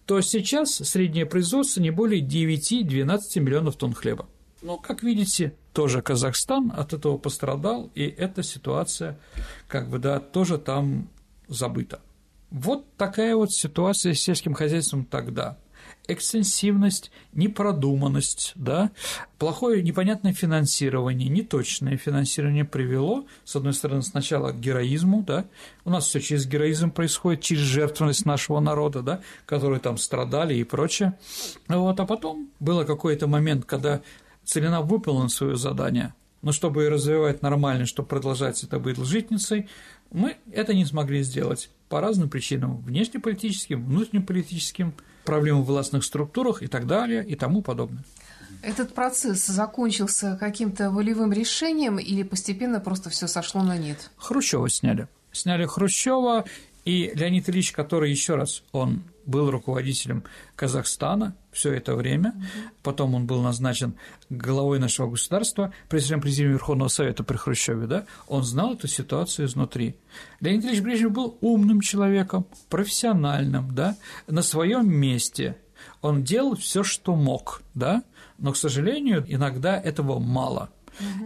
то 0.05 0.21
сейчас 0.21 0.75
среднее 0.75 1.25
производство 1.25 1.81
не 1.81 1.89
более 1.89 2.21
9-12 2.21 3.39
миллионов 3.39 3.75
тонн 3.75 3.93
хлеба. 3.93 4.27
Ну, 4.61 4.77
как 4.77 5.01
видите, 5.01 5.55
тоже 5.73 6.01
Казахстан 6.01 6.71
от 6.75 6.93
этого 6.93 7.17
пострадал, 7.17 7.91
и 7.95 8.03
эта 8.03 8.43
ситуация, 8.43 9.19
как 9.67 9.89
бы, 9.89 9.97
да, 9.99 10.19
тоже 10.19 10.57
там 10.57 11.09
забыта. 11.47 12.01
Вот 12.51 12.85
такая 12.97 13.35
вот 13.35 13.51
ситуация 13.51 14.13
с 14.13 14.19
сельским 14.19 14.53
хозяйством 14.53 15.05
тогда 15.05 15.57
экстенсивность, 16.07 17.11
непродуманность, 17.33 18.53
да, 18.55 18.91
плохое 19.37 19.81
непонятное 19.81 20.33
финансирование, 20.33 21.29
неточное 21.29 21.97
финансирование 21.97 22.65
привело, 22.65 23.25
с 23.43 23.55
одной 23.55 23.73
стороны, 23.73 24.01
сначала 24.01 24.51
к 24.51 24.59
героизму, 24.59 25.23
да, 25.23 25.45
у 25.83 25.89
нас 25.89 26.07
все 26.07 26.19
через 26.19 26.45
героизм 26.45 26.91
происходит, 26.91 27.41
через 27.41 27.63
жертвенность 27.63 28.25
нашего 28.25 28.59
народа, 28.59 29.01
да, 29.01 29.21
которые 29.45 29.79
там 29.79 29.97
страдали 29.97 30.53
и 30.55 30.63
прочее, 30.63 31.17
вот, 31.67 31.99
а 31.99 32.05
потом 32.05 32.49
был 32.59 32.85
какой-то 32.85 33.27
момент, 33.27 33.65
когда 33.65 34.01
целина 34.43 34.81
выполнила 34.81 35.27
свое 35.27 35.55
задание, 35.55 36.13
но 36.41 36.51
чтобы 36.51 36.83
ее 36.83 36.89
развивать 36.89 37.41
нормально, 37.41 37.87
чтобы 37.87 38.07
продолжать 38.07 38.63
это 38.63 38.79
быть 38.79 38.97
житницей, 38.97 39.67
мы 40.11 40.37
это 40.51 40.73
не 40.73 40.85
смогли 40.85 41.23
сделать. 41.23 41.69
По 41.89 42.01
разным 42.01 42.29
причинам, 42.29 42.77
внешнеполитическим, 42.77 43.83
внутреннеполитическим, 43.83 44.93
проблемы 45.25 45.63
в 45.63 45.65
властных 45.65 46.03
структурах 46.03 46.63
и 46.63 46.67
так 46.67 46.87
далее 46.87 47.25
и 47.25 47.35
тому 47.35 47.61
подобное. 47.61 48.03
Этот 48.61 48.93
процесс 48.93 49.45
закончился 49.45 50.37
каким-то 50.39 50.89
волевым 50.89 51.31
решением 51.31 51.99
или 51.99 52.23
постепенно 52.23 52.79
просто 52.79 53.09
все 53.09 53.27
сошло 53.27 53.61
на 53.61 53.77
нет? 53.77 54.09
Хрущева 54.17 54.69
сняли. 54.69 55.07
Сняли 55.31 55.65
Хрущева, 55.65 56.45
и 56.85 57.11
Леонид 57.15 57.49
Ильич, 57.49 57.71
который 57.71 58.11
еще 58.11 58.35
раз, 58.35 58.63
он 58.71 59.03
был 59.25 59.51
руководителем 59.51 60.23
Казахстана 60.55 61.35
все 61.51 61.73
это 61.73 61.95
время, 61.95 62.33
потом 62.83 63.15
он 63.15 63.25
был 63.25 63.41
назначен 63.41 63.95
главой 64.29 64.79
нашего 64.79 65.09
государства, 65.09 65.73
президентом 65.89 66.21
президиума 66.21 66.53
Верховного 66.53 66.89
Совета 66.89 67.23
при 67.23 67.37
Хрущеве, 67.37 67.87
да, 67.87 68.05
он 68.27 68.43
знал 68.43 68.73
эту 68.73 68.87
ситуацию 68.87 69.47
изнутри. 69.47 69.95
Леонид 70.41 70.65
Ильич 70.65 70.81
Брежнев 70.81 71.11
был 71.11 71.37
умным 71.41 71.81
человеком, 71.81 72.45
профессиональным, 72.69 73.73
да, 73.73 73.95
на 74.27 74.41
своем 74.41 74.89
месте. 74.89 75.57
Он 76.01 76.23
делал 76.23 76.55
все, 76.55 76.83
что 76.83 77.15
мог, 77.15 77.61
да, 77.73 78.03
но, 78.37 78.51
к 78.51 78.57
сожалению, 78.57 79.25
иногда 79.27 79.79
этого 79.79 80.19
мало. 80.19 80.69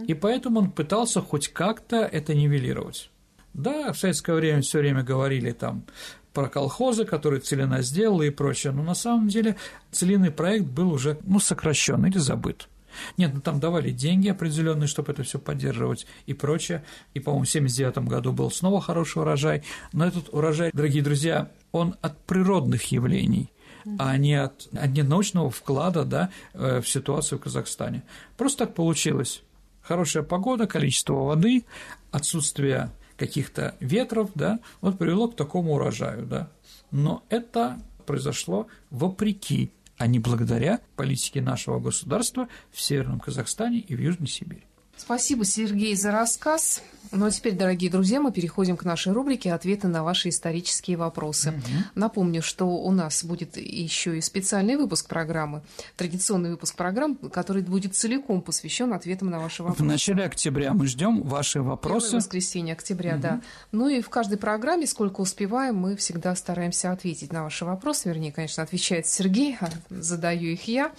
И 0.06 0.14
поэтому 0.14 0.60
он 0.60 0.70
пытался 0.70 1.20
хоть 1.20 1.48
как-то 1.48 1.98
это 1.98 2.34
нивелировать. 2.34 3.10
Да, 3.54 3.92
в 3.92 3.98
советское 3.98 4.34
время 4.34 4.62
все 4.62 4.78
время 4.78 5.02
говорили 5.02 5.50
там 5.50 5.84
про 6.32 6.48
колхозы, 6.48 7.04
которые 7.04 7.40
Целина 7.40 7.82
сделала 7.82 8.22
и 8.22 8.30
прочее, 8.30 8.72
но 8.72 8.82
на 8.82 8.94
самом 8.94 9.28
деле 9.28 9.56
целинный 9.90 10.30
проект 10.30 10.66
был 10.66 10.92
уже 10.92 11.18
ну, 11.24 11.40
сокращен 11.40 12.04
или 12.06 12.18
забыт. 12.18 12.68
Нет, 13.16 13.32
ну 13.34 13.40
там 13.40 13.60
давали 13.60 13.90
деньги 13.90 14.28
определенные, 14.28 14.88
чтобы 14.88 15.12
это 15.12 15.22
все 15.22 15.38
поддерживать 15.38 16.06
и 16.26 16.34
прочее. 16.34 16.84
И, 17.14 17.20
по-моему, 17.20 17.44
в 17.44 17.50
79 17.50 17.98
году 18.08 18.32
был 18.32 18.50
снова 18.50 18.80
хороший 18.80 19.22
урожай. 19.22 19.62
Но 19.92 20.06
этот 20.06 20.32
урожай, 20.32 20.70
дорогие 20.72 21.02
друзья, 21.02 21.50
он 21.72 21.94
от 22.02 22.18
природных 22.24 22.84
явлений 22.92 23.50
а 23.98 24.16
не 24.16 24.34
от, 24.34 24.68
от 24.72 24.94
научного 24.96 25.50
вклада 25.50 26.04
да, 26.04 26.30
э, 26.52 26.80
в 26.80 26.88
ситуацию 26.88 27.38
в 27.38 27.42
Казахстане. 27.42 28.02
Просто 28.36 28.66
так 28.66 28.74
получилось. 28.74 29.42
Хорошая 29.80 30.22
погода, 30.22 30.66
количество 30.66 31.14
воды, 31.14 31.64
отсутствие 32.10 32.90
каких-то 33.20 33.76
ветров, 33.80 34.30
да, 34.34 34.60
вот 34.80 34.98
привело 34.98 35.28
к 35.28 35.36
такому 35.36 35.74
урожаю, 35.74 36.26
да. 36.26 36.50
Но 36.90 37.22
это 37.28 37.78
произошло 38.06 38.66
вопреки, 38.88 39.72
а 39.98 40.06
не 40.06 40.18
благодаря 40.18 40.80
политике 40.96 41.42
нашего 41.42 41.78
государства 41.78 42.48
в 42.72 42.80
Северном 42.80 43.20
Казахстане 43.20 43.78
и 43.78 43.94
в 43.94 44.00
Южной 44.00 44.26
Сибири. 44.26 44.64
Спасибо, 45.00 45.46
Сергей, 45.46 45.96
за 45.96 46.12
рассказ. 46.12 46.82
Ну 47.10 47.24
а 47.24 47.30
теперь, 47.30 47.54
дорогие 47.54 47.90
друзья, 47.90 48.20
мы 48.20 48.30
переходим 48.30 48.76
к 48.76 48.84
нашей 48.84 49.12
рубрике 49.12 49.52
«Ответы 49.54 49.88
на 49.88 50.04
ваши 50.04 50.28
исторические 50.28 50.98
вопросы». 50.98 51.50
Угу. 51.50 51.58
Напомню, 51.94 52.42
что 52.42 52.66
у 52.66 52.90
нас 52.92 53.24
будет 53.24 53.56
еще 53.56 54.18
и 54.18 54.20
специальный 54.20 54.76
выпуск 54.76 55.08
программы, 55.08 55.62
традиционный 55.96 56.50
выпуск 56.50 56.76
программы, 56.76 57.16
который 57.32 57.62
будет 57.62 57.96
целиком 57.96 58.42
посвящен 58.42 58.92
ответам 58.92 59.30
на 59.30 59.40
ваши 59.40 59.62
вопросы. 59.62 59.82
В 59.82 59.86
начале 59.86 60.22
октября 60.22 60.74
мы 60.74 60.86
ждем 60.86 61.22
ваши 61.22 61.62
вопросы. 61.62 62.06
Первое 62.06 62.20
воскресенье 62.20 62.74
октября, 62.74 63.14
угу. 63.14 63.22
да. 63.22 63.40
Ну 63.72 63.88
и 63.88 64.02
в 64.02 64.10
каждой 64.10 64.36
программе, 64.36 64.86
сколько 64.86 65.22
успеваем, 65.22 65.76
мы 65.76 65.96
всегда 65.96 66.36
стараемся 66.36 66.92
ответить 66.92 67.32
на 67.32 67.42
ваши 67.42 67.64
вопросы. 67.64 68.10
Вернее, 68.10 68.32
конечно, 68.32 68.62
отвечает 68.62 69.08
Сергей, 69.08 69.56
а 69.60 69.70
задаю 69.88 70.50
их 70.50 70.68
я. 70.68 70.92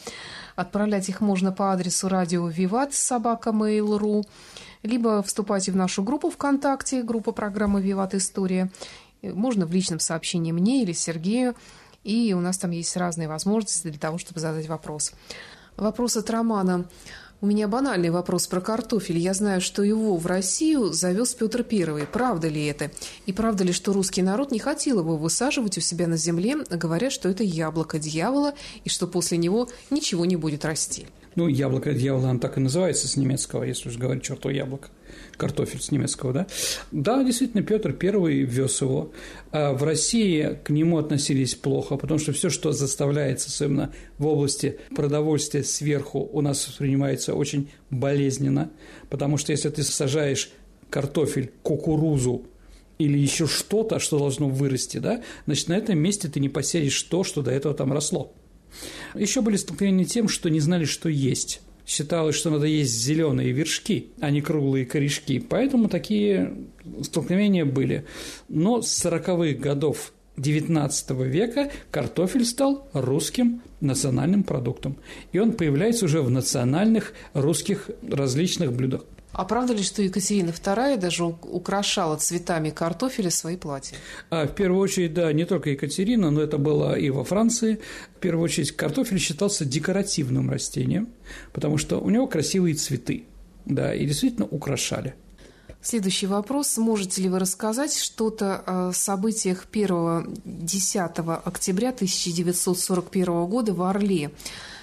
Отправлять 0.56 1.08
их 1.10 1.22
можно 1.22 1.52
по 1.52 1.72
адресу 1.72 2.10
радио 2.10 2.48
Виват 2.48 2.94
собака 2.94 3.52
mail.ru, 3.92 4.26
либо 4.84 5.22
вступайте 5.24 5.72
в 5.72 5.76
нашу 5.76 6.04
группу 6.04 6.30
ВКонтакте, 6.30 7.04
группа 7.04 7.32
программы 7.32 7.82
Виват 7.82 8.14
История. 8.16 8.72
Можно 9.22 9.66
в 9.66 9.74
личном 9.74 10.00
сообщении 10.00 10.52
мне 10.52 10.84
или 10.84 10.94
Сергею, 10.94 11.56
и 12.04 12.34
у 12.34 12.40
нас 12.40 12.58
там 12.58 12.72
есть 12.72 12.96
разные 12.98 13.28
возможности 13.28 13.88
для 13.88 14.00
того, 14.00 14.18
чтобы 14.18 14.40
задать 14.40 14.68
вопрос. 14.68 15.14
Вопрос 15.78 16.18
от 16.18 16.30
Романа. 16.30 16.86
У 17.40 17.48
меня 17.48 17.68
банальный 17.68 18.12
вопрос 18.12 18.46
про 18.46 18.62
картофель. 18.62 19.18
Я 19.18 19.34
знаю, 19.34 19.62
что 19.62 19.82
его 19.82 20.16
в 20.16 20.28
Россию 20.28 20.94
завез 20.94 21.34
Петр 21.34 21.66
I. 21.68 22.06
Правда 22.06 22.48
ли 22.48 22.66
это? 22.66 22.92
И 23.26 23.34
правда 23.34 23.64
ли, 23.64 23.74
что 23.74 23.94
русский 23.94 24.22
народ 24.22 24.52
не 24.52 24.60
хотел 24.60 25.00
его 25.00 25.18
высаживать 25.18 25.76
у 25.78 25.82
себя 25.82 26.06
на 26.06 26.18
земле, 26.18 26.58
говоря, 26.70 27.10
что 27.10 27.30
это 27.30 27.44
яблоко 27.44 27.98
дьявола 27.98 28.54
и 28.84 28.90
что 28.90 29.08
после 29.08 29.40
него 29.40 29.70
ничего 29.90 30.26
не 30.26 30.36
будет 30.36 30.66
расти? 30.66 31.08
Ну, 31.36 31.48
яблоко 31.48 31.94
дьявола, 31.94 32.32
оно 32.32 32.40
так 32.40 32.58
и 32.58 32.62
называется 32.62 33.08
с 33.08 33.16
немецкого, 33.16 33.64
если 33.64 33.90
уж 33.90 33.98
говорить 33.98 34.24
чертово 34.24 34.52
яблоко 34.52 34.90
картофель 35.38 35.82
с 35.82 35.92
немецкого, 35.92 36.34
да? 36.34 36.48
Да, 36.92 37.24
действительно, 37.24 37.64
Петр 37.64 37.96
I 38.00 38.44
вез 38.44 38.82
его. 38.82 39.12
А 39.52 39.74
в 39.74 39.84
России 39.84 40.60
к 40.64 40.70
нему 40.70 40.98
относились 40.98 41.56
плохо, 41.56 41.98
потому 41.98 42.20
что 42.20 42.32
все, 42.32 42.50
что 42.50 42.72
заставляется, 42.72 43.50
особенно 43.50 43.94
в 44.18 44.28
области 44.28 44.78
продовольствия 44.96 45.64
сверху, 45.64 46.30
у 46.32 46.42
нас 46.42 46.68
воспринимается 46.68 47.34
очень 47.34 47.72
болезненно, 47.90 48.72
потому 49.10 49.38
что 49.38 49.52
если 49.52 49.70
ты 49.70 49.84
сажаешь 49.84 50.52
картофель, 50.90 51.52
кукурузу 51.64 52.46
или 53.00 53.18
еще 53.18 53.48
что-то, 53.48 54.00
что 54.00 54.20
должно 54.20 54.48
вырасти, 54.48 54.98
да, 54.98 55.24
значит, 55.46 55.70
на 55.70 55.74
этом 55.74 55.98
месте 55.98 56.28
ты 56.28 56.40
не 56.40 56.50
посеешь 56.50 57.02
то, 57.04 57.24
что 57.24 57.42
до 57.42 57.52
этого 57.52 57.74
там 57.74 57.92
росло. 57.92 58.34
Еще 59.16 59.42
были 59.42 59.56
столкновения 59.56 60.06
тем, 60.06 60.28
что 60.28 60.50
не 60.50 60.60
знали, 60.60 60.86
что 60.86 61.10
есть 61.10 61.62
считалось, 61.92 62.36
что 62.36 62.50
надо 62.50 62.68
есть 62.68 62.94
зеленые 62.94 63.52
вершки, 63.52 64.12
а 64.22 64.32
не 64.32 64.42
круглые 64.42 64.86
корешки. 64.86 65.40
Поэтому 65.40 65.90
такие 65.90 66.54
столкновения 67.02 67.66
были. 67.66 68.06
Но 68.48 68.82
с 68.82 69.06
40-х 69.06 69.60
годов 69.60 70.14
XIX 70.38 71.28
века 71.28 71.72
картофель 71.92 72.46
стал 72.46 72.88
русским 72.94 73.62
национальным 73.82 74.44
продуктом. 74.44 74.98
И 75.34 75.40
он 75.40 75.52
появляется 75.52 76.06
уже 76.06 76.22
в 76.22 76.30
национальных 76.30 77.14
русских 77.34 77.90
различных 78.08 78.74
блюдах. 78.74 79.04
А 79.34 79.46
правда 79.46 79.74
ли, 79.74 79.84
что 79.84 80.02
Екатерина 80.02 80.50
II 80.50 80.98
даже 80.98 81.24
украшала 81.24 82.18
цветами 82.18 82.70
картофеля 82.70 83.32
свои 83.32 83.56
платья? 83.56 83.98
А, 84.30 84.46
в 84.46 84.54
первую 84.54 84.82
очередь, 84.82 85.14
да, 85.14 85.32
не 85.32 85.46
только 85.46 85.70
Екатерина, 85.70 86.32
но 86.32 86.42
это 86.42 86.58
было 86.58 86.98
и 86.98 87.10
во 87.10 87.24
Франции. 87.24 87.80
В 88.18 88.20
первую 88.20 88.44
очередь, 88.44 88.72
картофель 88.72 89.20
считался 89.20 89.64
декоративным 89.64 90.50
растением, 90.50 91.10
потому 91.54 91.78
что 91.78 92.00
у 92.00 92.10
него 92.10 92.28
красивые 92.28 92.76
цветы, 92.76 93.26
да, 93.66 93.94
и 93.94 94.06
действительно 94.06 94.48
украшали. 94.48 95.16
Следующий 95.84 96.28
вопрос. 96.28 96.78
Можете 96.78 97.24
ли 97.24 97.30
вы 97.30 97.40
рассказать 97.40 97.98
что-то 97.98 98.62
о 98.68 98.92
событиях 98.94 99.66
1-10 99.72 101.42
октября 101.44 101.90
1941 101.90 103.46
года 103.46 103.74
в 103.74 103.82
Орле? 103.82 104.30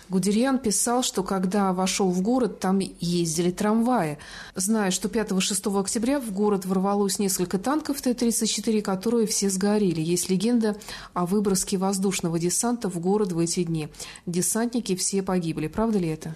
Гудериан 0.08 0.58
писал, 0.58 1.02
что 1.02 1.22
когда 1.22 1.72
вошел 1.72 2.10
в 2.10 2.22
город, 2.22 2.60
там 2.60 2.78
ездили 2.78 3.50
трамваи. 3.50 4.18
Зная, 4.54 4.90
что 4.90 5.08
5-6 5.08 5.80
октября 5.80 6.20
в 6.20 6.32
город 6.32 6.64
ворвалось 6.64 7.18
несколько 7.18 7.58
танков 7.58 8.00
Т-34, 8.00 8.80
которые 8.82 9.26
все 9.26 9.50
сгорели. 9.50 10.00
Есть 10.00 10.30
легенда 10.30 10.76
о 11.12 11.26
выброске 11.26 11.76
воздушного 11.76 12.38
десанта 12.38 12.88
в 12.88 12.98
город 13.00 13.32
в 13.32 13.38
эти 13.38 13.64
дни. 13.64 13.88
Десантники 14.26 14.96
все 14.96 15.22
погибли. 15.22 15.68
Правда 15.68 15.98
ли 15.98 16.08
это? 16.08 16.34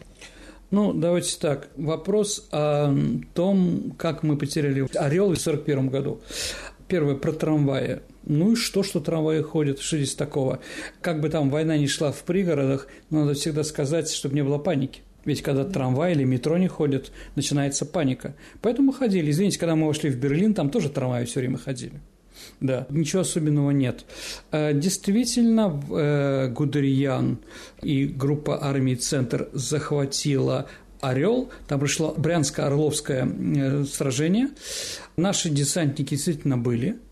Ну, 0.71 0.93
давайте 0.93 1.39
так. 1.39 1.69
Вопрос 1.77 2.49
о 2.51 2.95
том, 3.35 3.95
как 3.99 4.23
мы 4.23 4.37
потеряли 4.37 4.89
Орел 4.97 5.27
в 5.27 5.39
1941 5.39 5.89
году. 5.89 6.21
Первое 6.89 7.15
про 7.15 7.33
трамваи. 7.33 8.01
Ну 8.25 8.53
и 8.53 8.57
что, 8.57 8.83
что 8.83 9.01
трамваи 9.01 9.41
ходят, 9.43 9.81
что 9.81 9.97
здесь 9.97 10.15
такого? 10.15 10.61
Как 11.01 11.21
бы 11.21 11.29
там 11.29 11.51
война 11.51 11.77
не 11.77 11.89
шла 11.89 12.13
в 12.13 12.23
пригородах, 12.23 12.87
надо 13.11 13.35
всегда 13.35 13.65
сказать, 13.65 14.11
чтобы 14.11 14.35
не 14.35 14.45
было 14.45 14.59
паники. 14.59 15.01
Ведь 15.25 15.43
когда 15.43 15.65
трамвай 15.65 16.13
или 16.13 16.25
метро 16.25 16.59
не 16.59 16.69
ходят, 16.69 17.13
начинается 17.37 17.87
паника. 17.87 18.35
Поэтому 18.61 18.89
мы 18.89 18.95
ходили. 18.95 19.31
Извините, 19.31 19.59
когда 19.59 19.77
мы 19.77 19.87
вошли 19.87 20.11
в 20.11 20.17
Берлин, 20.17 20.55
там 20.55 20.69
тоже 20.71 20.89
трамваи 20.89 21.25
все 21.25 21.41
время 21.41 21.59
ходили. 21.59 22.01
Да, 22.61 22.87
ничего 22.91 23.23
особенного 23.23 23.71
нет. 23.71 24.05
Э, 24.51 24.73
действительно, 24.73 25.81
э, 25.91 26.49
Гудериан 26.49 27.39
и 27.83 28.07
группа 28.07 28.65
армии 28.65 28.95
«Центр» 28.95 29.49
захватила 29.53 30.67
Орел, 31.01 31.51
там 31.69 31.79
пришло 31.79 32.15
Брянско-Орловское 32.17 33.83
э, 33.83 33.85
сражение. 33.85 34.49
Наши 35.17 35.51
десантники 35.51 36.11
действительно 36.11 36.57
были– 36.59 36.99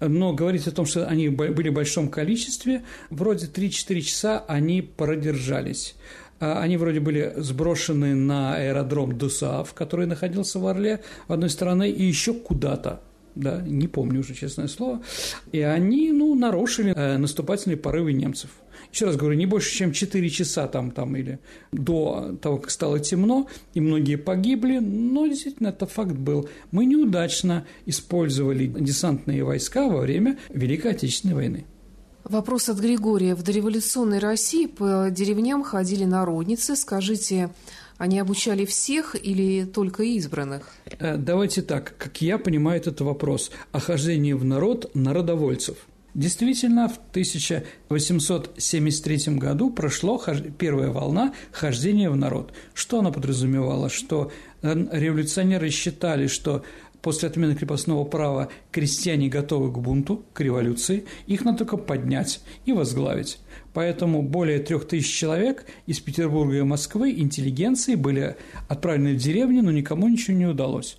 но 0.00 0.32
говорить 0.32 0.66
о 0.66 0.72
том, 0.72 0.86
что 0.86 1.06
они 1.06 1.28
были 1.28 1.68
в 1.68 1.74
большом 1.74 2.08
количестве, 2.08 2.82
вроде 3.10 3.46
3-4 3.46 4.00
часа 4.00 4.44
они 4.48 4.82
продержались. 4.82 5.94
А, 6.40 6.60
они 6.60 6.76
вроде 6.76 7.00
были 7.00 7.32
сброшены 7.36 8.14
на 8.14 8.54
аэродром 8.56 9.16
Дусаав, 9.16 9.72
который 9.74 10.06
находился 10.06 10.58
в 10.58 10.66
Орле, 10.66 11.00
в 11.28 11.32
одной 11.32 11.50
стороне, 11.50 11.90
и 11.90 12.02
еще 12.02 12.34
куда-то 12.34 13.00
да, 13.34 13.60
не 13.60 13.88
помню 13.88 14.20
уже, 14.20 14.34
честное 14.34 14.68
слово, 14.68 15.02
и 15.52 15.60
они, 15.60 16.10
ну, 16.12 16.34
нарушили 16.34 16.92
э, 16.94 17.16
наступательные 17.16 17.76
порывы 17.76 18.12
немцев. 18.12 18.50
Еще 18.92 19.06
раз 19.06 19.16
говорю, 19.16 19.36
не 19.36 19.46
больше, 19.46 19.72
чем 19.72 19.92
4 19.92 20.30
часа 20.30 20.66
там, 20.66 20.90
там 20.90 21.16
или 21.16 21.38
до 21.72 22.36
того, 22.42 22.58
как 22.58 22.70
стало 22.70 22.98
темно, 22.98 23.48
и 23.74 23.80
многие 23.80 24.16
погибли, 24.16 24.78
но 24.78 25.26
действительно 25.26 25.68
это 25.68 25.86
факт 25.86 26.12
был. 26.12 26.48
Мы 26.72 26.86
неудачно 26.86 27.66
использовали 27.86 28.66
десантные 28.66 29.44
войска 29.44 29.88
во 29.88 30.00
время 30.00 30.38
Великой 30.48 30.92
Отечественной 30.92 31.34
войны. 31.34 31.66
Вопрос 32.24 32.68
от 32.68 32.78
Григория. 32.78 33.34
В 33.34 33.42
дореволюционной 33.42 34.18
России 34.18 34.66
по 34.66 35.08
деревням 35.10 35.62
ходили 35.62 36.04
народницы. 36.04 36.76
Скажите, 36.76 37.50
они 37.96 38.18
обучали 38.18 38.64
всех 38.66 39.16
или 39.20 39.64
только 39.64 40.02
избранных? 40.02 40.70
Э, 40.98 41.16
давайте 41.16 41.62
так, 41.62 41.94
как 41.96 42.20
я 42.20 42.38
понимаю 42.38 42.78
этот 42.80 43.00
вопрос, 43.00 43.50
о 43.72 43.80
хождении 43.80 44.32
в 44.32 44.44
народ 44.44 44.90
народовольцев– 44.94 45.76
Действительно, 46.14 46.88
в 46.88 46.98
1873 47.10 49.34
году 49.36 49.70
прошло 49.70 50.20
первая 50.58 50.90
волна 50.90 51.32
хождения 51.52 52.10
в 52.10 52.16
народ. 52.16 52.52
Что 52.74 52.98
она 52.98 53.12
подразумевала? 53.12 53.88
Что 53.88 54.32
э, 54.62 54.74
революционеры 54.92 55.70
считали, 55.70 56.26
что 56.26 56.64
после 57.00 57.28
отмены 57.28 57.54
крепостного 57.54 58.04
права 58.04 58.48
крестьяне 58.72 59.28
готовы 59.28 59.72
к 59.72 59.78
бунту, 59.78 60.24
к 60.32 60.40
революции, 60.40 61.04
их 61.26 61.44
надо 61.44 61.58
только 61.58 61.76
поднять 61.76 62.40
и 62.64 62.72
возглавить. 62.72 63.38
Поэтому 63.72 64.22
более 64.22 64.58
трех 64.58 64.86
тысяч 64.86 65.12
человек 65.12 65.66
из 65.86 66.00
Петербурга 66.00 66.58
и 66.58 66.62
Москвы, 66.62 67.12
интеллигенции, 67.12 67.94
были 67.94 68.36
отправлены 68.68 69.14
в 69.14 69.16
деревню, 69.16 69.62
но 69.62 69.70
никому 69.70 70.08
ничего 70.08 70.36
не 70.36 70.46
удалось. 70.46 70.98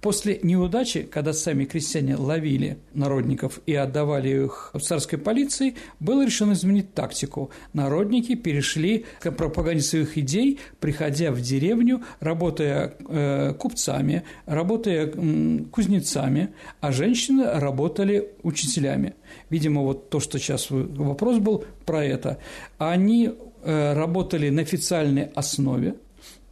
После 0.00 0.38
неудачи, 0.42 1.02
когда 1.02 1.32
сами 1.32 1.64
крестьяне 1.64 2.16
ловили 2.16 2.78
народников 2.94 3.60
и 3.66 3.74
отдавали 3.74 4.44
их 4.44 4.72
царской 4.80 5.18
полиции, 5.18 5.74
было 5.98 6.24
решено 6.24 6.52
изменить 6.52 6.94
тактику. 6.94 7.50
Народники 7.72 8.36
перешли 8.36 9.04
к 9.20 9.32
пропаганде 9.32 9.82
своих 9.82 10.16
идей, 10.16 10.60
приходя 10.78 11.32
в 11.32 11.40
деревню, 11.40 12.02
работая 12.20 12.94
э, 13.08 13.54
купцами, 13.58 14.22
работая 14.46 15.10
э, 15.12 15.58
кузнецами, 15.72 16.50
а 16.80 16.92
женщины 16.92 17.44
работали 17.44 18.30
учителями. 18.42 19.14
Видимо, 19.50 19.82
вот 19.82 20.10
то, 20.10 20.20
что 20.20 20.38
сейчас 20.38 20.68
вопрос 20.70 21.38
был 21.38 21.64
про 21.86 22.04
это. 22.04 22.38
Они 22.78 23.30
э, 23.62 23.92
работали 23.94 24.50
на 24.50 24.62
официальной 24.62 25.24
основе, 25.34 25.94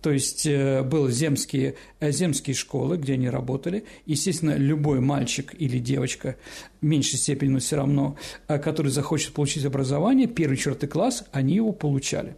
то 0.02 0.10
есть 0.10 0.46
э, 0.46 0.82
были 0.82 1.10
земские, 1.10 1.74
э, 2.00 2.10
земские 2.10 2.54
школы, 2.54 2.96
где 2.96 3.14
они 3.14 3.28
работали. 3.28 3.84
Естественно, 4.06 4.56
любой 4.56 5.00
мальчик 5.00 5.54
или 5.58 5.78
девочка, 5.78 6.36
в 6.80 6.84
меньшей 6.84 7.18
степени, 7.18 7.50
но 7.50 7.58
все 7.58 7.76
равно, 7.76 8.16
который 8.46 8.90
захочет 8.90 9.32
получить 9.32 9.64
образование, 9.64 10.26
первый 10.26 10.56
четвертый 10.56 10.88
класс, 10.88 11.24
они 11.32 11.54
его 11.56 11.72
получали. 11.72 12.36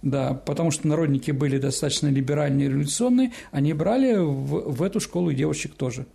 Да, 0.00 0.32
потому 0.32 0.70
что 0.70 0.88
народники 0.88 1.30
были 1.30 1.58
достаточно 1.58 2.08
либеральные 2.08 2.68
революционные, 2.68 3.32
они 3.50 3.74
брали 3.74 4.16
в, 4.16 4.72
в 4.72 4.82
эту 4.82 4.98
школу 4.98 5.30
и 5.30 5.34
девочек 5.34 5.74
тоже. 5.74 6.06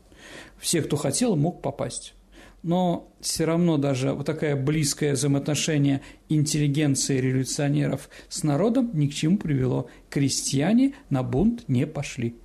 Все, 0.58 0.82
кто 0.82 0.96
хотел, 0.96 1.36
мог 1.36 1.62
попасть 1.62 2.16
но 2.64 3.12
все 3.20 3.46
равно 3.46 3.78
даже 3.78 4.14
вот 4.14 4.26
такое 4.26 4.56
близкое 4.56 5.14
взаимоотношение 5.14 6.02
интеллигенции 6.30 7.20
революционеров 7.20 8.10
с 8.30 8.44
народом 8.44 8.90
ни 8.94 9.08
к 9.08 9.14
чему 9.14 9.38
привело. 9.38 9.90
Крестьяне 10.10 10.94
на 11.10 11.24
бунт 11.24 11.68
не 11.68 11.86
пошли. 11.86 12.36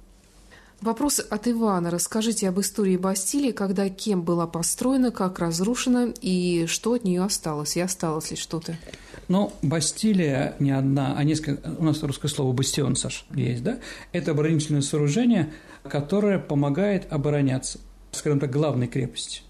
Вопрос 0.81 1.19
от 1.19 1.49
Ивана. 1.49 1.91
Расскажите 1.91 2.49
об 2.49 2.61
истории 2.61 2.97
Бастилии, 2.97 3.51
когда 3.51 3.89
кем 3.89 4.23
была 4.23 4.47
построена, 4.47 5.11
как 5.11 5.41
разрушена 5.41 6.15
и 6.21 6.67
что 6.69 6.93
от 6.93 7.05
нее 7.05 7.23
осталось, 7.25 7.77
и 7.77 7.81
осталось 7.81 8.31
ли 8.31 8.37
что-то? 8.37 8.77
Ну, 9.27 9.53
Бастилия 9.61 10.55
не 10.61 10.71
одна, 10.71 11.17
а 11.17 11.25
несколько, 11.25 11.69
у 11.79 11.85
нас 11.85 12.01
русское 12.03 12.29
слово 12.29 12.53
«бастион», 12.53 12.95
Саш, 12.95 13.27
есть, 13.35 13.65
да? 13.65 13.79
Это 14.13 14.31
оборонительное 14.31 14.81
сооружение, 14.81 15.53
которое 15.83 16.39
помогает 16.39 17.13
обороняться, 17.13 17.81
скажем 18.13 18.39
так, 18.39 18.51
главной 18.51 18.87
крепости. 18.87 19.43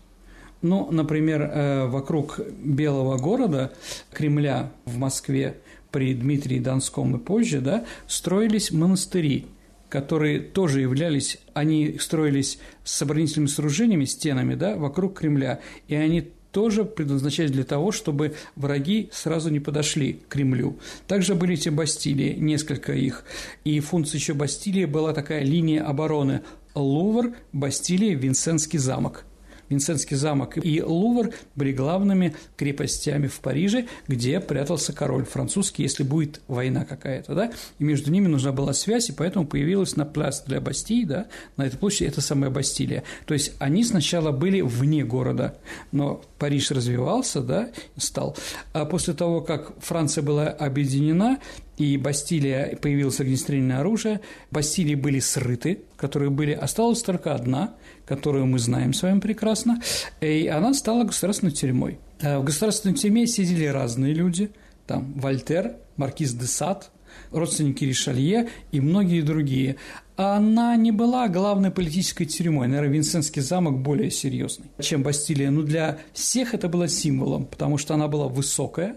Ну, 0.60 0.90
например, 0.90 1.42
э, 1.42 1.86
вокруг 1.86 2.40
Белого 2.62 3.16
города, 3.16 3.72
Кремля 4.12 4.72
в 4.84 4.96
Москве 4.98 5.58
при 5.92 6.14
Дмитрии 6.14 6.58
Донском 6.58 7.16
и 7.16 7.18
позже, 7.18 7.60
да, 7.60 7.84
строились 8.06 8.72
монастыри, 8.72 9.46
которые 9.88 10.40
тоже 10.40 10.80
являлись, 10.80 11.38
они 11.54 11.98
строились 12.00 12.58
с 12.84 13.00
оборонительными 13.00 13.48
сооружениями, 13.48 14.04
стенами, 14.04 14.54
да, 14.54 14.76
вокруг 14.76 15.18
Кремля, 15.18 15.60
и 15.86 15.94
они 15.94 16.28
тоже 16.50 16.84
предназначались 16.84 17.50
для 17.50 17.64
того, 17.64 17.92
чтобы 17.92 18.34
враги 18.56 19.10
сразу 19.12 19.50
не 19.50 19.60
подошли 19.60 20.14
к 20.14 20.28
Кремлю. 20.28 20.78
Также 21.06 21.34
были 21.34 21.54
эти 21.54 21.68
бастилии, 21.68 22.34
несколько 22.34 22.94
их. 22.94 23.24
И 23.64 23.78
функция 23.80 24.18
еще 24.18 24.34
бастилии 24.34 24.86
была 24.86 25.12
такая 25.12 25.44
линия 25.44 25.84
обороны 25.84 26.40
Лувр, 26.74 27.32
Бастилия, 27.52 28.14
Винсентский 28.14 28.78
замок. 28.78 29.24
Винсентский 29.68 30.16
замок 30.16 30.58
и 30.64 30.82
Лувр 30.82 31.30
были 31.54 31.72
главными 31.72 32.34
крепостями 32.56 33.26
в 33.26 33.40
Париже, 33.40 33.86
где 34.06 34.40
прятался 34.40 34.92
король 34.92 35.24
французский, 35.24 35.82
если 35.82 36.02
будет 36.02 36.40
война 36.48 36.84
какая-то, 36.84 37.34
да, 37.34 37.52
и 37.78 37.84
между 37.84 38.10
ними 38.10 38.28
нужна 38.28 38.52
была 38.52 38.72
связь, 38.72 39.10
и 39.10 39.12
поэтому 39.12 39.46
появилась 39.46 39.96
на 39.96 40.04
пляс 40.04 40.42
для 40.46 40.60
Бастии, 40.60 41.04
да, 41.04 41.26
на 41.56 41.66
этой 41.66 41.78
площади 41.78 42.08
это 42.08 42.20
самая 42.20 42.50
Бастилия. 42.50 43.04
То 43.26 43.34
есть 43.34 43.52
они 43.58 43.84
сначала 43.84 44.32
были 44.32 44.60
вне 44.60 45.04
города, 45.04 45.56
но 45.92 46.22
Париж 46.38 46.70
развивался, 46.70 47.40
да, 47.40 47.70
стал. 47.96 48.36
А 48.72 48.84
после 48.84 49.14
того, 49.14 49.40
как 49.40 49.72
Франция 49.80 50.22
была 50.22 50.48
объединена, 50.48 51.38
и 51.78 51.96
Бастилия 51.96 52.76
появилось 52.76 53.20
огнестрельное 53.20 53.78
оружие, 53.78 54.20
Бастилии 54.50 54.96
были 54.96 55.20
срыты, 55.20 55.82
которые 55.96 56.30
были, 56.30 56.52
осталась 56.52 57.02
только 57.02 57.34
одна, 57.34 57.74
которую 58.08 58.46
мы 58.46 58.58
знаем 58.58 58.94
с 58.94 59.02
вами 59.02 59.20
прекрасно, 59.20 59.80
и 60.20 60.46
она 60.46 60.72
стала 60.72 61.04
государственной 61.04 61.52
тюрьмой. 61.52 61.98
Э, 62.20 62.38
в 62.38 62.44
государственной 62.44 62.94
тюрьме 62.94 63.26
сидели 63.26 63.66
разные 63.66 64.14
люди, 64.14 64.50
там 64.86 65.12
Вольтер, 65.12 65.76
Маркиз 65.96 66.32
де 66.32 66.46
Сад, 66.46 66.90
родственники 67.30 67.84
Ришалье 67.84 68.48
и 68.72 68.80
многие 68.80 69.20
другие 69.20 69.76
она 70.18 70.74
не 70.74 70.90
была 70.90 71.28
главной 71.28 71.70
политической 71.70 72.24
тюрьмой. 72.24 72.66
Наверное, 72.66 72.92
Винсентский 72.92 73.40
замок 73.40 73.78
более 73.78 74.10
серьезный, 74.10 74.66
чем 74.80 75.04
Бастилия. 75.04 75.52
Но 75.52 75.62
для 75.62 75.98
всех 76.12 76.54
это 76.54 76.68
было 76.68 76.88
символом, 76.88 77.46
потому 77.46 77.78
что 77.78 77.94
она 77.94 78.08
была 78.08 78.26
высокая, 78.26 78.96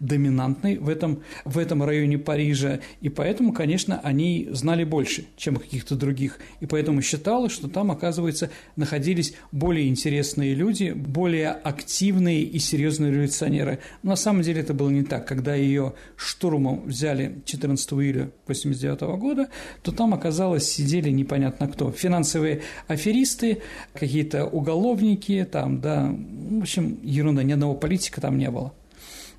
доминантной 0.00 0.78
в 0.78 0.88
этом, 0.88 1.20
в 1.44 1.58
этом 1.58 1.82
районе 1.82 2.16
Парижа. 2.16 2.80
И 3.02 3.10
поэтому, 3.10 3.52
конечно, 3.52 4.00
они 4.02 4.48
знали 4.50 4.84
больше, 4.84 5.26
чем 5.36 5.56
каких-то 5.56 5.94
других. 5.94 6.38
И 6.60 6.66
поэтому 6.66 7.02
считалось, 7.02 7.52
что 7.52 7.68
там, 7.68 7.90
оказывается, 7.90 8.48
находились 8.74 9.34
более 9.52 9.88
интересные 9.88 10.54
люди, 10.54 10.92
более 10.92 11.50
активные 11.50 12.44
и 12.44 12.58
серьезные 12.58 13.12
революционеры. 13.12 13.80
Но 14.02 14.12
на 14.12 14.16
самом 14.16 14.40
деле 14.40 14.62
это 14.62 14.72
было 14.72 14.88
не 14.88 15.02
так. 15.02 15.28
Когда 15.28 15.54
ее 15.54 15.92
штурмом 16.16 16.86
взяли 16.86 17.42
14 17.44 17.92
июля 17.92 18.30
1989 18.46 19.00
года, 19.20 19.48
то 19.82 19.92
там 19.92 20.14
оказалось 20.14 20.61
сидели 20.70 21.10
непонятно 21.10 21.68
кто. 21.68 21.90
Финансовые 21.90 22.62
аферисты, 22.88 23.58
какие-то 23.92 24.46
уголовники, 24.46 25.46
там, 25.50 25.80
да, 25.80 26.14
в 26.14 26.62
общем, 26.62 26.98
ерунда, 27.02 27.42
ни 27.42 27.52
одного 27.52 27.74
политика 27.74 28.20
там 28.20 28.38
не 28.38 28.50
было. 28.50 28.72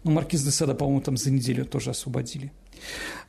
Ну, 0.03 0.11
Маркиз 0.11 0.43
де 0.43 0.51
Сада, 0.51 0.75
по-моему, 0.75 1.01
там 1.01 1.17
за 1.17 1.31
неделю 1.31 1.65
тоже 1.65 1.91
освободили. 1.91 2.51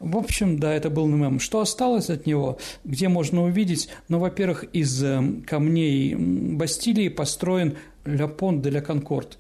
В 0.00 0.16
общем, 0.16 0.58
да, 0.58 0.74
это 0.74 0.90
был 0.90 1.06
мем. 1.06 1.38
Что 1.38 1.60
осталось 1.60 2.10
от 2.10 2.26
него, 2.26 2.58
где 2.84 3.08
можно 3.08 3.44
увидеть? 3.44 3.88
Ну, 4.08 4.18
во-первых, 4.18 4.64
из 4.72 5.02
э, 5.02 5.22
камней 5.46 6.14
Бастилии 6.16 7.08
построен 7.08 7.76
Ля 8.04 8.28
Понт 8.28 8.62
де 8.62 8.70
ля 8.70 8.80
Конкорд, 8.80 9.38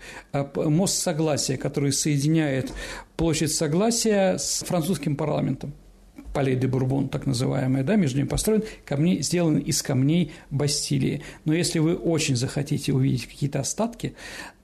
мост 0.54 0.96
Согласия, 0.96 1.56
который 1.56 1.92
соединяет 1.92 2.72
площадь 3.16 3.52
Согласия 3.52 4.38
с 4.38 4.64
французским 4.66 5.16
парламентом. 5.16 5.74
Палей 6.34 6.56
де 6.56 6.66
Бурбон, 6.66 7.08
так 7.08 7.26
называемая, 7.26 7.84
да, 7.84 7.94
между 7.96 8.18
ними 8.18 8.28
построен, 8.28 8.64
камни, 8.84 9.20
сделан 9.22 9.56
из 9.58 9.80
камней 9.82 10.32
Бастилии. 10.50 11.22
Но 11.44 11.54
если 11.54 11.78
вы 11.78 11.94
очень 11.94 12.36
захотите 12.36 12.92
увидеть 12.92 13.26
какие-то 13.26 13.60
остатки, 13.60 14.14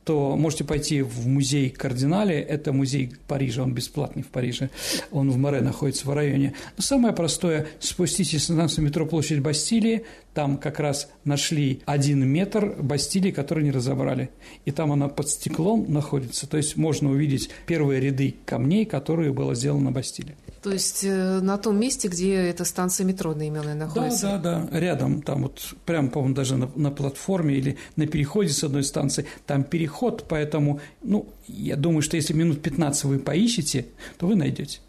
то 0.05 0.37
можете 0.37 0.65
пойти 0.65 1.03
в 1.03 1.29
музей 1.29 1.71
Кардинале, 1.71 2.41
это 2.41 2.73
музей 2.73 3.13
Парижа, 3.29 3.63
он 3.63 3.73
бесплатный 3.73 4.25
в 4.25 4.29
Париже, 4.29 4.71
он 5.13 5.31
в 5.31 5.39
Море 5.39 5.61
находится 5.61 6.09
в 6.09 6.13
районе. 6.13 6.55
Но 6.77 6.83
самое 6.83 7.15
простое, 7.15 7.69
спуститесь 7.79 8.49
на 8.49 8.67
метро 8.79 9.07
Площадь 9.07 9.39
Бастилии, 9.39 10.05
там 10.35 10.57
как 10.57 10.81
раз 10.81 11.09
нашли 11.25 11.83
один 11.87 12.27
метр 12.27 12.75
Бастилии, 12.83 13.31
который 13.31 13.63
не 13.63 13.71
разобрали, 13.71 14.31
и 14.65 14.73
там 14.73 14.91
она 14.91 15.09
под 15.09 15.29
стеклом 15.29 15.87
находится, 15.89 16.49
то 16.49 16.57
есть 16.57 16.77
можно 16.77 17.11
увидеть 17.11 17.51
первые 17.67 18.01
ряды 18.01 18.35
камней, 18.45 18.87
которые 18.87 19.33
было 19.33 19.55
сделано 19.55 19.85
на 19.85 19.91
Бастилии. 19.93 20.35
То 20.63 20.71
есть 20.71 21.05
э, 21.05 21.41
на 21.41 21.57
том 21.57 21.81
месте, 21.81 22.09
где 22.09 22.35
эта 22.35 22.67
станция 22.67 23.07
метро 23.07 23.35
наименная 23.35 23.75
находится? 23.75 24.27
Да, 24.27 24.39
да, 24.39 24.69
да, 24.71 24.79
рядом, 24.79 25.23
там 25.23 25.43
вот 25.43 25.75
прям, 25.87 26.11
по-моему, 26.11 26.35
даже 26.35 26.57
на, 26.57 26.71
на 26.77 26.91
платформе 26.91 27.55
или 27.55 27.79
на 27.97 28.07
переходе 28.07 28.53
с 28.53 28.63
одной 28.63 28.85
станции, 28.85 29.25
там 29.47 29.65
переход, 29.65 30.27
поэтому, 30.29 30.81
ну, 31.03 31.31
я 31.47 31.77
думаю, 31.77 32.03
что 32.03 32.17
если 32.17 32.35
минут 32.35 32.61
15 32.61 33.05
вы 33.05 33.19
поищете, 33.19 33.87
то 34.19 34.27
вы 34.27 34.37
найдете. 34.37 34.81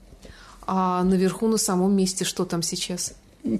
А 0.67 1.03
наверху, 1.03 1.47
на 1.47 1.57
самом 1.57 1.95
месте, 1.95 2.25
что 2.25 2.43
там 2.43 2.61
сейчас? 2.61 3.13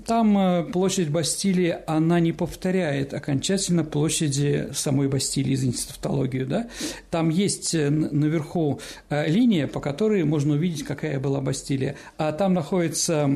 Там 0.06 0.38
э, 0.38 0.64
площадь 0.72 1.10
Бастилии, 1.10 1.76
она 1.88 2.20
не 2.20 2.34
повторяет 2.34 3.14
окончательно 3.16 3.84
площади 3.84 4.70
самой 4.74 5.08
Бастилии, 5.08 5.56
извините, 5.56 5.88
тавтологию, 5.88 6.46
да? 6.46 6.70
Там 7.10 7.30
есть 7.30 7.74
э, 7.74 7.90
наверху 7.90 8.80
э, 9.10 9.28
линия, 9.28 9.66
по 9.68 9.80
которой 9.80 10.24
можно 10.24 10.54
увидеть, 10.54 10.84
какая 10.84 11.20
была 11.20 11.42
Бастилия. 11.42 11.96
А 12.18 12.32
там 12.32 12.54
находится 12.54 13.30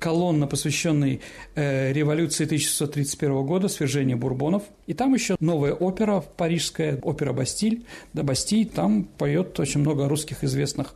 колонна, 0.00 0.46
посвященная 0.46 1.20
революции 1.54 2.44
1631 2.44 3.44
года, 3.44 3.68
свержения 3.68 4.16
Бурбонов. 4.16 4.62
И 4.86 4.94
там 4.94 5.12
еще 5.12 5.36
новая 5.38 5.74
опера 5.74 6.20
парижская, 6.20 6.98
опера 7.02 7.34
Бастиль, 7.34 7.84
да, 8.14 8.22
Бастиль, 8.22 8.66
там 8.66 9.04
поет 9.04 9.60
очень 9.60 9.80
много 9.80 10.08
русских 10.08 10.44
известных 10.44 10.94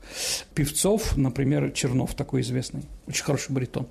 певцов, 0.54 1.16
например, 1.16 1.72
Чернов 1.72 2.14
такой 2.14 2.40
известный, 2.40 2.82
очень 3.06 3.24
хороший 3.24 3.52
баритон. 3.52 3.86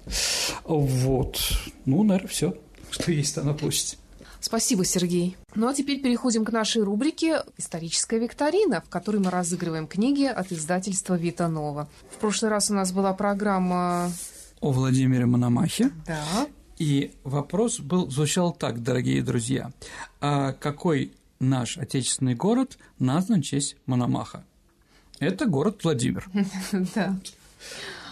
Вот. 0.79 1.39
Ну, 1.85 2.03
наверное, 2.03 2.29
все, 2.29 2.55
что 2.89 3.11
есть 3.11 3.35
там 3.35 3.45
на 3.45 3.53
площади. 3.53 3.97
Спасибо, 4.39 4.83
Сергей. 4.83 5.37
Ну 5.53 5.67
а 5.67 5.73
теперь 5.73 6.01
переходим 6.01 6.43
к 6.43 6.51
нашей 6.51 6.81
рубрике 6.81 7.43
«Историческая 7.57 8.17
викторина», 8.17 8.81
в 8.81 8.89
которой 8.89 9.17
мы 9.17 9.29
разыгрываем 9.29 9.85
книги 9.85 10.25
от 10.25 10.51
издательства 10.51 11.13
«Витанова». 11.15 11.87
В 12.09 12.15
прошлый 12.15 12.49
раз 12.49 12.71
у 12.71 12.73
нас 12.73 12.91
была 12.91 13.13
программа... 13.13 14.11
О 14.59 14.71
Владимире 14.71 15.27
Мономахе. 15.27 15.91
Да. 16.07 16.47
И 16.79 17.11
вопрос 17.23 17.79
был, 17.79 18.09
звучал 18.09 18.51
так, 18.51 18.81
дорогие 18.81 19.21
друзья. 19.21 19.71
А 20.19 20.53
какой 20.53 21.13
наш 21.39 21.77
отечественный 21.77 22.33
город 22.33 22.79
назван 22.97 23.41
в 23.41 23.45
честь 23.45 23.75
Мономаха? 23.85 24.43
Это 25.19 25.45
город 25.45 25.83
Владимир. 25.83 26.27
Да. 26.95 27.15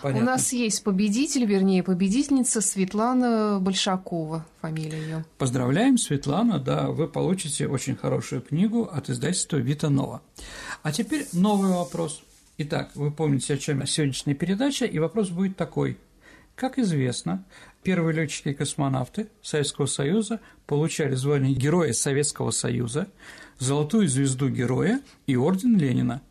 Понятно. 0.01 0.23
У 0.23 0.25
нас 0.25 0.53
есть 0.53 0.83
победитель, 0.83 1.45
вернее, 1.45 1.83
победительница 1.83 2.61
Светлана 2.61 3.59
Большакова, 3.59 4.45
фамилия 4.61 5.01
ее. 5.01 5.25
Поздравляем, 5.37 5.97
Светлана, 5.97 6.59
да, 6.59 6.87
вы 6.89 7.07
получите 7.07 7.67
очень 7.67 7.95
хорошую 7.95 8.41
книгу 8.41 8.83
от 8.83 9.09
издательства 9.09 9.57
Вита 9.57 9.89
Нова. 9.89 10.21
А 10.83 10.91
теперь 10.91 11.27
новый 11.33 11.71
вопрос. 11.71 12.23
Итак, 12.57 12.91
вы 12.95 13.11
помните, 13.11 13.53
о 13.53 13.57
чем 13.57 13.85
сегодняшняя 13.85 14.35
передача, 14.35 14.85
и 14.85 14.99
вопрос 14.99 15.29
будет 15.29 15.57
такой. 15.57 15.97
Как 16.55 16.77
известно, 16.77 17.45
первые 17.83 18.13
летчики-космонавты 18.13 19.29
Советского 19.41 19.85
Союза 19.85 20.41
получали 20.67 21.15
звание 21.15 21.53
Героя 21.53 21.93
Советского 21.93 22.51
Союза, 22.51 23.07
Золотую 23.59 24.07
звезду 24.07 24.49
Героя 24.49 25.01
и 25.27 25.35
Орден 25.35 25.77
Ленина. 25.77 26.21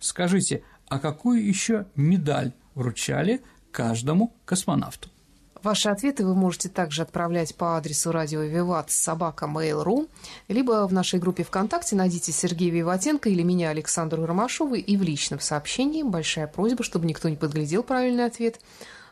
Скажите, 0.00 0.62
а 0.88 0.98
какую 0.98 1.46
еще 1.46 1.86
медаль 1.96 2.52
вручали 2.74 3.42
каждому 3.70 4.34
космонавту. 4.44 5.08
Ваши 5.64 5.88
ответы 5.88 6.26
вы 6.26 6.34
можете 6.34 6.68
также 6.68 7.00
отправлять 7.00 7.54
по 7.54 7.78
адресу 7.78 8.12
радио 8.12 8.42
Виват 8.42 8.90
собака 8.90 9.46
mail.ru, 9.46 10.10
либо 10.48 10.86
в 10.86 10.92
нашей 10.92 11.18
группе 11.18 11.42
ВКонтакте 11.42 11.96
найдите 11.96 12.32
Сергея 12.32 12.70
Виватенко 12.70 13.30
или 13.30 13.42
меня, 13.42 13.70
Александру 13.70 14.26
Ромашову, 14.26 14.74
и 14.74 14.96
в 14.98 15.02
личном 15.02 15.40
сообщении 15.40 16.02
большая 16.02 16.48
просьба, 16.48 16.84
чтобы 16.84 17.06
никто 17.06 17.30
не 17.30 17.36
подглядел 17.36 17.82
правильный 17.82 18.26
ответ, 18.26 18.60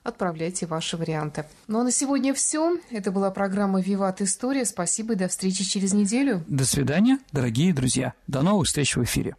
отправляйте 0.02 0.66
ваши 0.66 0.98
варианты. 0.98 1.46
Ну 1.68 1.80
а 1.80 1.84
на 1.84 1.90
сегодня 1.90 2.34
все. 2.34 2.78
Это 2.90 3.10
была 3.12 3.30
программа 3.30 3.80
«Виват 3.80 4.20
История». 4.20 4.66
Спасибо 4.66 5.14
и 5.14 5.16
до 5.16 5.28
встречи 5.28 5.64
через 5.64 5.94
неделю. 5.94 6.44
До 6.48 6.66
свидания, 6.66 7.18
дорогие 7.32 7.72
друзья. 7.72 8.12
До 8.26 8.42
новых 8.42 8.66
встреч 8.66 8.96
в 8.96 9.02
эфире. 9.02 9.36